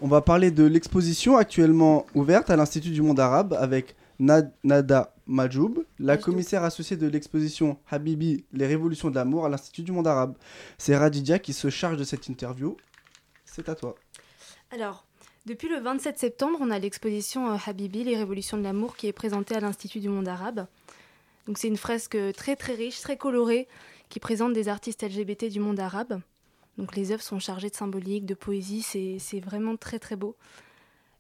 On 0.00 0.08
va 0.08 0.20
parler 0.20 0.50
de 0.50 0.64
l'exposition 0.64 1.36
actuellement 1.36 2.06
ouverte 2.14 2.50
à 2.50 2.56
l'Institut 2.56 2.90
du 2.90 3.02
monde 3.02 3.20
arabe 3.20 3.54
avec 3.58 3.94
Nad- 4.18 4.52
Nada 4.64 5.14
Majoub, 5.26 5.84
la 5.98 6.16
commissaire 6.16 6.64
associée 6.64 6.96
de 6.96 7.06
l'exposition 7.06 7.78
Habibi, 7.90 8.44
les 8.52 8.66
révolutions 8.66 9.10
de 9.10 9.14
l'amour 9.14 9.46
à 9.46 9.48
l'Institut 9.48 9.82
du 9.82 9.92
monde 9.92 10.06
arabe. 10.06 10.36
C'est 10.78 10.96
Radidia 10.96 11.38
qui 11.38 11.52
se 11.52 11.70
charge 11.70 11.96
de 11.96 12.04
cette 12.04 12.28
interview. 12.28 12.76
C'est 13.44 13.68
à 13.68 13.74
toi. 13.74 13.94
Alors, 14.72 15.04
depuis 15.46 15.68
le 15.68 15.78
27 15.80 16.18
septembre, 16.18 16.58
on 16.60 16.70
a 16.70 16.78
l'exposition 16.78 17.52
euh, 17.52 17.56
Habibi, 17.66 18.04
les 18.04 18.16
révolutions 18.16 18.56
de 18.56 18.62
l'amour, 18.62 18.96
qui 18.96 19.06
est 19.06 19.12
présentée 19.12 19.54
à 19.54 19.60
l'Institut 19.60 20.00
du 20.00 20.08
monde 20.08 20.28
arabe. 20.28 20.66
Donc 21.46 21.58
c'est 21.58 21.68
une 21.68 21.76
fresque 21.76 22.16
très 22.34 22.56
très 22.56 22.74
riche, 22.74 23.00
très 23.00 23.16
colorée, 23.18 23.68
qui 24.08 24.18
présente 24.18 24.52
des 24.54 24.68
artistes 24.68 25.02
LGBT 25.02 25.48
du 25.50 25.60
monde 25.60 25.78
arabe. 25.78 26.20
Donc 26.78 26.96
les 26.96 27.12
œuvres 27.12 27.22
sont 27.22 27.38
chargées 27.38 27.70
de 27.70 27.74
symbolique, 27.74 28.26
de 28.26 28.34
poésie, 28.34 28.82
c'est 28.82 29.16
c'est 29.18 29.40
vraiment 29.40 29.76
très 29.76 29.98
très 29.98 30.16
beau. 30.16 30.36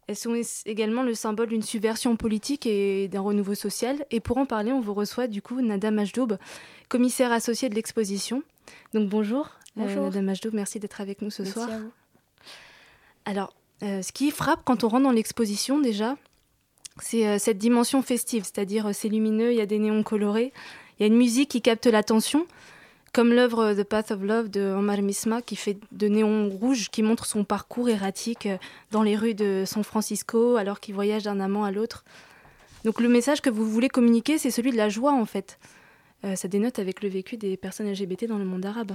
Elles 0.06 0.16
sont 0.16 0.38
également 0.66 1.02
le 1.02 1.14
symbole 1.14 1.48
d'une 1.48 1.62
subversion 1.62 2.16
politique 2.16 2.66
et 2.66 3.08
d'un 3.08 3.22
renouveau 3.22 3.54
social. 3.54 4.04
Et 4.10 4.20
pour 4.20 4.36
en 4.36 4.44
parler, 4.44 4.70
on 4.70 4.80
vous 4.80 4.92
reçoit 4.92 5.28
du 5.28 5.40
coup 5.40 5.62
Nada 5.62 5.90
Majdoub, 5.90 6.36
commissaire 6.90 7.32
associée 7.32 7.70
de 7.70 7.74
l'exposition. 7.74 8.42
Donc 8.92 9.08
bonjour, 9.08 9.46
euh, 9.78 9.84
Bonjour. 9.84 10.02
Nada 10.04 10.20
Majdoub, 10.20 10.50
merci 10.52 10.78
d'être 10.78 11.00
avec 11.00 11.22
nous 11.22 11.30
ce 11.30 11.42
Merci 11.42 11.58
soir. 11.58 11.70
à 11.70 11.78
vous. 11.78 11.90
Alors, 13.24 13.54
euh, 13.82 14.02
ce 14.02 14.12
qui 14.12 14.30
frappe 14.30 14.60
quand 14.64 14.84
on 14.84 14.88
rentre 14.88 15.04
dans 15.04 15.10
l'exposition 15.12 15.78
déjà, 15.78 16.16
c'est 17.00 17.26
euh, 17.26 17.38
cette 17.38 17.58
dimension 17.58 18.02
festive, 18.02 18.44
c'est-à-dire 18.44 18.86
euh, 18.88 18.92
c'est 18.92 19.08
lumineux, 19.08 19.52
il 19.52 19.56
y 19.56 19.60
a 19.60 19.66
des 19.66 19.78
néons 19.78 20.02
colorés, 20.02 20.52
il 20.98 21.02
y 21.02 21.04
a 21.04 21.06
une 21.06 21.16
musique 21.16 21.50
qui 21.50 21.62
capte 21.62 21.86
l'attention, 21.86 22.46
comme 23.14 23.32
l'œuvre 23.32 23.60
euh, 23.60 23.74
The 23.74 23.84
Path 23.84 24.10
of 24.10 24.22
Love 24.22 24.50
de 24.50 24.60
Omar 24.60 25.00
Misma 25.00 25.40
qui 25.40 25.56
fait 25.56 25.78
de 25.92 26.08
néons 26.08 26.50
rouges, 26.50 26.90
qui 26.90 27.02
montre 27.02 27.24
son 27.24 27.44
parcours 27.44 27.88
erratique 27.88 28.46
euh, 28.46 28.58
dans 28.90 29.02
les 29.02 29.16
rues 29.16 29.34
de 29.34 29.62
San 29.64 29.84
Francisco 29.84 30.56
alors 30.56 30.80
qu'il 30.80 30.94
voyage 30.94 31.22
d'un 31.22 31.38
amant 31.40 31.64
à 31.64 31.70
l'autre. 31.70 32.04
Donc 32.84 33.00
le 33.00 33.08
message 33.08 33.40
que 33.40 33.48
vous 33.48 33.64
voulez 33.64 33.88
communiquer, 33.88 34.36
c'est 34.36 34.50
celui 34.50 34.72
de 34.72 34.76
la 34.76 34.88
joie 34.88 35.12
en 35.12 35.24
fait. 35.24 35.58
Euh, 36.24 36.34
ça 36.34 36.48
dénote 36.48 36.80
avec 36.80 37.02
le 37.02 37.08
vécu 37.08 37.36
des 37.36 37.56
personnes 37.56 37.90
LGBT 37.90 38.26
dans 38.26 38.38
le 38.38 38.44
monde 38.44 38.66
arabe. 38.66 38.92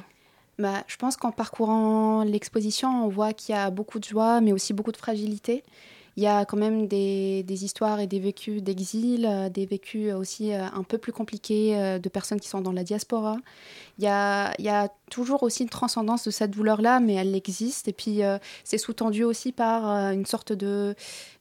Bah, 0.60 0.84
je 0.88 0.98
pense 0.98 1.16
qu'en 1.16 1.32
parcourant 1.32 2.24
l'exposition, 2.24 3.06
on 3.06 3.08
voit 3.08 3.32
qu'il 3.32 3.56
y 3.56 3.58
a 3.58 3.70
beaucoup 3.70 4.00
de 4.00 4.04
joie, 4.04 4.42
mais 4.42 4.52
aussi 4.52 4.74
beaucoup 4.74 4.92
de 4.92 4.98
fragilité. 4.98 5.64
Il 6.18 6.24
y 6.24 6.28
a 6.28 6.46
quand 6.46 6.58
même 6.58 6.88
des, 6.88 7.44
des 7.44 7.64
histoires 7.66 8.00
et 8.00 8.08
des 8.08 8.20
vécus 8.20 8.62
d'exil, 8.62 9.26
euh, 9.26 9.50
des 9.50 9.66
vécus 9.66 10.14
aussi 10.14 10.54
euh, 10.54 10.66
un 10.74 10.84
peu 10.84 10.98
plus 10.98 11.12
compliqués 11.14 11.78
euh, 11.78 12.00
de 12.00 12.10
personnes 12.10 12.40
qui 12.40 12.48
sont 12.50 12.62
dans 12.62 12.72
la 12.74 12.84
diaspora. 12.84 13.38
Il 13.98 14.04
y 14.04 14.08
a, 14.08 14.54
il 14.60 14.66
y 14.66 14.70
a 14.70 14.90
toujours 15.10 15.44
aussi 15.44 15.64
une 15.64 15.70
transcendance 15.70 16.26
de 16.26 16.32
cette 16.32 16.52
douleur-là, 16.52 17.00
mais 17.00 17.14
elle 17.16 17.36
existe. 17.36 17.88
Et 17.88 17.94
puis, 17.94 18.24
euh, 18.24 18.38
c'est 18.64 18.78
sous-tendu 18.78 19.24
aussi 19.24 19.52
par 19.52 19.90
euh, 19.90 20.12
une 20.12 20.26
sorte 20.26 20.52
de, 20.54 20.96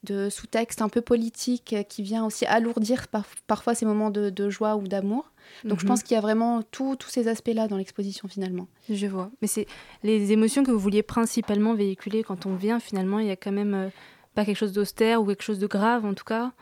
de 0.05 0.29
sous-texte 0.29 0.83
un 0.83 0.89
peu 0.89 1.01
politique 1.01 1.73
euh, 1.73 1.83
qui 1.83 2.03
vient 2.03 2.25
aussi 2.25 2.47
alourdir 2.47 3.09
par- 3.09 3.27
parfois 3.47 3.75
ces 3.75 3.87
moments 3.87 4.11
de, 4.11 4.31
de 4.31 4.51
joie 4.51 4.77
ou 4.77 4.87
d'amour. 4.89 5.31
Donc, 5.65 5.79
je 5.81 5.85
Mhm. 5.85 5.89
pense 5.89 6.03
qu'il 6.03 6.15
y 6.15 6.19
a 6.19 6.21
vraiment 6.21 6.63
tous 6.71 6.97
ces 7.09 7.27
aspects-là 7.27 7.69
dans 7.69 7.79
l'exposition, 7.79 8.29
finalement. 8.29 8.67
Je 8.91 9.07
vois. 9.07 9.31
Mais 9.41 9.49
c'est 9.49 9.67
les 10.03 10.31
émotions 10.33 10.63
que 10.63 10.71
vous 10.71 10.79
vouliez 10.79 11.03
principalement 11.03 11.75
véhiculer 11.75 12.23
quand 12.23 12.45
on 12.45 12.55
vient, 12.55 12.79
finalement, 12.81 13.19
il 13.19 13.29
y 13.29 13.31
a 13.31 13.37
quand 13.37 13.53
même 13.53 13.75
euh, 13.75 13.89
pas 14.35 14.45
quelque 14.45 14.57
chose 14.57 14.73
d'austère 14.73 15.21
ou 15.21 15.27
quelque 15.27 15.43
chose 15.43 15.59
de 15.59 15.67
grave, 15.67 16.05
en 16.05 16.15
tout 16.15 16.25
cas. 16.25 16.53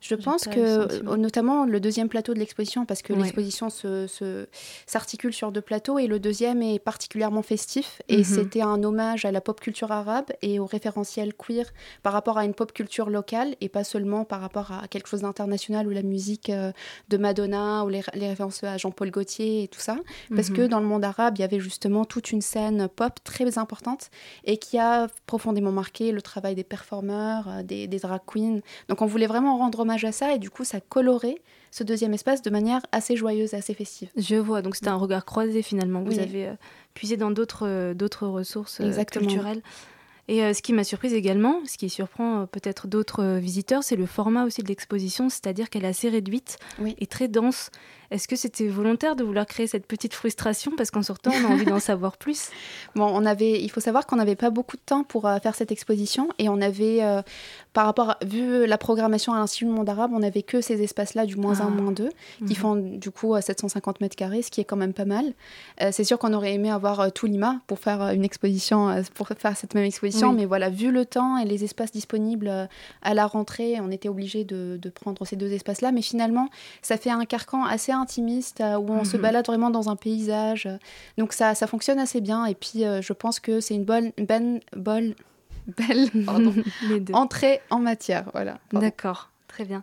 Je 0.00 0.14
pense 0.14 0.46
le 0.46 0.52
que, 0.52 1.08
euh, 1.08 1.16
notamment 1.16 1.64
le 1.64 1.80
deuxième 1.80 2.08
plateau 2.08 2.34
de 2.34 2.38
l'exposition, 2.38 2.84
parce 2.84 3.02
que 3.02 3.12
Ouais. 3.12 3.20
l'exposition 3.22 3.70
se- 3.70 4.06
se- 4.06 4.46
s'articule 4.86 5.32
sur 5.32 5.50
deux 5.52 5.60
plateaux, 5.62 5.98
et 5.98 6.06
le 6.06 6.20
deuxième 6.20 6.62
est 6.62 6.78
particulièrement 6.78 7.42
festif, 7.42 8.02
et 8.08 8.18
Mhm. 8.18 8.24
c'était 8.24 8.60
un 8.62 8.82
hommage 8.84 9.24
à 9.24 9.32
la 9.32 9.40
pop 9.40 9.58
culture 9.60 9.90
arabe 9.92 10.26
et 10.42 10.58
au 10.60 10.66
référentiel 10.66 11.32
queer 11.34 11.64
par 12.02 12.12
rapport 12.12 12.36
à 12.38 12.44
une 12.44 12.54
pop 12.54 12.72
culture 12.72 13.08
locale, 13.10 13.56
et 13.60 13.68
pas 13.68 13.84
seulement 13.84 14.24
par 14.24 14.40
rapport 14.42 14.70
à 14.70 14.86
quelque 14.88 15.08
chose 15.08 15.22
d'international 15.22 15.86
ou 15.86 15.90
la 15.90 16.02
musique 16.02 16.50
euh, 16.50 16.72
de 17.08 17.16
Madonna 17.16 17.84
ou 17.84 17.88
les, 17.88 18.02
les 18.14 18.28
références 18.28 18.62
à 18.64 18.76
Jean-Paul 18.76 19.10
Gaultier 19.10 19.62
et 19.64 19.68
tout 19.68 19.80
ça, 19.80 19.96
parce 20.34 20.50
Mhm. 20.50 20.56
que 20.56 20.62
dans 20.66 20.80
le 20.80 20.86
monde 20.86 21.04
arabe, 21.04 21.34
il 21.38 21.40
y 21.40 21.44
avait 21.44 21.58
justement 21.60 22.04
toute 22.04 22.32
une 22.32 22.42
scène 22.42 22.88
pop 22.88 23.12
très 23.24 23.56
importante 23.58 24.10
et 24.44 24.58
qui 24.58 24.78
a 24.78 25.08
profondément 25.26 25.72
marqué 25.72 26.12
le 26.12 26.20
travail 26.20 26.54
des 26.54 26.64
performeurs, 26.64 27.48
euh, 27.48 27.62
des, 27.62 27.86
des 27.86 27.98
drag 27.98 28.20
queens. 28.26 28.60
Donc 28.88 29.00
on 29.02 29.06
voulait 29.06 29.26
vraiment 29.26 29.56
rendre 29.56 29.85
à 29.90 30.12
ça 30.12 30.34
et 30.34 30.38
du 30.38 30.50
coup 30.50 30.64
ça 30.64 30.80
colorait 30.80 31.36
ce 31.70 31.84
deuxième 31.84 32.14
espace 32.14 32.42
de 32.42 32.50
manière 32.50 32.80
assez 32.92 33.16
joyeuse 33.16 33.54
assez 33.54 33.74
festive. 33.74 34.08
Je 34.16 34.36
vois. 34.36 34.62
Donc 34.62 34.76
c'était 34.76 34.88
un 34.88 34.96
regard 34.96 35.24
croisé 35.24 35.62
finalement. 35.62 36.02
Vous 36.02 36.12
Oui. 36.12 36.20
avez 36.20 36.46
euh, 36.48 36.54
puisé 36.94 37.16
dans 37.16 37.30
d'autres 37.30 37.66
euh, 37.66 37.94
d'autres 37.94 38.26
ressources 38.26 38.80
euh, 38.80 39.04
culturelles. 39.04 39.62
Et 40.28 40.52
ce 40.54 40.60
qui 40.60 40.72
m'a 40.72 40.82
surprise 40.82 41.14
également, 41.14 41.60
ce 41.66 41.78
qui 41.78 41.88
surprend 41.88 42.46
peut-être 42.46 42.88
d'autres 42.88 43.36
visiteurs, 43.36 43.84
c'est 43.84 43.94
le 43.94 44.06
format 44.06 44.44
aussi 44.44 44.60
de 44.60 44.66
l'exposition, 44.66 45.28
c'est-à-dire 45.28 45.70
qu'elle 45.70 45.84
est 45.84 45.88
assez 45.88 46.08
réduite 46.08 46.58
Oui. 46.80 46.96
et 46.98 47.06
très 47.06 47.28
dense. 47.28 47.70
Est-ce 48.10 48.28
que 48.28 48.36
c'était 48.36 48.66
volontaire 48.68 49.16
de 49.16 49.24
vouloir 49.24 49.46
créer 49.46 49.66
cette 49.66 49.86
petite 49.86 50.14
frustration 50.14 50.72
parce 50.76 50.90
qu'en 50.90 51.02
sortant, 51.02 51.30
on 51.32 51.44
a 51.44 51.52
envie 51.52 51.64
d'en 51.64 51.78
savoir 51.80 52.16
plus? 52.16 52.50
Bon, 52.94 53.06
on 53.12 53.24
avait, 53.26 53.60
il 53.62 53.70
faut 53.70 53.80
savoir 53.80 54.06
qu'on 54.06 54.16
n'avait 54.16 54.36
pas 54.36 54.50
beaucoup 54.50 54.76
de 54.76 54.82
temps 54.84 55.04
pour 55.04 55.26
euh, 55.26 55.38
faire 55.38 55.54
cette 55.54 55.72
exposition 55.72 56.28
et 56.38 56.48
on 56.48 56.60
avait, 56.60 57.02
euh, 57.02 57.22
par 57.72 57.86
rapport, 57.86 58.10
à- 58.10 58.18
vu 58.24 58.66
la 58.66 58.78
programmation 58.78 59.32
à 59.32 59.38
l'Institut 59.38 59.66
du 59.66 59.70
monde 59.72 59.88
arabe, 59.88 60.10
on 60.14 60.20
n'avait 60.20 60.42
que 60.42 60.60
ces 60.60 60.82
espaces-là 60.82 61.26
du 61.26 61.36
moins 61.36 61.54
Ah. 61.60 61.64
1, 61.64 61.70
moins 61.70 61.92
2, 61.92 62.08
qui 62.38 62.44
Mhm. 62.44 62.54
font 62.54 62.76
du 62.76 63.10
coup 63.10 63.34
euh, 63.34 63.40
750 63.40 64.00
mètres 64.00 64.16
carrés, 64.16 64.42
ce 64.42 64.50
qui 64.50 64.60
est 64.60 64.64
quand 64.64 64.76
même 64.76 64.92
pas 64.94 65.04
mal. 65.04 65.32
Euh, 65.82 65.90
c'est 65.92 66.04
sûr 66.04 66.18
qu'on 66.18 66.32
aurait 66.32 66.54
aimé 66.54 66.70
avoir 66.70 67.00
euh, 67.00 67.08
tout 67.10 67.26
Lima 67.26 67.60
pour 67.66 67.78
faire 67.78 68.02
euh, 68.02 68.12
une 68.12 68.24
exposition, 68.24 68.88
euh, 68.90 69.02
pour 69.14 69.28
faire 69.28 69.56
cette 69.56 69.74
même 69.74 69.84
exposition, 69.84 70.30
Oui. 70.30 70.36
mais 70.36 70.44
voilà, 70.46 70.70
vu 70.70 70.90
le 70.90 71.04
temps 71.06 71.38
et 71.38 71.44
les 71.44 71.64
espaces 71.64 71.92
disponibles 71.92 72.48
euh, 72.48 72.66
à 73.02 73.14
la 73.14 73.26
rentrée, 73.26 73.78
on 73.80 73.90
était 73.90 74.08
obligé 74.08 74.44
de, 74.44 74.78
de 74.80 74.88
prendre 74.88 75.24
ces 75.26 75.36
deux 75.36 75.52
espaces-là, 75.52 75.92
mais 75.92 76.02
finalement, 76.02 76.48
ça 76.82 76.96
fait 76.96 77.10
un 77.10 77.24
carcan 77.24 77.64
assez 77.64 77.92
intimiste 77.96 78.60
euh, 78.60 78.76
où 78.76 78.90
on 78.90 79.04
se 79.04 79.16
Mhm. 79.16 79.22
balade 79.22 79.46
vraiment 79.46 79.70
dans 79.70 79.88
un 79.88 79.96
paysage. 79.96 80.68
donc 81.18 81.32
ça, 81.32 81.54
ça 81.54 81.66
fonctionne 81.66 81.98
assez 81.98 82.20
bien 82.20 82.44
et 82.46 82.54
puis 82.54 82.84
euh, 82.84 83.00
je 83.02 83.12
pense 83.12 83.40
que 83.40 83.60
c'est 83.60 83.74
une 83.74 83.84
bonne, 83.84 84.12
bonne, 84.18 84.60
bonne- 84.76 85.14
belle 85.76 86.08
entrée 87.14 87.60
en 87.70 87.78
matière. 87.80 88.24
Voilà. 88.32 88.58
D'accord, 88.72 89.30
très 89.48 89.64
bien. 89.64 89.82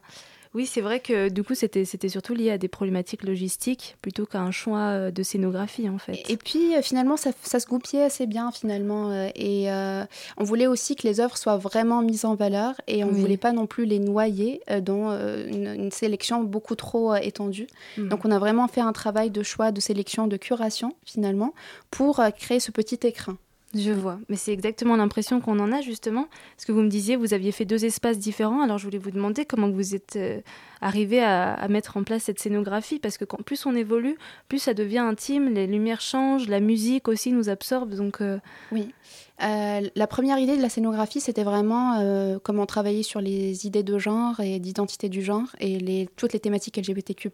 Oui, 0.55 0.67
c'est 0.67 0.81
vrai 0.81 0.99
que 0.99 1.29
du 1.29 1.43
coup, 1.43 1.55
c'était 1.55 1.83
c'était 1.83 2.09
surtout 2.09 2.35
lié 2.35 2.51
à 2.51 2.57
des 2.59 2.67
problématiques 2.67 3.23
logistiques 3.23 3.97
plutôt 4.03 4.25
qu'à 4.27 4.39
un 4.39 4.51
choix 4.51 4.79
euh, 4.91 5.11
de 5.11 5.23
scénographie 5.23 5.89
en 5.89 5.97
fait. 5.97 6.21
Et 6.29 6.37
puis 6.37 6.75
euh, 6.75 6.81
finalement, 6.83 7.17
ça, 7.17 7.31
ça 7.41 7.59
se 7.59 7.65
goupillait 7.65 8.03
assez 8.03 8.27
bien 8.27 8.51
finalement. 8.51 9.09
euh, 9.09 9.29
et 9.35 9.71
euh, 9.71 10.03
on 10.37 10.43
voulait 10.43 10.67
aussi 10.67 10.95
que 10.95 11.07
les 11.07 11.19
œuvres 11.19 11.37
soient 11.37 11.57
vraiment 11.57 12.01
mises 12.03 12.23
en 12.25 12.35
valeur 12.35 12.75
et 12.87 13.03
on 13.03 13.07
ne 13.07 13.13
Oui. 13.13 13.21
voulait 13.21 13.37
pas 13.37 13.51
non 13.51 13.65
plus 13.65 13.85
les 13.85 13.97
noyer 13.99 14.61
dans 14.81 15.11
une, 15.11 15.67
une 15.73 15.91
sélection 15.91 16.43
beaucoup 16.43 16.75
trop 16.75 17.15
étendue. 17.15 17.67
Mhm. 17.97 18.09
Donc 18.09 18.23
on 18.25 18.29
a 18.31 18.37
vraiment 18.37 18.67
fait 18.67 18.81
un 18.81 18.93
travail 18.93 19.31
de 19.31 19.41
choix, 19.41 19.71
de 19.71 19.81
sélection, 19.81 20.27
de 20.27 20.37
curation 20.37 20.93
finalement 21.05 21.53
pour 21.89 22.21
créer 22.37 22.59
ce 22.59 22.71
petit 22.71 22.99
écrin. 23.07 23.37
Je 23.75 23.91
vois, 23.91 24.19
mais 24.29 24.35
c'est 24.35 24.53
exactement 24.53 24.95
l'impression 24.95 25.41
qu'on 25.41 25.57
en 25.59 25.71
a 25.71 25.81
justement. 25.81 26.27
Parce 26.55 26.65
que 26.65 26.71
vous 26.71 26.81
me 26.81 26.89
disiez, 26.89 27.15
vous 27.15 27.33
aviez 27.33 27.51
fait 27.51 27.65
deux 27.65 27.85
espaces 27.85 28.19
différents, 28.19 28.61
alors 28.61 28.77
je 28.77 28.85
voulais 28.85 28.99
vous 28.99 29.09
demander 29.09 29.45
comment 29.45 29.69
vous 29.69 29.95
êtes 29.95 30.17
arrivé 30.83 31.21
à, 31.21 31.53
à 31.53 31.67
mettre 31.67 31.97
en 31.97 32.03
place 32.03 32.23
cette 32.23 32.39
scénographie, 32.39 32.99
parce 32.99 33.17
que 33.17 33.25
quand, 33.25 33.41
plus 33.43 33.65
on 33.65 33.75
évolue, 33.75 34.17
plus 34.49 34.59
ça 34.59 34.73
devient 34.73 34.99
intime, 34.99 35.53
les 35.53 35.67
lumières 35.67 36.01
changent, 36.01 36.47
la 36.47 36.59
musique 36.59 37.07
aussi 37.07 37.31
nous 37.31 37.49
absorbe, 37.49 37.93
donc 37.95 38.21
euh, 38.21 38.37
Oui. 38.71 38.93
Euh, 39.41 39.81
la 39.95 40.07
première 40.07 40.37
idée 40.37 40.55
de 40.55 40.61
la 40.61 40.69
scénographie, 40.69 41.19
c'était 41.19 41.43
vraiment 41.43 41.97
euh, 41.99 42.37
comment 42.41 42.67
travailler 42.67 43.01
sur 43.01 43.19
les 43.19 43.65
idées 43.65 43.81
de 43.83 43.97
genre 43.97 44.39
et 44.39 44.59
d'identité 44.59 45.09
du 45.09 45.23
genre 45.23 45.47
et 45.59 45.79
les, 45.79 46.07
toutes 46.15 46.33
les 46.33 46.39
thématiques 46.39 46.77
LGBTQ+. 46.77 47.29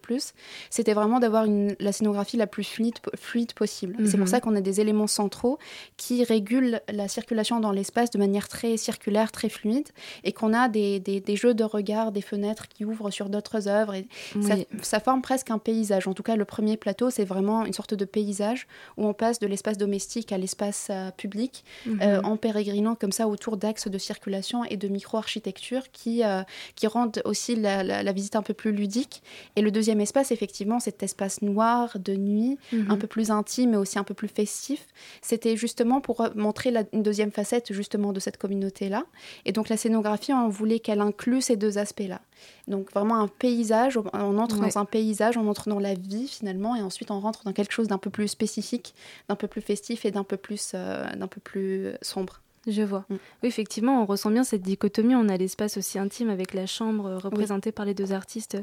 C'était 0.70 0.94
vraiment 0.94 1.20
d'avoir 1.20 1.44
la 1.78 1.92
scénographie 1.92 2.38
la 2.38 2.46
plus 2.46 2.64
fluide, 2.64 2.94
fluide 3.16 3.52
possible. 3.52 3.96
C'est 4.06 4.14
Mhm. 4.14 4.20
pour 4.20 4.28
ça 4.28 4.40
qu'on 4.40 4.56
a 4.56 4.60
des 4.62 4.80
éléments 4.80 5.06
centraux 5.06 5.58
qui 5.98 6.24
régulent 6.24 6.80
la 6.90 7.06
circulation 7.06 7.60
dans 7.60 7.70
l'espace 7.70 8.10
de 8.10 8.18
manière 8.18 8.48
très 8.48 8.76
circulaire, 8.78 9.30
très 9.30 9.50
fluide 9.50 9.88
et 10.24 10.32
qu'on 10.32 10.54
a 10.54 10.68
des, 10.68 11.00
des- 11.00 11.20
des 11.20 11.36
jeux 11.36 11.54
de 11.54 11.64
regard, 11.64 12.12
des 12.12 12.22
fenêtres 12.22 12.66
qui 12.68 12.84
ouvrent 12.86 13.10
sur 13.10 13.28
d'autres 13.28 13.39
œuvres. 13.68 13.94
Et 13.94 14.06
ça, 14.42 14.54
oui. 14.54 14.66
ça 14.82 15.00
forme 15.00 15.22
presque 15.22 15.50
un 15.50 15.58
paysage. 15.58 16.06
En 16.08 16.14
tout 16.14 16.22
cas, 16.22 16.36
le 16.36 16.44
premier 16.44 16.76
plateau, 16.76 17.10
c'est 17.10 17.24
vraiment 17.24 17.64
une 17.64 17.72
sorte 17.72 17.94
de 17.94 18.04
paysage 18.04 18.66
où 18.96 19.06
on 19.06 19.14
passe 19.14 19.38
de 19.38 19.46
l'espace 19.46 19.78
domestique 19.78 20.32
à 20.32 20.38
l'espace 20.38 20.88
euh, 20.90 21.10
public 21.10 21.64
euh, 21.86 22.18
Mhm. 22.20 22.24
en 22.24 22.36
pérégrinant 22.36 22.94
comme 22.94 23.12
ça 23.12 23.28
autour 23.28 23.56
d'axes 23.56 23.88
de 23.88 23.98
circulation 23.98 24.64
et 24.64 24.76
de 24.76 24.88
micro-architecture 24.88 25.90
qui, 25.92 26.24
euh, 26.24 26.42
qui 26.74 26.86
rendent 26.86 27.20
aussi 27.24 27.56
la, 27.56 27.82
la- 27.82 28.02
la 28.02 28.12
visite 28.12 28.36
un 28.36 28.42
peu 28.42 28.54
plus 28.54 28.72
ludique. 28.72 29.22
Et 29.56 29.62
le 29.62 29.70
deuxième 29.70 30.00
espace, 30.00 30.30
effectivement, 30.32 30.80
cet 30.80 31.02
espace 31.02 31.42
noir 31.42 31.96
de 31.98 32.14
nuit, 32.14 32.58
Mhm. 32.72 32.90
un 32.90 32.96
peu 32.96 33.06
plus 33.06 33.30
intime 33.30 33.70
mais 33.70 33.76
aussi 33.76 33.98
un 33.98 34.04
peu 34.04 34.14
plus 34.14 34.28
festif. 34.28 34.86
C'était 35.22 35.56
justement 35.56 36.00
pour 36.00 36.20
euh, 36.20 36.28
montrer 36.34 36.70
la, 36.70 36.84
une 36.92 37.02
deuxième 37.02 37.30
facette 37.30 37.72
justement 37.72 38.12
de 38.12 38.20
cette 38.20 38.36
communauté-là. 38.38 39.04
Et 39.44 39.52
donc 39.52 39.68
la 39.68 39.76
scénographie, 39.76 40.32
on 40.32 40.48
voulait 40.48 40.78
qu'elle 40.80 41.00
inclue 41.00 41.40
ces 41.42 41.56
deux 41.56 41.78
aspects-là. 41.78 42.20
Donc 42.68 42.90
vraiment 42.92 43.16
un 43.16 43.28
paysage, 43.28 43.96
on- 43.96 44.38
entre 44.38 44.58
Ouais. 44.60 44.68
dans 44.68 44.78
un 44.78 44.84
paysage, 44.84 45.36
on 45.36 45.48
entre 45.48 45.68
dans 45.68 45.78
la 45.80 45.94
vie 45.94 46.28
finalement, 46.28 46.76
et 46.76 46.82
ensuite 46.82 47.10
on 47.10 47.20
rentre 47.20 47.44
dans 47.44 47.52
quelque 47.52 47.72
chose 47.72 47.88
d'un 47.88 47.98
peu 47.98 48.10
plus 48.10 48.28
spécifique, 48.28 48.94
d'un 49.28 49.36
peu 49.36 49.46
plus 49.48 49.60
festif 49.60 50.04
et 50.04 50.10
d'un 50.10 50.24
peu 50.24 50.36
plus, 50.36 50.72
euh, 50.74 51.04
d'un 51.16 51.26
peu 51.28 51.40
plus 51.40 51.88
sombre. 52.02 52.40
Je 52.66 52.82
vois. 52.82 53.04
Mm. 53.08 53.14
Oui, 53.42 53.48
effectivement, 53.48 54.02
on 54.02 54.06
ressent 54.06 54.30
bien 54.30 54.44
cette 54.44 54.60
dichotomie. 54.62 55.14
On 55.14 55.28
a 55.30 55.36
l'espace 55.38 55.78
aussi 55.78 55.98
intime 55.98 56.28
avec 56.28 56.52
la 56.52 56.66
chambre 56.66 57.06
euh, 57.06 57.18
représentée 57.18 57.72
par 57.72 57.86
les 57.86 57.94
deux 57.94 58.12
artistes, 58.12 58.58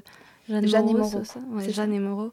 Jeanne, 0.48 0.68
Jeanne 0.68 0.90
et 0.90 0.94
Moreau, 0.94 1.24
ça? 1.24 1.40
Ouais, 1.52 1.70
Jeanne 1.72 1.94
et 1.94 2.00
Moreau. 2.00 2.32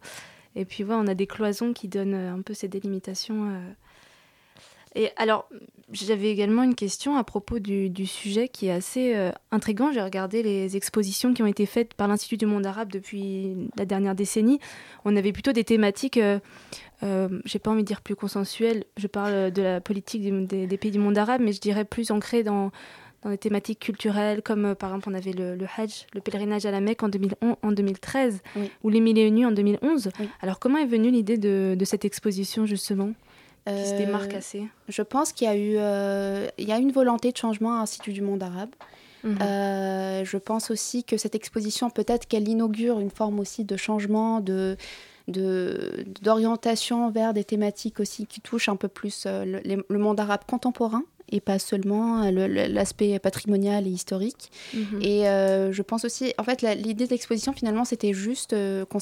Et 0.57 0.67
puis, 0.67 0.85
voilà, 0.85 1.01
on 1.03 1.07
a 1.07 1.15
des 1.15 1.27
cloisons 1.27 1.73
qui 1.73 1.89
donnent 1.89 2.15
euh, 2.15 2.35
un 2.35 2.43
peu 2.43 2.53
ces 2.55 2.69
délimitations. 2.69 3.47
euh. 3.51 3.71
Et 4.97 5.11
alors, 5.17 5.49
j'avais 5.93 6.31
également 6.31 6.63
une 6.63 6.75
question 6.77 7.17
à 7.17 7.25
propos 7.25 7.59
du, 7.59 7.91
du 7.91 8.07
sujet 8.07 8.49
qui 8.49 8.67
est 8.67 8.71
assez 8.71 9.15
euh, 9.15 9.33
intriguant. 9.51 9.91
J'ai 9.93 10.01
regardé 10.03 10.43
les 10.43 10.77
expositions 10.77 11.35
qui 11.35 11.43
ont 11.43 11.47
été 11.47 11.67
faites 11.67 11.95
par 11.95 12.07
l'Institut 12.09 12.37
du 12.37 12.47
monde 12.47 12.65
arabe 12.65 12.91
depuis 12.93 13.57
la 13.77 13.85
dernière 13.85 14.15
décennie. 14.15 14.61
On 15.05 15.17
avait 15.17 15.33
plutôt 15.33 15.53
des 15.53 15.65
thématiques, 15.65 16.17
euh, 16.19 16.39
euh, 17.03 17.29
j'ai 17.45 17.59
pas 17.59 17.71
envie 17.73 17.83
de 17.83 17.87
dire 17.89 18.01
plus 18.03 18.15
consensuelles, 18.17 18.85
je 18.97 19.07
parle 19.09 19.51
de 19.51 19.63
la 19.63 19.81
politique 19.81 20.23
des, 20.23 20.31
des- 20.47 20.67
des 20.69 20.77
pays 20.79 20.91
du 20.93 20.99
monde 21.01 21.19
arabe, 21.19 21.41
mais 21.45 21.53
je 21.53 21.61
dirais 21.61 21.85
plus 21.85 22.11
ancrées 22.13 22.45
dans, 22.45 22.71
dans 23.23 23.31
des 23.31 23.39
thématiques 23.39 23.81
culturelles, 23.81 24.43
comme 24.43 24.65
euh, 24.67 24.75
par 24.77 24.91
exemple 24.91 25.09
on 25.11 25.15
avait 25.15 25.33
le, 25.33 25.57
le 25.57 25.67
Hajj, 25.77 26.07
le 26.15 26.21
pèlerinage 26.21 26.67
à 26.67 26.71
la 26.71 26.81
Mecque 26.81 27.03
en, 27.03 27.09
2011 27.09 27.57
en 27.63 27.73
2013, 27.73 28.43
Oui. 28.57 28.71
ou 28.85 28.91
les 28.91 29.01
Mille 29.01 29.19
et 29.19 29.27
une 29.27 29.35
nuits 29.35 29.45
en 29.47 29.53
2011. 29.53 30.11
Oui. 30.21 30.29
Alors 30.41 30.61
comment 30.61 30.79
est 30.79 30.87
venue 30.87 31.11
l'idée 31.11 31.37
de, 31.37 31.75
de 31.77 31.85
cette 31.85 32.05
exposition 32.05 32.65
justement, 32.65 33.11
qui 33.67 33.73
se 33.73 33.95
Euh, 33.95 33.99
démarque 33.99 34.35
assez 34.35 34.69
Je 34.89 35.03
pense 35.03 35.33
qu'il 35.33 35.47
y 35.47 35.51
a 35.51 35.57
eu, 35.57 35.77
euh, 35.79 36.49
il 36.59 36.69
y 36.69 36.73
a 36.73 36.79
une 36.79 36.93
volonté 36.93 37.33
de 37.33 37.37
changement 37.37 37.75
à 37.77 37.79
l'Institut 37.81 38.13
du 38.13 38.23
monde 38.23 38.43
arabe. 38.43 38.71
Mhm. 39.25 39.39
Euh, 39.41 40.25
je 40.25 40.37
pense 40.37 40.71
aussi 40.71 41.03
que 41.03 41.17
cette 41.17 41.35
exposition, 41.35 41.89
peut-être 41.91 42.27
qu'elle 42.27 42.47
inaugure 42.49 43.01
une 43.01 43.11
forme 43.11 43.41
aussi 43.41 43.65
de 43.65 43.77
changement, 43.77 44.41
de 44.41 44.77
d'orientation 45.27 47.11
vers 47.11 47.33
des 47.33 47.45
thématiques 47.45 47.99
aussi 47.99 48.27
qui 48.27 48.43
touchent 48.43 48.69
un 48.69 48.77
peu 48.77 48.89
plus 48.89 49.25
euh, 49.27 49.59
le 49.65 49.99
monde 49.99 50.21
arabe 50.21 50.43
contemporain 50.47 51.03
et 51.31 51.41
pas 51.41 51.59
seulement 51.59 52.23
euh, 52.23 52.31
l'aspect 52.69 53.19
patrimonial 53.19 53.87
et 53.87 53.91
historique. 53.91 54.51
Mhm. 54.75 55.01
Et 55.03 55.29
euh, 55.29 55.73
je 55.73 55.83
pense 55.83 56.05
aussi, 56.05 56.33
en 56.39 56.45
fait, 56.45 56.63
l'idée 56.63 57.07
de 57.07 57.11
l'exposition, 57.11 57.53
finalement, 57.53 57.85
c'était 57.85 58.13
juste 58.13 58.53
euh, 58.53 58.85
qu'on 58.85 58.99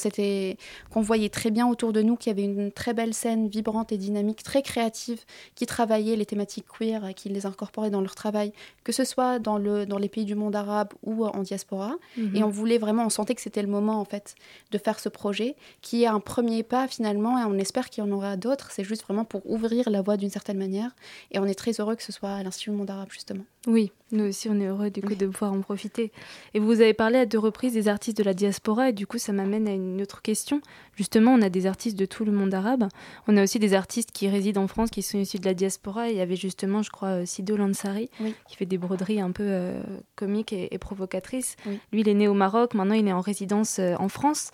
qu'on 0.90 1.00
voyait 1.00 1.28
très 1.28 1.50
bien 1.50 1.66
autour 1.68 1.92
de 1.92 2.02
nous 2.02 2.16
qu'il 2.16 2.30
y 2.30 2.34
avait 2.34 2.44
une 2.44 2.72
très 2.72 2.92
belle 2.94 3.14
scène 3.14 3.48
vibrante 3.48 3.92
et 3.92 3.96
dynamique, 3.96 4.42
très 4.42 4.62
créative, 4.62 5.20
qui 5.54 5.66
travaillait 5.66 6.16
les 6.16 6.26
thématiques 6.26 6.66
queer, 6.66 7.04
euh, 7.04 7.12
qui 7.12 7.28
les 7.28 7.46
incorporait 7.46 7.90
dans 7.90 8.00
leur 8.00 8.14
travail, 8.14 8.52
que 8.84 8.92
ce 8.92 9.04
soit 9.04 9.38
dans, 9.38 9.58
le, 9.58 9.86
dans 9.86 9.98
les 9.98 10.08
pays 10.08 10.24
du 10.24 10.34
monde 10.34 10.56
arabe 10.56 10.92
ou 11.02 11.24
en 11.24 11.42
diaspora. 11.42 11.94
Mhm. 12.16 12.36
Et 12.36 12.42
on 12.42 12.50
voulait 12.50 12.78
vraiment, 12.78 13.06
on 13.06 13.10
sentait 13.10 13.34
que 13.34 13.40
c'était 13.40 13.62
le 13.62 13.68
moment, 13.68 14.00
en 14.00 14.04
fait, 14.04 14.34
de 14.70 14.78
faire 14.78 14.98
ce 14.98 15.08
projet, 15.08 15.56
qui 15.80 16.02
est 16.02 16.06
un 16.06 16.20
premier 16.20 16.62
pas, 16.62 16.88
finalement, 16.88 17.38
et 17.38 17.44
on 17.44 17.58
espère 17.58 17.90
qu'il 17.90 18.04
y 18.04 18.06
en 18.06 18.10
aura 18.10 18.36
d'autres. 18.36 18.70
C'est 18.70 18.84
juste 18.84 19.02
vraiment 19.02 19.24
pour 19.24 19.48
ouvrir 19.50 19.90
la 19.90 20.02
voie 20.02 20.16
d'une 20.16 20.30
certaine 20.30 20.58
manière. 20.58 20.90
Et 21.30 21.38
on 21.38 21.46
est 21.46 21.54
très 21.54 21.72
heureux 21.80 21.96
que 21.96 22.02
ce 22.02 22.11
soit 22.12 22.30
à 22.30 22.42
l'Institut 22.44 22.70
du 22.70 22.76
monde 22.76 22.90
arabe, 22.90 23.08
justement. 23.10 23.42
Oui, 23.66 23.92
nous 24.10 24.24
aussi 24.28 24.48
on 24.48 24.58
est 24.60 24.66
heureux 24.66 24.90
du 24.90 25.02
coup 25.02 25.14
de 25.14 25.26
pouvoir 25.26 25.52
en 25.52 25.60
profiter. 25.60 26.10
Et 26.52 26.58
vous 26.58 26.80
avez 26.80 26.94
parlé 26.94 27.18
à 27.18 27.26
deux 27.26 27.38
reprises 27.38 27.72
des 27.74 27.86
artistes 27.88 28.18
de 28.18 28.24
la 28.24 28.34
diaspora 28.34 28.88
et 28.88 28.92
du 28.92 29.06
coup 29.06 29.18
ça 29.18 29.32
m'amène 29.32 29.68
à 29.68 29.72
une 29.72 30.02
autre 30.02 30.20
question. 30.20 30.60
Justement, 30.96 31.32
on 31.32 31.42
a 31.42 31.48
des 31.48 31.66
artistes 31.66 31.96
de 31.96 32.04
tout 32.04 32.24
le 32.24 32.32
monde 32.32 32.52
arabe. 32.54 32.88
On 33.28 33.36
a 33.36 33.42
aussi 33.44 33.58
des 33.60 33.74
artistes 33.74 34.10
qui 34.12 34.28
résident 34.28 34.62
en 34.64 34.66
France, 34.68 34.90
qui 34.90 35.00
sont 35.02 35.18
issus 35.18 35.38
de 35.38 35.44
la 35.44 35.54
diaspora. 35.54 36.08
Il 36.10 36.16
y 36.16 36.20
avait 36.20 36.36
justement, 36.36 36.82
je 36.82 36.90
crois, 36.90 37.08
euh, 37.22 37.24
Sido 37.26 37.56
Lansari, 37.56 38.10
Oui. 38.20 38.34
qui 38.48 38.56
fait 38.56 38.66
des 38.66 38.78
broderies 38.78 39.20
un 39.20 39.30
peu 39.30 39.44
euh, 39.46 39.80
comiques 40.16 40.52
et, 40.52 40.74
et 40.74 40.78
provocatrices. 40.78 41.54
Oui. 41.66 41.78
Lui, 41.92 42.00
il 42.00 42.08
est 42.08 42.14
né 42.14 42.26
au 42.28 42.34
Maroc, 42.34 42.74
maintenant 42.74 42.94
il 42.94 43.06
est 43.06 43.12
en 43.12 43.20
résidence 43.20 43.78
euh, 43.78 43.94
en 43.98 44.08
France. 44.08 44.50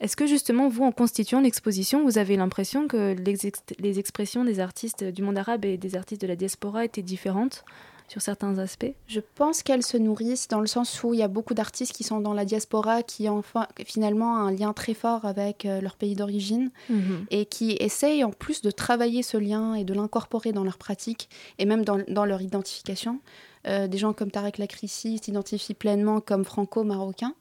Est-ce 0.00 0.16
que 0.16 0.26
justement, 0.26 0.68
vous, 0.68 0.84
en 0.84 0.92
constituant 0.92 1.40
l'exposition, 1.40 2.02
vous 2.04 2.16
avez 2.16 2.36
l'impression 2.36 2.88
que 2.88 3.14
les, 3.14 3.46
ex- 3.46 3.62
les 3.78 3.98
expressions 3.98 4.44
des 4.44 4.58
artistes 4.58 5.04
du 5.04 5.22
monde 5.22 5.36
arabe 5.36 5.64
et 5.66 5.76
des 5.76 5.94
artistes 5.94 6.22
de 6.22 6.26
la 6.26 6.36
diaspora 6.36 6.84
étaient 6.86 7.02
différentes 7.02 7.64
sur 8.08 8.22
certains 8.22 8.58
aspects? 8.58 8.92
Je 9.06 9.20
pense 9.20 9.62
qu'elles 9.62 9.84
se 9.84 9.96
nourrissent 9.98 10.48
dans 10.48 10.60
le 10.60 10.66
sens 10.66 11.04
où 11.04 11.14
il 11.14 11.20
y 11.20 11.22
a 11.22 11.28
beaucoup 11.28 11.54
d'artistes 11.54 11.92
qui 11.92 12.02
sont 12.02 12.20
dans 12.20 12.32
la 12.32 12.44
diaspora, 12.44 13.02
qui 13.02 13.28
ont 13.28 13.42
finalement 13.86 14.38
un 14.38 14.50
lien 14.50 14.72
très 14.72 14.94
fort 14.94 15.26
avec 15.26 15.64
euh, 15.64 15.80
leur 15.80 15.96
pays 15.96 16.16
d'origine 16.16 16.70
et 17.30 17.44
qui 17.44 17.76
essayent 17.78 18.24
en 18.24 18.30
plus 18.30 18.62
de 18.62 18.70
travailler 18.70 19.22
ce 19.22 19.36
lien 19.36 19.74
et 19.74 19.84
de 19.84 19.94
l'incorporer 19.94 20.52
dans 20.52 20.64
leur 20.64 20.78
pratique 20.78 21.28
et 21.58 21.66
même 21.66 21.84
dans, 21.84 21.98
dans 22.08 22.24
leur 22.24 22.40
identification. 22.40 23.20
Euh, 23.66 23.88
des 23.88 23.98
gens 23.98 24.12
comme 24.14 24.30
Tarek 24.30 24.56
Lakrissi 24.58 25.18
s'identifient 25.22 25.74
pleinement 25.74 26.20
comme 26.20 26.44
franco-marocain. 26.46 27.34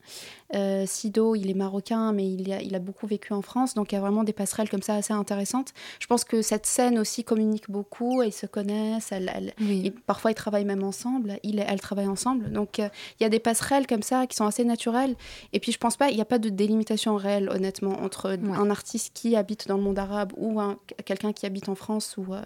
Euh, 0.56 0.86
Sido, 0.88 1.36
il 1.36 1.50
est 1.50 1.54
marocain, 1.54 2.12
mais 2.12 2.28
il 2.30 2.52
a, 2.52 2.62
il 2.62 2.74
a 2.76 2.80
beaucoup 2.80 3.06
vécu 3.08 3.34
en 3.34 3.42
France, 3.42 3.76
donc 3.76 3.92
il 3.92 3.96
y 3.96 3.98
a 3.98 4.02
vraiment 4.02 4.24
des 4.24 4.34
passerelles 4.34 4.68
comme 4.68 4.82
ça 4.82 4.96
assez 4.96 5.14
intéressantes. 5.14 5.74
Je 6.00 6.08
pense 6.08 6.24
que 6.26 6.42
cette 6.42 6.66
scène 6.66 6.98
aussi 6.98 7.24
communique 7.24 7.70
beaucoup, 7.70 8.24
ils 8.24 8.34
se 8.34 8.48
connaissent, 8.48 9.12
elles- 9.12 9.32
elles- 9.34 9.54
Oui. 9.62 9.84
et 9.86 9.92
parfois 9.92 10.32
ils 10.32 10.36
travaillent 10.36 10.66
même 10.66 10.84
ensemble, 10.84 11.38
il 11.44 11.60
et 11.60 11.66
elle 11.68 11.80
travaillent 11.80 12.08
ensemble. 12.08 12.52
Donc 12.52 12.80
euh, 12.80 12.90
il 13.20 13.24
y 13.24 13.26
a 13.26 13.30
des 13.30 13.40
passerelles 13.40 13.86
comme 13.88 14.02
ça 14.02 14.26
qui 14.28 14.36
sont 14.36 14.46
assez 14.46 14.64
naturelles. 14.66 15.16
Et 15.54 15.60
puis 15.60 15.72
je 15.72 15.78
pense 15.78 15.98
pas, 15.98 16.10
il 16.10 16.16
n'y 16.16 16.22
a 16.22 16.26
pas 16.26 16.40
de 16.40 16.50
délimitation 16.50 17.16
réelle, 17.16 17.48
honnêtement, 17.50 18.02
entre 18.02 18.32
Ouais. 18.32 18.58
un 18.58 18.70
artiste 18.72 19.12
qui 19.14 19.36
habite 19.36 19.68
dans 19.68 19.78
le 19.78 19.84
monde 19.84 20.00
arabe 20.00 20.34
ou 20.36 20.60
un- 20.60 20.78
quelqu'un 21.06 21.32
qui 21.32 21.46
habite 21.46 21.70
en 21.70 21.76
France 21.76 22.16
ou 22.18 22.34
euh, 22.34 22.42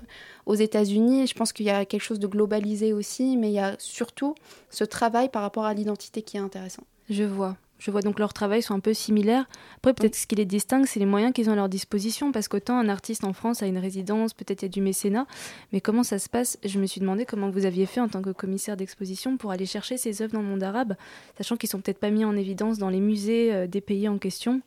aux 0.46 0.56
États-Unis. 0.56 1.26
Je 1.28 1.34
pense 1.36 1.54
qu'il 1.54 1.66
y 1.66 1.70
a 1.70 1.86
quelque 1.86 2.02
chose 2.04 2.20
de 2.20 2.28
globalisé 2.28 2.92
aussi, 2.92 3.38
mais 3.38 3.48
il 3.50 3.54
y 3.54 3.60
a 3.60 3.63
surtout 3.80 4.36
ce 4.70 4.84
travail 4.84 5.30
par 5.30 5.42
rapport 5.42 5.66
à 5.66 5.74
l'identité 5.74 6.22
qui 6.22 6.38
est 6.38 6.42
intéressant. 6.42 6.84
Je 7.10 7.24
vois. 7.24 7.58
Je 7.84 7.92
vois 7.92 8.02
donc 8.02 8.18
leurs 8.18 8.32
travails 8.32 8.62
sont 8.62 8.76
un 8.76 8.80
peu 8.80 8.94
similaires. 8.94 9.46
Après, 9.76 9.94
peut-être 9.94 10.16
ce 10.16 10.26
qui 10.26 10.36
les 10.36 10.46
distingue, 10.46 10.86
c'est 10.86 11.02
les 11.02 11.06
moyens 11.06 11.34
qu'ils 11.34 11.50
ont 11.50 11.52
à 11.54 11.58
leur 11.58 11.68
disposition. 11.68 12.32
Parce 12.32 12.48
qu'autant 12.48 12.78
un 12.78 12.88
artiste 12.88 13.26
en 13.26 13.34
France 13.34 13.62
a 13.62 13.68
une 13.68 13.78
résidence, 13.78 14.34
peut-être 14.34 14.62
il 14.62 14.66
y 14.66 14.68
a 14.68 14.70
du 14.70 14.80
mécénat. 14.80 15.28
Mais 15.74 15.82
comment 15.82 16.04
ça 16.04 16.18
se 16.18 16.30
passe? 16.30 16.58
Je 16.64 16.80
me 16.80 16.86
suis 16.86 17.02
demandé 17.02 17.26
comment 17.26 17.50
vous 17.50 17.66
aviez 17.66 17.86
fait 17.86 18.00
en 18.00 18.08
tant 18.08 18.22
que 18.22 18.30
commissaire 18.30 18.78
d'exposition 18.78 19.36
pour 19.36 19.52
aller 19.52 19.66
chercher 19.66 19.98
ces 19.98 20.22
œuvres 20.22 20.32
dans 20.32 20.42
le 20.42 20.48
monde 20.48 20.64
arabe, 20.64 20.96
sachant 21.38 21.58
qu'ils 21.58 21.68
sont 21.68 21.82
peut-être 21.82 22.00
pas 22.00 22.10
mis 22.10 22.24
en 22.24 22.38
évidence 22.38 22.78
dans 22.78 22.90
les 22.90 23.02
musées 23.02 23.54
euh, 23.54 23.68
des 23.68 23.82
pays 23.82 24.08
en 24.08 24.18
question. 24.18 24.62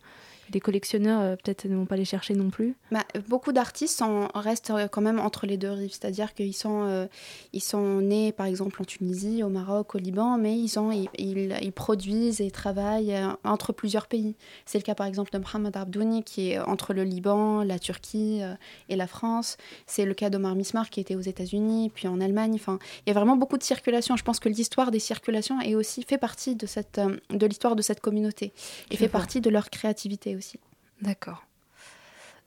Les 0.53 0.61
collectionneurs, 0.61 1.21
euh, 1.21 1.37
peut-être, 1.37 1.65
ne 1.67 1.77
vont 1.77 1.87
pas 1.87 1.97
les 1.97 2.05
chercher 2.05 2.35
non 2.35 2.51
plus. 2.51 2.75
Bah, 2.93 3.05
beaucoup 3.29 3.53
d'artistes 3.53 4.03
restent 4.35 4.71
euh, 4.71 4.87
quand 4.89 5.01
même 5.01 5.19
entre 5.19 5.47
les 5.47 5.57
deux 5.57 5.71
rives, 5.71 5.91
c'est-à-dire 5.93 6.35
qu'ils 6.35 6.55
sont, 6.55 6.83
euh, 6.85 7.07
ils 7.53 7.61
sont 7.63 8.01
nés 8.01 8.33
par 8.33 8.47
exemple 8.47 8.81
en 8.83 8.85
Tunisie, 8.85 9.43
au 9.43 9.49
Maroc, 9.49 9.95
au 9.95 9.99
Liban, 9.99 10.39
mais 10.39 10.57
ils, 10.59 10.79
ont, 10.79 10.93
ils, 10.93 11.09
ils- 11.19 11.57
ils 11.63 11.73
produisent 11.73 12.41
et 12.41 12.51
travaillent 12.51 13.17
entre 13.45 13.73
plusieurs 13.73 14.07
pays. 14.07 14.37
C'est 14.67 14.79
le 14.79 14.83
cas 14.85 14.95
par 14.95 15.07
exemple 15.07 15.31
de 15.33 15.39
Mohamed 15.39 15.77
Abdouni 15.77 16.23
qui 16.23 16.51
est 16.51 16.59
entre 16.61 16.93
le 16.95 17.03
Liban, 17.05 17.63
la 17.65 17.79
Turquie 17.79 18.41
euh, 18.43 18.55
et 18.89 18.97
la 18.97 19.07
France. 19.07 19.57
C'est 19.87 20.05
le 20.05 20.15
cas 20.15 20.31
d'Omar 20.31 20.55
Mismar 20.55 20.91
qui 20.91 21.01
était 21.01 21.17
aux 21.17 21.21
États-Unis, 21.21 21.91
puis 21.95 22.07
en 22.09 22.21
Allemagne. 22.21 22.53
Enfin, 22.55 22.79
il 23.07 23.09
y 23.09 23.11
a 23.11 23.15
vraiment 23.15 23.37
beaucoup 23.37 23.59
de 23.59 23.63
circulation. 23.65 24.17
Je 24.17 24.23
pense 24.23 24.39
que 24.39 24.49
l'histoire 24.49 24.91
des 24.91 25.01
circulations 25.01 25.61
est 25.61 25.75
aussi 25.75 26.03
fait 26.05 26.19
partie 26.19 26.55
de, 26.55 26.67
cette, 26.67 27.01
de 27.31 27.47
l'histoire 27.47 27.75
de 27.75 27.83
cette 27.83 28.01
communauté 28.01 28.53
et 28.91 28.97
fait 28.97 29.09
partie 29.09 29.41
de 29.41 29.51
leur 29.51 29.71
créativité 29.71 30.36
aussi. 30.37 30.59
D'accord. 31.03 31.45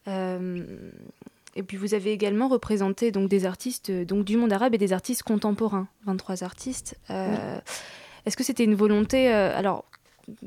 Euh, 0.07 0.63
et 1.55 1.63
puis 1.63 1.77
vous 1.77 1.93
avez 1.93 2.11
également 2.11 2.47
représenté 2.47 3.11
donc 3.11 3.29
des 3.29 3.45
artistes 3.45 3.89
euh, 3.89 4.05
donc 4.05 4.23
du 4.23 4.37
monde 4.37 4.53
arabe 4.53 4.73
et 4.75 4.77
des 4.77 4.93
artistes 4.93 5.23
contemporains, 5.23 5.87
23 6.05 6.43
artistes. 6.43 6.97
Euh, 7.09 7.59
Est-ce 8.25 8.37
que 8.37 8.43
c'était 8.43 8.63
une 8.63 8.75
volonté 8.75 9.33
euh, 9.33 9.55
Alors, 9.57 9.85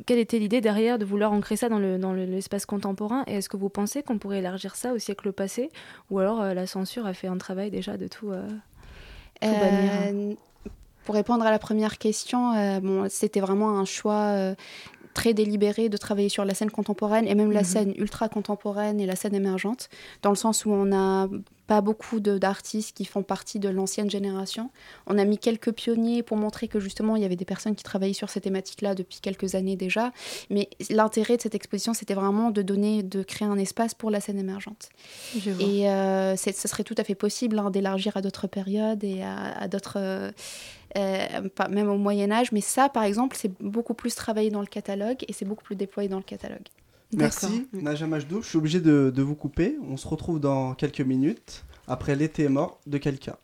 quelle 0.06 0.18
était 0.18 0.38
l'idée 0.38 0.60
derrière 0.60 0.98
de 0.98 1.04
vouloir 1.04 1.32
ancrer 1.32 1.56
ça 1.56 1.68
dans 1.68 1.78
le 1.78 1.98
dans 1.98 2.12
le- 2.12 2.24
l'espace 2.24 2.66
contemporain? 2.66 3.24
Et 3.26 3.34
est-ce 3.34 3.48
que 3.48 3.56
vous 3.56 3.68
pensez 3.68 4.02
qu'on 4.02 4.18
pourrait 4.18 4.38
élargir 4.38 4.74
ça 4.76 4.92
au 4.92 4.98
siècle 4.98 5.32
passé? 5.32 5.70
Ou 6.10 6.18
alors 6.20 6.40
euh, 6.40 6.54
la 6.54 6.66
censure 6.66 7.04
a 7.06 7.14
fait 7.14 7.26
un 7.28 7.38
travail 7.38 7.70
déjà 7.70 7.96
de 7.96 8.08
tout, 8.08 8.32
tout 9.40 9.56
bannir? 9.58 9.92
pour 11.04 11.16
répondre 11.16 11.44
à 11.44 11.50
la 11.50 11.58
première 11.58 11.98
question, 11.98 12.52
euh, 12.54 12.78
bon, 12.78 13.08
c'était 13.10 13.40
vraiment 13.40 13.76
un 13.76 13.84
choix 13.84 14.28
euh, 14.36 14.54
très 15.14 15.34
délibéré 15.34 15.88
de 15.88 15.96
travailler 15.96 16.28
sur 16.28 16.44
la 16.44 16.54
scène 16.54 16.70
contemporaine 16.70 17.26
et 17.28 17.34
même 17.34 17.52
la 17.52 17.60
Mhm. 17.60 17.66
scène 17.66 17.94
ultra 17.98 18.28
contemporaine 18.28 19.00
et 19.00 19.06
la 19.06 19.16
scène 19.16 19.34
émergente, 19.34 19.88
dans 20.22 20.30
le 20.30 20.36
sens 20.36 20.64
où 20.64 20.70
on 20.72 20.84
n'a 20.86 21.28
pas 21.68 21.80
beaucoup 21.80 22.20
d'artistes 22.20 22.94
qui 22.96 23.04
font 23.04 23.22
partie 23.22 23.58
de 23.58 23.68
l'ancienne 23.68 24.10
génération. 24.10 24.68
On 25.06 25.16
a 25.16 25.24
mis 25.24 25.38
quelques 25.38 25.72
pionniers 25.72 26.22
pour 26.22 26.36
montrer 26.36 26.66
que 26.68 26.80
justement 26.80 27.16
il 27.16 27.22
y 27.22 27.24
avait 27.24 27.36
des 27.36 27.44
personnes 27.44 27.74
qui 27.76 27.84
travaillaient 27.84 28.12
sur 28.12 28.28
ces 28.28 28.40
thématiques-là 28.40 28.94
depuis 28.94 29.20
quelques 29.22 29.54
années 29.54 29.76
déjà. 29.76 30.12
Mais 30.50 30.68
l'intérêt 30.90 31.36
de 31.36 31.42
cette 31.42 31.54
exposition, 31.54 31.94
c'était 31.94 32.14
vraiment 32.14 32.50
de 32.50 32.60
donner, 32.62 33.02
de 33.02 33.22
créer 33.22 33.46
un 33.48 33.56
espace 33.58 33.94
pour 33.94 34.10
la 34.10 34.20
scène 34.20 34.38
émergente. 34.38 34.88
Je 35.38 35.50
vois. 35.50 35.64
Et 35.64 35.88
euh, 35.88 36.36
ce 36.36 36.68
serait 36.68 36.84
tout 36.84 36.96
à 36.98 37.04
fait 37.04 37.14
possible 37.14 37.58
hein, 37.58 37.70
d'élargir 37.70 38.16
à 38.16 38.22
d'autres 38.22 38.48
périodes 38.48 39.02
et 39.04 39.22
à, 39.22 39.56
à 39.58 39.68
d'autres. 39.68 39.94
euh, 39.98 40.30
même 40.94 41.88
au 41.88 41.96
Moyen 41.98 42.30
Âge, 42.30 42.52
mais 42.52 42.60
ça, 42.60 42.88
par 42.88 43.04
exemple, 43.04 43.36
c'est 43.38 43.52
beaucoup 43.60 43.94
plus 43.94 44.14
travaillé 44.14 44.50
dans 44.50 44.60
le 44.60 44.66
catalogue 44.66 45.24
et 45.26 45.32
c'est 45.32 45.44
beaucoup 45.44 45.64
plus 45.64 45.76
déployé 45.76 46.08
dans 46.08 46.18
le 46.18 46.22
catalogue. 46.22 46.68
Merci, 47.14 47.68
Naja 47.72 48.06
Majdoub. 48.06 48.42
Je 48.42 48.48
suis 48.48 48.58
obligé 48.58 48.80
de, 48.80 49.12
de 49.14 49.22
vous 49.22 49.34
couper. 49.34 49.76
On 49.86 49.96
se 49.96 50.08
retrouve 50.08 50.40
dans 50.40 50.74
quelques 50.74 51.00
minutes 51.02 51.64
après 51.86 52.16
L'été 52.16 52.44
est 52.44 52.48
mort 52.48 52.80
de 52.86 52.98
quelqu'un. 52.98 53.36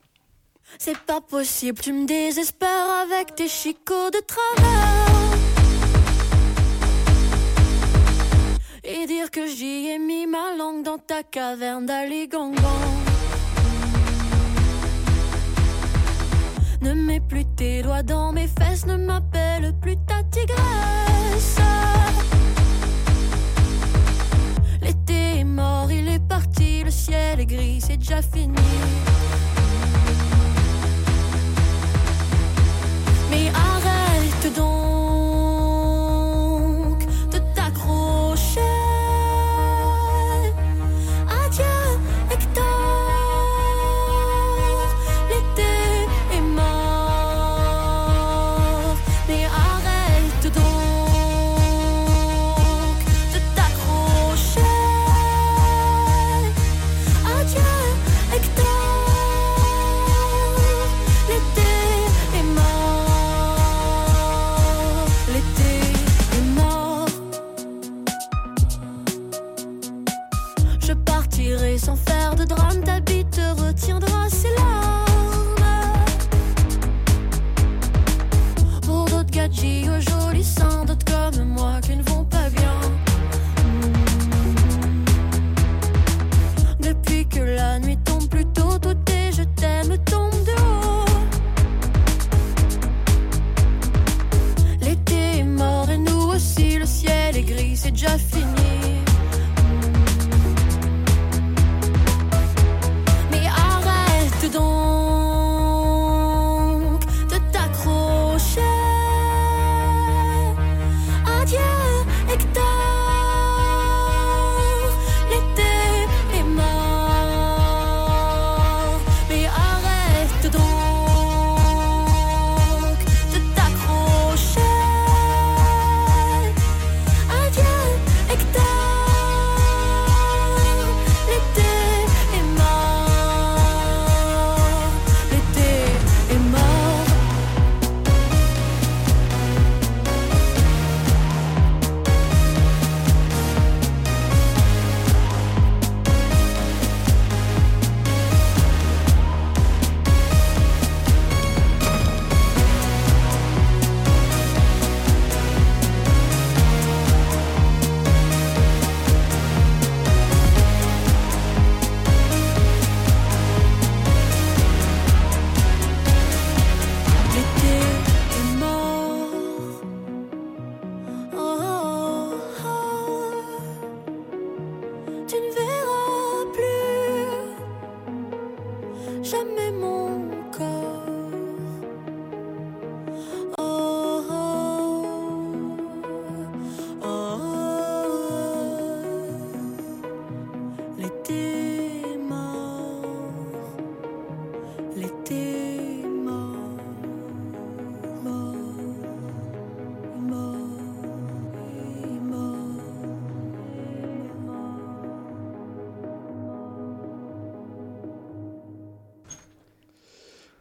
C'est 0.78 0.98
pas 0.98 1.20
possible, 1.20 1.80
tu 1.80 1.92
me 1.92 2.06
désespères 2.06 2.68
avec 3.02 3.34
tes 3.34 3.48
chicots 3.48 4.10
de 4.10 4.20
travers. 4.26 5.08
Et 8.84 9.06
dire 9.06 9.30
que 9.30 9.46
j'y 9.46 9.88
ai 9.88 9.98
mis 9.98 10.26
ma 10.26 10.56
langue 10.56 10.82
dans 10.82 10.98
ta 10.98 11.22
caverne 11.22 11.86
d'Aligangan. 11.86 13.07
Ne 16.80 16.94
mets 16.94 17.20
plus 17.20 17.44
tes 17.56 17.82
doigts 17.82 18.02
dans 18.02 18.32
mes 18.32 18.46
fesses, 18.46 18.86
ne 18.86 18.96
m'appelle 18.96 19.72
plus 19.80 19.96
ta 20.06 20.22
tigresse. 20.30 21.58
L'été 24.80 25.40
est 25.40 25.44
mort, 25.44 25.90
il 25.90 26.08
est 26.08 26.26
parti, 26.28 26.84
le 26.84 26.90
ciel 26.90 27.40
est 27.40 27.46
gris, 27.46 27.80
c'est 27.80 27.96
déjà 27.96 28.22
fini. 28.22 28.54
Mais 33.30 33.48
arrête 33.48 34.56
donc 34.56 35.07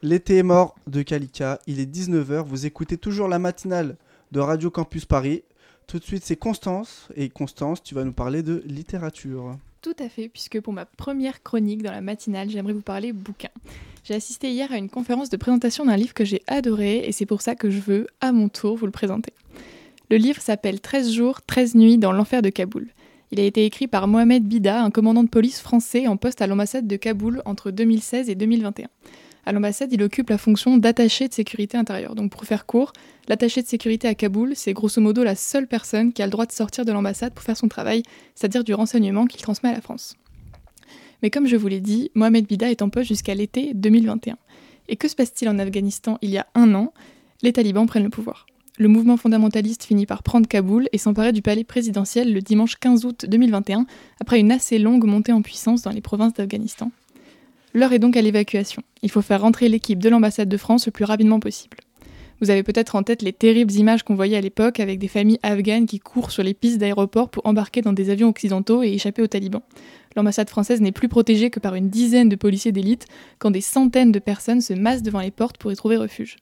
L'été 0.08 0.38
est 0.38 0.44
mort 0.44 0.74
de 0.88 1.02
Kalika, 1.02 1.60
il 1.68 1.82
est 1.82 1.94
19h, 1.94 2.46
vous 2.46 2.66
écoutez 2.66 2.98
toujours 2.98 3.28
la 3.28 3.40
matinale 3.40 3.98
de 4.32 4.40
Radio 4.40 4.72
Campus 4.72 5.04
Paris. 5.04 5.44
Tout 5.86 6.00
de 6.00 6.04
suite, 6.06 6.24
c'est 6.24 6.38
Constance. 6.38 7.10
Et 7.18 7.28
Constance, 7.28 7.84
tu 7.84 7.94
vas 7.94 8.06
nous 8.06 8.14
parler 8.14 8.42
de 8.42 8.64
littérature. 8.66 9.58
Tout 9.82 9.98
à 10.00 10.08
fait, 10.08 10.30
puisque 10.30 10.62
pour 10.62 10.72
ma 10.72 10.86
première 10.86 11.44
chronique 11.44 11.84
dans 11.84 11.92
la 11.92 12.00
matinale, 12.00 12.50
j'aimerais 12.50 12.72
vous 12.72 12.80
parler 12.80 13.12
bouquin. 13.12 13.50
J'ai 14.06 14.14
assisté 14.14 14.50
hier 14.50 14.72
à 14.72 14.78
une 14.78 14.90
conférence 14.90 15.30
de 15.30 15.36
présentation 15.36 15.84
d'un 15.84 15.98
livre 15.98 16.14
que 16.14 16.24
j'ai 16.24 16.42
adoré 16.48 17.00
et 17.00 17.12
c'est 17.12 17.26
pour 17.26 17.42
ça 17.42 17.56
que 17.56 17.70
je 17.70 17.82
veux, 17.82 18.08
à 18.22 18.32
mon 18.32 18.48
tour, 18.48 18.78
vous 18.78 18.86
le 18.86 18.94
présenter. 18.94 19.34
Le 20.10 20.16
livre 20.16 20.42
s'appelle 20.42 20.80
13 20.80 21.12
jours, 21.12 21.42
13 21.42 21.76
nuits 21.76 21.98
dans 21.98 22.14
l'enfer 22.14 22.42
de 22.42 22.50
Kaboul. 22.50 22.88
Il 23.32 23.42
a 23.42 23.44
été 23.44 23.66
écrit 23.66 23.88
par 23.88 24.08
Mohamed 24.08 24.46
Bida, 24.46 24.82
un 24.82 24.90
commandant 24.90 25.26
de 25.26 25.30
police 25.30 25.60
français 25.60 26.08
en 26.08 26.16
poste 26.16 26.42
à 26.42 26.48
l'ambassade 26.48 26.88
de 26.88 26.96
Kaboul 26.96 27.42
entre 27.44 27.72
2016 27.72 28.30
et 28.30 28.36
2021. 28.36 28.88
À 29.48 29.54
l'ambassade, 29.54 29.94
il 29.94 30.04
occupe 30.04 30.30
la 30.30 30.38
fonction 30.38 30.76
d'attaché 30.76 31.30
de 31.30 31.34
sécurité 31.34 31.78
intérieure. 31.78 32.16
Donc 32.16 32.32
pour 32.32 32.44
faire 32.44 32.66
court, 32.66 32.92
l'attaché 33.30 33.62
de 33.62 33.68
sécurité 33.68 34.10
à 34.10 34.14
Kaboul, 34.14 34.52
c'est 34.58 34.74
grosso 34.74 35.00
modo 35.00 35.24
la 35.24 35.36
seule 35.36 35.68
personne 35.68 36.12
qui 36.12 36.22
a 36.22 36.26
le 36.26 36.32
droit 36.32 36.46
de 36.46 36.52
sortir 36.52 36.84
de 36.84 36.92
l'ambassade 36.92 37.34
pour 37.34 37.46
faire 37.46 37.56
son 37.56 37.70
travail, 37.70 38.04
c'est-à-dire 38.36 38.66
du 38.66 38.74
renseignement 38.74 39.26
qu'il 39.26 39.40
transmet 39.40 39.70
à 39.70 39.72
la 39.72 39.80
France. 39.80 40.18
Mais 41.24 41.30
comme 41.30 41.48
je 41.48 41.56
vous 41.56 41.70
l'ai 41.70 41.80
dit, 41.80 42.12
Mohamed 42.14 42.46
Bida 42.46 42.70
est 42.70 42.82
en 42.82 42.90
poste 42.90 43.08
jusqu'à 43.08 43.36
l'été 43.36 43.72
2021. 43.74 44.38
Et 44.90 44.98
que 44.98 45.08
se 45.08 45.16
passe-t-il 45.16 45.48
en 45.48 45.60
Afghanistan 45.60 46.18
il 46.22 46.32
y 46.32 46.38
a 46.38 46.48
un 46.54 46.76
an? 46.76 46.92
Les 47.42 47.54
talibans 47.54 47.88
prennent 47.88 48.04
le 48.04 48.10
pouvoir. 48.10 48.48
Le 48.78 48.90
mouvement 48.90 49.16
fondamentaliste 49.16 49.86
finit 49.86 50.06
par 50.06 50.24
prendre 50.24 50.46
Kaboul 50.46 50.90
et 50.92 50.98
s'emparer 50.98 51.32
du 51.32 51.42
palais 51.42 51.64
présidentiel 51.64 52.34
le 52.34 52.42
dimanche 52.42 52.76
15 52.76 53.06
août 53.06 53.26
2021, 53.26 53.86
après 54.20 54.42
une 54.42 54.52
assez 54.52 54.78
longue 54.78 55.06
montée 55.06 55.32
en 55.32 55.42
puissance 55.42 55.84
dans 55.84 55.92
les 55.92 56.02
provinces 56.02 56.34
d'Afghanistan. 56.34 56.92
L'heure 57.74 57.94
est 57.94 58.00
donc 58.00 58.18
à 58.18 58.22
l'évacuation. 58.22 58.82
Il 59.02 59.12
faut 59.12 59.22
faire 59.22 59.42
rentrer 59.42 59.70
l'équipe 59.70 60.00
de 60.00 60.10
l'ambassade 60.10 60.50
de 60.50 60.58
France 60.58 60.86
le 60.86 60.92
plus 60.92 61.06
rapidement 61.06 61.40
possible. 61.40 61.78
Vous 62.40 62.52
avez 62.52 62.62
peut-être 62.62 62.96
en 62.96 63.04
tête 63.04 63.24
les 63.24 63.34
terribles 63.34 63.74
images 63.74 64.04
qu'on 64.04 64.16
voyait 64.16 64.38
à 64.38 64.42
l'époque 64.42 64.80
avec 64.80 65.00
des 65.00 65.08
familles 65.08 65.40
afghanes 65.42 65.88
qui 65.88 66.00
courent 66.00 66.32
sur 66.32 66.44
les 66.44 66.54
pistes 66.54 66.78
d'aéroports 66.78 67.30
pour 67.30 67.46
embarquer 67.48 67.82
dans 67.82 67.94
des 67.94 68.12
avions 68.12 68.30
occidentaux 68.30 68.84
et 68.84 68.94
échapper 68.94 69.24
aux 69.24 69.28
talibans. 69.28 69.64
L'ambassade 70.16 70.50
française 70.50 70.82
n'est 70.82 70.92
plus 70.92 71.10
protégée 71.10 71.50
que 71.50 71.60
par 71.60 71.76
une 71.76 71.90
dizaine 71.90 72.30
de 72.30 72.36
policiers 72.36 72.72
d'élite 72.72 73.08
quand 73.40 73.52
des 73.52 73.62
centaines 73.62 74.12
de 74.12 74.20
personnes 74.20 74.62
se 74.62 74.74
massent 74.74 75.04
devant 75.04 75.20
les 75.20 75.32
portes 75.32 75.58
pour 75.58 75.72
y 75.72 75.76
trouver 75.76 75.98
refuge. 75.98 76.38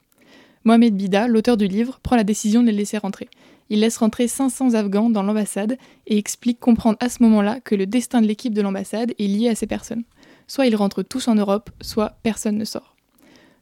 Mohamed 0.66 0.96
Bida, 0.96 1.28
l'auteur 1.28 1.58
du 1.58 1.68
livre, 1.68 2.00
prend 2.02 2.16
la 2.16 2.24
décision 2.24 2.62
de 2.62 2.68
les 2.68 2.74
laisser 2.74 2.98
rentrer. 2.98 3.30
Il 3.70 3.80
laisse 3.80 3.98
rentrer 3.98 4.28
500 4.28 4.74
Afghans 4.74 5.10
dans 5.10 5.24
l'ambassade 5.24 5.78
et 6.08 6.18
explique 6.18 6.60
comprendre 6.60 6.98
à 7.00 7.10
ce 7.10 7.24
moment-là 7.24 7.60
que 7.62 7.76
le 7.76 7.86
destin 7.86 8.22
de 8.22 8.28
l'équipe 8.28 8.54
de 8.54 8.62
l'ambassade 8.62 9.14
est 9.18 9.28
lié 9.28 9.50
à 9.50 9.56
ces 9.56 9.68
personnes. 9.68 10.04
Soit 10.48 10.68
ils 10.68 10.76
rentrent 10.76 11.04
tous 11.04 11.28
en 11.28 11.36
Europe, 11.36 11.70
soit 11.82 12.18
personne 12.24 12.58
ne 12.58 12.66
sort. 12.66 12.96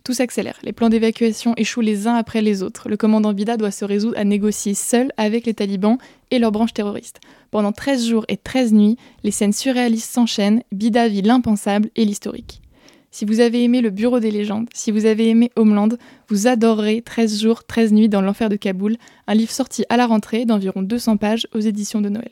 Tout 0.04 0.14
s'accélère, 0.14 0.60
les 0.64 0.74
plans 0.74 0.90
d'évacuation 0.90 1.54
échouent 1.56 1.80
les 1.80 2.08
uns 2.08 2.16
après 2.16 2.42
les 2.42 2.62
autres. 2.62 2.90
Le 2.90 2.98
commandant 2.98 3.32
Bida 3.32 3.56
doit 3.56 3.72
se 3.72 3.86
résoudre 3.86 4.18
à 4.18 4.26
négocier 4.26 4.74
seul 4.74 5.14
avec 5.16 5.46
les 5.46 5.54
talibans 5.54 5.98
et 6.30 6.40
leurs 6.40 6.52
branches 6.52 6.74
terroristes. 6.74 7.22
Pendant 7.52 7.72
13 7.72 8.06
jours 8.06 8.26
et 8.28 8.36
13 8.36 8.74
nuits, 8.74 8.98
les 9.24 9.32
scènes 9.32 9.54
surréalistes 9.54 10.12
s'enchaînent, 10.12 10.64
Bida 10.74 11.08
vit 11.08 11.22
l'impensable 11.22 11.90
et 11.96 12.04
l'historique. 12.04 12.62
Si 13.12 13.24
vous 13.24 13.40
avez 13.40 13.64
aimé 13.64 13.80
Le 13.80 13.92
Bureau 13.92 14.20
des 14.20 14.32
légendes, 14.32 14.68
si 14.74 14.92
vous 14.92 15.06
avez 15.06 15.30
aimé 15.30 15.52
Homeland, 15.56 15.90
vous 16.28 16.48
adorerez 16.48 17.02
13 17.02 17.42
jours, 17.42 17.64
13 17.64 17.94
nuits 17.94 18.10
dans 18.10 18.22
l'enfer 18.22 18.50
de 18.50 18.56
Kaboul, 18.56 18.98
un 19.28 19.36
livre 19.36 19.52
sorti 19.52 19.86
à 19.88 19.96
la 19.96 20.08
rentrée 20.08 20.46
d'environ 20.46 20.82
200 20.82 21.18
pages 21.18 21.48
aux 21.54 21.60
éditions 21.60 22.02
de 22.02 22.10
Noël. 22.10 22.32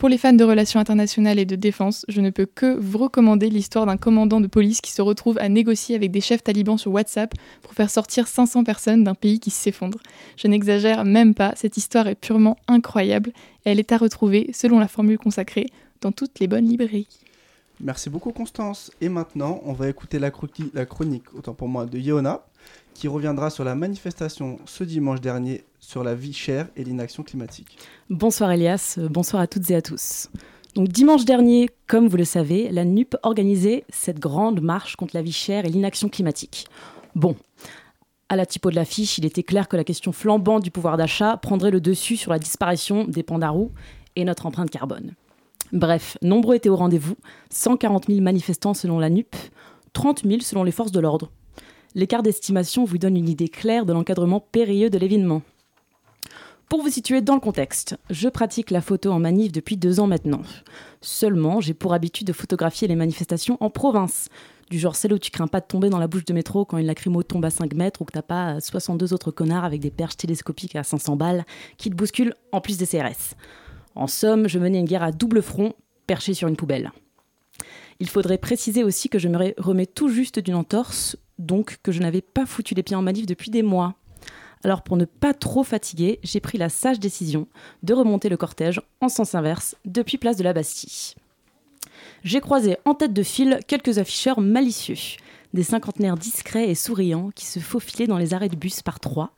Pour 0.00 0.08
les 0.08 0.16
fans 0.16 0.32
de 0.32 0.44
relations 0.44 0.80
internationales 0.80 1.38
et 1.38 1.44
de 1.44 1.56
défense, 1.56 2.06
je 2.08 2.22
ne 2.22 2.30
peux 2.30 2.46
que 2.46 2.74
vous 2.78 2.96
recommander 2.96 3.50
l'histoire 3.50 3.84
d'un 3.84 3.98
commandant 3.98 4.40
de 4.40 4.46
police 4.46 4.80
qui 4.80 4.92
se 4.92 5.02
retrouve 5.02 5.36
à 5.36 5.50
négocier 5.50 5.94
avec 5.94 6.10
des 6.10 6.22
chefs 6.22 6.42
talibans 6.42 6.78
sur 6.78 6.90
WhatsApp 6.90 7.34
pour 7.60 7.74
faire 7.74 7.90
sortir 7.90 8.26
500 8.26 8.64
personnes 8.64 9.04
d'un 9.04 9.14
pays 9.14 9.40
qui 9.40 9.50
s'effondre. 9.50 9.98
Je 10.38 10.48
n'exagère 10.48 11.04
même 11.04 11.34
pas, 11.34 11.52
cette 11.54 11.76
histoire 11.76 12.06
est 12.06 12.14
purement 12.14 12.56
incroyable 12.66 13.34
et 13.66 13.72
elle 13.72 13.78
est 13.78 13.92
à 13.92 13.98
retrouver, 13.98 14.48
selon 14.54 14.78
la 14.78 14.88
formule 14.88 15.18
consacrée, 15.18 15.66
dans 16.00 16.12
toutes 16.12 16.40
les 16.40 16.46
bonnes 16.46 16.66
librairies. 16.66 17.18
Merci 17.78 18.08
beaucoup 18.08 18.32
Constance. 18.32 18.90
Et 19.02 19.10
maintenant, 19.10 19.60
on 19.66 19.74
va 19.74 19.90
écouter 19.90 20.18
la, 20.18 20.30
chronique, 20.30 21.34
autant 21.34 21.52
pour 21.52 21.68
moi, 21.68 21.84
de 21.84 21.98
Yona, 21.98 22.40
qui 22.94 23.08
reviendra 23.08 23.50
sur 23.50 23.64
la 23.64 23.74
manifestation 23.74 24.58
ce 24.66 24.84
dimanche 24.84 25.20
dernier 25.20 25.64
sur 25.78 26.04
la 26.04 26.14
vie 26.14 26.32
chère 26.32 26.68
et 26.76 26.84
l'inaction 26.84 27.22
climatique. 27.22 27.78
Bonsoir 28.08 28.52
Elias, 28.52 28.98
bonsoir 29.10 29.42
à 29.42 29.46
toutes 29.46 29.70
et 29.70 29.74
à 29.74 29.82
tous. 29.82 30.28
Donc 30.74 30.88
dimanche 30.88 31.24
dernier, 31.24 31.68
comme 31.86 32.08
vous 32.08 32.16
le 32.16 32.24
savez, 32.24 32.70
la 32.70 32.84
NUP 32.84 33.16
organisait 33.22 33.84
cette 33.88 34.20
grande 34.20 34.60
marche 34.60 34.96
contre 34.96 35.16
la 35.16 35.22
vie 35.22 35.32
chère 35.32 35.64
et 35.64 35.68
l'inaction 35.68 36.08
climatique. 36.08 36.66
Bon, 37.14 37.34
à 38.28 38.36
la 38.36 38.46
typo 38.46 38.70
de 38.70 38.76
l'affiche, 38.76 39.18
il 39.18 39.26
était 39.26 39.42
clair 39.42 39.66
que 39.66 39.76
la 39.76 39.82
question 39.82 40.12
flambante 40.12 40.62
du 40.62 40.70
pouvoir 40.70 40.96
d'achat 40.96 41.36
prendrait 41.36 41.72
le 41.72 41.80
dessus 41.80 42.16
sur 42.16 42.30
la 42.30 42.38
disparition 42.38 43.04
des 43.04 43.24
pandarous 43.24 43.72
et 44.14 44.24
notre 44.24 44.46
empreinte 44.46 44.70
carbone. 44.70 45.14
Bref, 45.72 46.16
nombreux 46.22 46.54
étaient 46.54 46.68
au 46.68 46.76
rendez-vous, 46.76 47.16
140 47.50 48.06
000 48.06 48.20
manifestants 48.20 48.74
selon 48.74 49.00
la 49.00 49.10
NUP, 49.10 49.34
30 49.92 50.22
000 50.24 50.40
selon 50.40 50.62
les 50.62 50.72
forces 50.72 50.92
de 50.92 51.00
l'ordre. 51.00 51.32
L'écart 51.94 52.22
d'estimation 52.22 52.84
vous 52.84 52.98
donne 52.98 53.16
une 53.16 53.28
idée 53.28 53.48
claire 53.48 53.84
de 53.84 53.92
l'encadrement 53.92 54.40
périlleux 54.40 54.90
de 54.90 54.98
l'événement. 54.98 55.42
Pour 56.68 56.82
vous 56.82 56.88
situer 56.88 57.20
dans 57.20 57.34
le 57.34 57.40
contexte, 57.40 57.96
je 58.10 58.28
pratique 58.28 58.70
la 58.70 58.80
photo 58.80 59.10
en 59.10 59.18
manif 59.18 59.50
depuis 59.50 59.76
deux 59.76 59.98
ans 59.98 60.06
maintenant. 60.06 60.42
Seulement, 61.00 61.60
j'ai 61.60 61.74
pour 61.74 61.92
habitude 61.92 62.28
de 62.28 62.32
photographier 62.32 62.86
les 62.86 62.94
manifestations 62.94 63.56
en 63.58 63.70
province, 63.70 64.28
du 64.70 64.78
genre 64.78 64.94
celle 64.94 65.12
où 65.12 65.18
tu 65.18 65.32
crains 65.32 65.48
pas 65.48 65.58
de 65.58 65.66
tomber 65.66 65.90
dans 65.90 65.98
la 65.98 66.06
bouche 66.06 66.24
de 66.24 66.32
métro 66.32 66.64
quand 66.64 66.78
une 66.78 66.86
lacrymo 66.86 67.24
tombe 67.24 67.44
à 67.44 67.50
5 67.50 67.74
mètres 67.74 68.02
ou 68.02 68.04
que 68.04 68.12
t'as 68.12 68.22
pas 68.22 68.60
62 68.60 69.12
autres 69.12 69.32
connards 69.32 69.64
avec 69.64 69.80
des 69.80 69.90
perches 69.90 70.16
télescopiques 70.16 70.76
à 70.76 70.84
500 70.84 71.16
balles 71.16 71.44
qui 71.76 71.90
te 71.90 71.96
bousculent 71.96 72.34
en 72.52 72.60
plus 72.60 72.78
des 72.78 72.86
CRS. 72.86 73.34
En 73.96 74.06
somme, 74.06 74.48
je 74.48 74.60
menais 74.60 74.78
une 74.78 74.86
guerre 74.86 75.02
à 75.02 75.10
double 75.10 75.42
front, 75.42 75.74
perché 76.06 76.34
sur 76.34 76.46
une 76.46 76.56
poubelle. 76.56 76.92
Il 77.98 78.08
faudrait 78.08 78.38
préciser 78.38 78.84
aussi 78.84 79.08
que 79.08 79.18
je 79.18 79.28
me 79.28 79.54
remets 79.58 79.86
tout 79.86 80.08
juste 80.08 80.38
d'une 80.38 80.54
entorse, 80.54 81.16
donc 81.40 81.78
que 81.82 81.92
je 81.92 82.00
n'avais 82.00 82.20
pas 82.20 82.46
foutu 82.46 82.74
les 82.74 82.82
pieds 82.82 82.96
en 82.96 83.02
manif 83.02 83.26
depuis 83.26 83.50
des 83.50 83.62
mois. 83.62 83.94
Alors 84.62 84.82
pour 84.82 84.96
ne 84.96 85.06
pas 85.06 85.34
trop 85.34 85.64
fatiguer, 85.64 86.20
j'ai 86.22 86.40
pris 86.40 86.58
la 86.58 86.68
sage 86.68 87.00
décision 87.00 87.46
de 87.82 87.94
remonter 87.94 88.28
le 88.28 88.36
cortège 88.36 88.80
en 89.00 89.08
sens 89.08 89.34
inverse 89.34 89.74
depuis 89.84 90.18
place 90.18 90.36
de 90.36 90.44
la 90.44 90.52
Bastille. 90.52 91.14
J'ai 92.22 92.40
croisé 92.40 92.76
en 92.84 92.94
tête 92.94 93.14
de 93.14 93.22
file 93.22 93.60
quelques 93.66 93.98
afficheurs 93.98 94.40
malicieux, 94.40 95.18
des 95.54 95.62
cinquantenaires 95.62 96.16
discrets 96.16 96.68
et 96.68 96.74
souriants 96.74 97.30
qui 97.34 97.46
se 97.46 97.58
faufilaient 97.58 98.06
dans 98.06 98.18
les 98.18 98.34
arrêts 98.34 98.48
de 98.48 98.56
bus 98.56 98.82
par 98.82 99.00
trois 99.00 99.32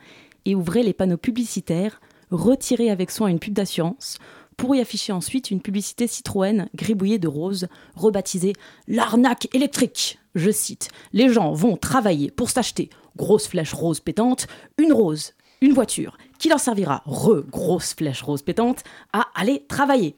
et 0.45 0.55
ouvraient 0.55 0.83
les 0.83 0.93
panneaux 0.93 1.17
publicitaires, 1.17 2.01
retiraient 2.31 2.91
avec 2.91 3.11
soin 3.11 3.29
une 3.29 3.39
pub 3.39 3.55
d'assurance, 3.55 4.19
pour 4.57 4.75
y 4.75 4.81
afficher 4.81 5.13
ensuite 5.13 5.51
une 5.51 5.61
publicité 5.61 6.07
Citroën 6.07 6.69
gribouillée 6.75 7.19
de 7.19 7.29
rose, 7.29 7.69
rebaptisée 7.95 8.53
L'arnaque 8.89 9.55
électrique. 9.55 10.19
Je 10.35 10.51
cite 10.51 10.89
Les 11.13 11.29
gens 11.29 11.53
vont 11.53 11.77
travailler 11.77 12.31
pour 12.31 12.51
s'acheter, 12.51 12.91
grosse 13.17 13.47
flèche 13.47 13.73
rose 13.73 14.01
pétante, 14.01 14.47
une 14.79 14.93
rose, 14.93 15.35
une 15.61 15.73
voiture, 15.73 16.17
qui 16.39 16.49
leur 16.49 16.61
servira, 16.61 17.03
re, 17.07 17.45
grosse 17.49 17.95
flèche 17.95 18.23
rose 18.23 18.43
pétante, 18.43 18.83
à 19.13 19.27
aller 19.35 19.65
travailler. 19.69 20.17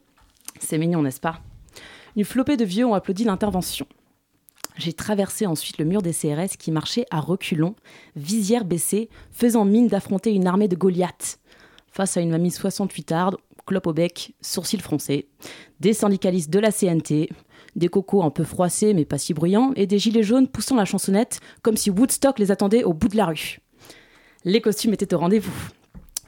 C'est 0.60 0.78
mignon, 0.78 1.02
n'est-ce 1.02 1.20
pas? 1.20 1.40
Une 2.16 2.24
flopée 2.24 2.56
de 2.56 2.64
vieux 2.64 2.86
ont 2.86 2.94
applaudi 2.94 3.24
l'intervention. 3.24 3.86
J'ai 4.76 4.92
traversé 4.92 5.46
ensuite 5.46 5.78
le 5.78 5.84
mur 5.84 6.02
des 6.02 6.12
CRS 6.12 6.56
qui 6.58 6.72
marchait 6.72 7.06
à 7.10 7.20
reculons, 7.20 7.76
visière 8.16 8.64
baissée, 8.64 9.08
faisant 9.30 9.64
mine 9.64 9.86
d'affronter 9.86 10.32
une 10.32 10.46
armée 10.46 10.68
de 10.68 10.76
Goliaths. 10.76 11.38
Face 11.92 12.16
à 12.16 12.20
une 12.20 12.30
mamie 12.30 12.50
68 12.50 13.12
arde, 13.12 13.36
clope 13.66 13.86
au 13.86 13.92
bec, 13.92 14.34
sourcils 14.40 14.80
froncés, 14.80 15.28
des 15.80 15.92
syndicalistes 15.92 16.50
de 16.50 16.58
la 16.58 16.72
CNT, 16.72 17.30
des 17.76 17.88
cocos 17.88 18.22
un 18.22 18.30
peu 18.30 18.44
froissés 18.44 18.94
mais 18.94 19.04
pas 19.04 19.18
si 19.18 19.34
bruyants, 19.34 19.72
et 19.76 19.86
des 19.86 19.98
gilets 19.98 20.22
jaunes 20.22 20.48
poussant 20.48 20.76
la 20.76 20.84
chansonnette 20.84 21.40
comme 21.62 21.76
si 21.76 21.90
Woodstock 21.90 22.38
les 22.38 22.50
attendait 22.50 22.84
au 22.84 22.92
bout 22.92 23.08
de 23.08 23.16
la 23.16 23.26
rue. 23.26 23.60
Les 24.44 24.60
costumes 24.60 24.92
étaient 24.92 25.14
au 25.14 25.18
rendez-vous. 25.18 25.70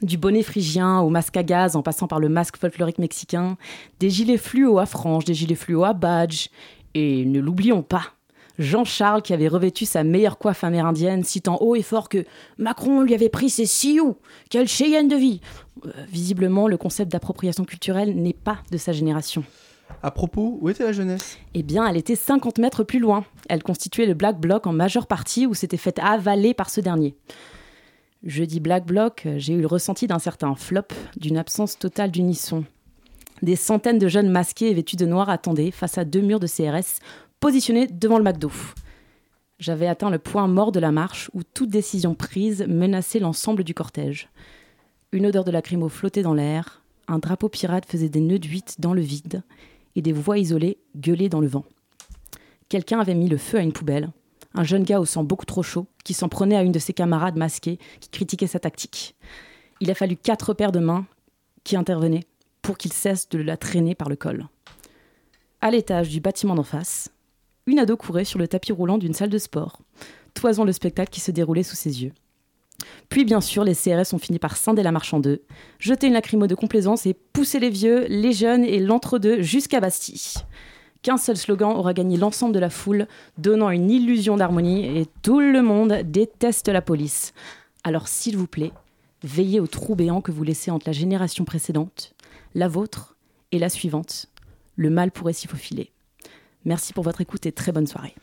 Du 0.01 0.17
bonnet 0.17 0.43
phrygien 0.43 0.99
au 0.99 1.09
masque 1.09 1.37
à 1.37 1.43
gaz 1.43 1.75
en 1.75 1.81
passant 1.81 2.07
par 2.07 2.19
le 2.19 2.29
masque 2.29 2.57
folklorique 2.57 2.99
mexicain, 2.99 3.57
des 3.99 4.11
gilets 4.11 4.37
fluo 4.37 4.77
à 4.77 4.85
franges, 4.85 5.25
des 5.25 5.33
gilets 5.33 5.55
fluo 5.55 5.83
à 5.83 5.93
badge, 5.93 6.49
et 6.93 7.25
ne 7.25 7.39
l'oublions 7.39 7.81
pas, 7.81 8.13
Jean-Charles 8.57 9.21
qui 9.21 9.33
avait 9.33 9.47
revêtu 9.47 9.85
sa 9.85 10.03
meilleure 10.03 10.37
coiffe 10.37 10.63
amérindienne, 10.63 11.23
citant 11.23 11.57
haut 11.61 11.75
et 11.75 11.83
fort 11.83 12.09
que 12.09 12.25
Macron 12.57 13.01
lui 13.01 13.13
avait 13.13 13.29
pris 13.29 13.49
ses 13.49 13.65
sioux. 13.65 14.17
Quelle 14.49 14.67
cheyenne 14.67 15.07
de 15.07 15.15
vie 15.15 15.41
Euh, 15.85 15.91
Visiblement, 16.09 16.67
le 16.67 16.77
concept 16.77 17.11
d'appropriation 17.11 17.65
culturelle 17.65 18.15
n'est 18.15 18.33
pas 18.33 18.57
de 18.71 18.77
sa 18.77 18.93
génération. 18.93 19.43
À 20.03 20.11
propos, 20.11 20.57
où 20.61 20.69
était 20.69 20.83
la 20.83 20.91
jeunesse? 20.91 21.37
Eh 21.53 21.63
bien, 21.63 21.87
elle 21.87 21.97
était 21.97 22.15
50 22.15 22.57
mètres 22.57 22.83
plus 22.83 22.99
loin. 22.99 23.23
Elle 23.47 23.63
constituait 23.63 24.05
le 24.05 24.13
Black 24.15 24.39
Bloc 24.39 24.67
en 24.67 24.73
majeure 24.73 25.07
partie 25.07 25.45
où 25.45 25.53
s'était 25.53 25.77
fait 25.77 25.99
avaler 25.99 26.53
par 26.53 26.69
ce 26.69 26.81
dernier. 26.81 27.15
Je 28.23 28.43
dis 28.43 28.59
Black 28.59 28.85
Bloc, 28.85 29.27
j'ai 29.37 29.53
eu 29.53 29.61
le 29.61 29.67
ressenti 29.67 30.07
d'un 30.07 30.19
certain 30.19 30.55
flop, 30.55 30.87
d'une 31.15 31.37
absence 31.37 31.77
totale 31.77 32.11
d'unisson. 32.11 32.65
Des 33.43 33.55
centaines 33.55 33.99
de 33.99 34.07
jeunes 34.07 34.29
masqués 34.31 34.71
et 34.71 34.73
vêtus 34.73 34.95
de 34.95 35.05
noir 35.05 35.29
attendaient 35.29 35.69
face 35.71 35.97
à 35.99 36.05
deux 36.05 36.21
murs 36.21 36.39
de 36.39 36.47
CRS 36.47 36.99
positionnés 37.39 37.87
devant 37.87 38.17
le 38.17 38.23
McDo. 38.23 38.51
J'avais 39.59 39.87
atteint 39.87 40.09
le 40.09 40.19
point 40.19 40.47
mort 40.47 40.71
de 40.71 40.79
la 40.79 40.91
marche 40.91 41.31
où 41.33 41.43
toute 41.43 41.69
décision 41.69 42.13
prise 42.13 42.65
menaçait 42.67 43.19
l'ensemble 43.19 43.63
du 43.63 43.73
cortège. 43.73 44.29
Une 45.11 45.25
odeur 45.25 45.43
de 45.43 45.51
lacrymo 45.51 45.89
flottait 45.89 46.21
dans 46.21 46.33
l'air, 46.33 46.83
un 47.07 47.19
drapeau 47.19 47.49
pirate 47.49 47.85
faisait 47.85 48.09
des 48.09 48.19
nœuds 48.19 48.39
d'huit 48.39 48.75
dans 48.79 48.93
le 48.93 49.01
vide 49.01 49.43
et 49.95 50.01
des 50.01 50.11
voix 50.11 50.37
isolées 50.37 50.77
gueulaient 50.95 51.29
dans 51.29 51.39
le 51.39 51.47
vent. 51.47 51.65
Quelqu'un 52.69 52.99
avait 52.99 53.15
mis 53.15 53.29
le 53.29 53.37
feu 53.37 53.57
à 53.57 53.61
une 53.61 53.73
poubelle, 53.73 54.11
un 54.53 54.63
jeune 54.63 54.83
gars 54.83 54.99
au 54.99 55.05
sang 55.05 55.23
beaucoup 55.23 55.45
trop 55.45 55.63
chaud 55.63 55.87
qui 56.03 56.13
s'en 56.13 56.29
prenait 56.29 56.57
à 56.57 56.63
une 56.63 56.71
de 56.71 56.79
ses 56.79 56.93
camarades 56.93 57.37
masqués 57.37 57.79
qui 57.99 58.09
critiquait 58.09 58.47
sa 58.47 58.59
tactique. 58.59 59.15
Il 59.79 59.89
a 59.89 59.95
fallu 59.95 60.17
quatre 60.17 60.53
paires 60.53 60.71
de 60.71 60.79
mains 60.79 61.05
qui 61.63 61.75
intervenaient 61.75 62.25
pour 62.61 62.77
qu'il 62.77 62.91
cesse 62.93 63.29
de 63.29 63.39
la 63.39 63.57
traîner 63.57 63.95
par 63.95 64.09
le 64.09 64.15
col. 64.15 64.47
À 65.61 65.71
l'étage 65.71 66.09
du 66.09 66.19
bâtiment 66.19 66.55
d'en 66.55 66.63
face, 66.63 67.09
une 67.67 67.79
ado 67.79 67.95
courait 67.95 68.25
sur 68.25 68.39
le 68.39 68.47
tapis 68.47 68.71
roulant 68.71 68.97
d'une 68.97 69.13
salle 69.13 69.29
de 69.29 69.37
sport, 69.37 69.81
toisant 70.33 70.63
le 70.63 70.71
spectacle 70.71 71.11
qui 71.11 71.19
se 71.19 71.31
déroulait 71.31 71.63
sous 71.63 71.75
ses 71.75 72.03
yeux. 72.03 72.13
Puis, 73.09 73.25
bien 73.25 73.41
sûr, 73.41 73.63
les 73.63 73.75
CRS 73.75 74.13
ont 74.13 74.19
fini 74.19 74.39
par 74.39 74.57
scinder 74.57 74.83
la 74.83 74.91
marche 74.91 75.13
en 75.13 75.19
deux, 75.19 75.43
jeter 75.79 76.07
une 76.07 76.13
lacrymo 76.13 76.47
de 76.47 76.55
complaisance 76.55 77.05
et 77.05 77.13
pousser 77.13 77.59
les 77.59 77.69
vieux, 77.69 78.05
les 78.07 78.33
jeunes 78.33 78.63
et 78.63 78.79
l'entre-deux 78.79 79.41
jusqu'à 79.41 79.79
Bastille. 79.79 80.43
Qu'un 81.01 81.17
seul 81.17 81.37
slogan 81.37 81.71
aura 81.75 81.93
gagné 81.93 82.17
l'ensemble 82.17 82.53
de 82.53 82.59
la 82.59 82.69
foule, 82.69 83.07
donnant 83.37 83.69
une 83.69 83.89
illusion 83.89 84.37
d'harmonie, 84.37 84.85
et 84.85 85.05
tout 85.21 85.39
le 85.39 85.61
monde 85.61 86.01
déteste 86.05 86.69
la 86.69 86.81
police. 86.81 87.33
Alors, 87.83 88.07
s'il 88.07 88.37
vous 88.37 88.47
plaît, 88.47 88.71
veillez 89.23 89.59
au 89.59 89.67
trou 89.67 89.95
béant 89.95 90.21
que 90.21 90.31
vous 90.31 90.43
laissez 90.43 90.71
entre 90.71 90.87
la 90.87 90.93
génération 90.93 91.45
précédente, 91.45 92.13
la 92.55 92.67
vôtre 92.67 93.15
et 93.51 93.59
la 93.59 93.69
suivante. 93.69 94.27
Le 94.75 94.89
mal 94.89 95.11
pourrait 95.11 95.33
s'y 95.33 95.47
faufiler. 95.47 95.91
Merci 96.67 96.91
pour 96.91 97.05
votre 97.05 97.21
écoute 97.21 97.45
et 97.45 97.53
très 97.53 97.71
bonne 97.71 97.87
soirée. 97.87 98.13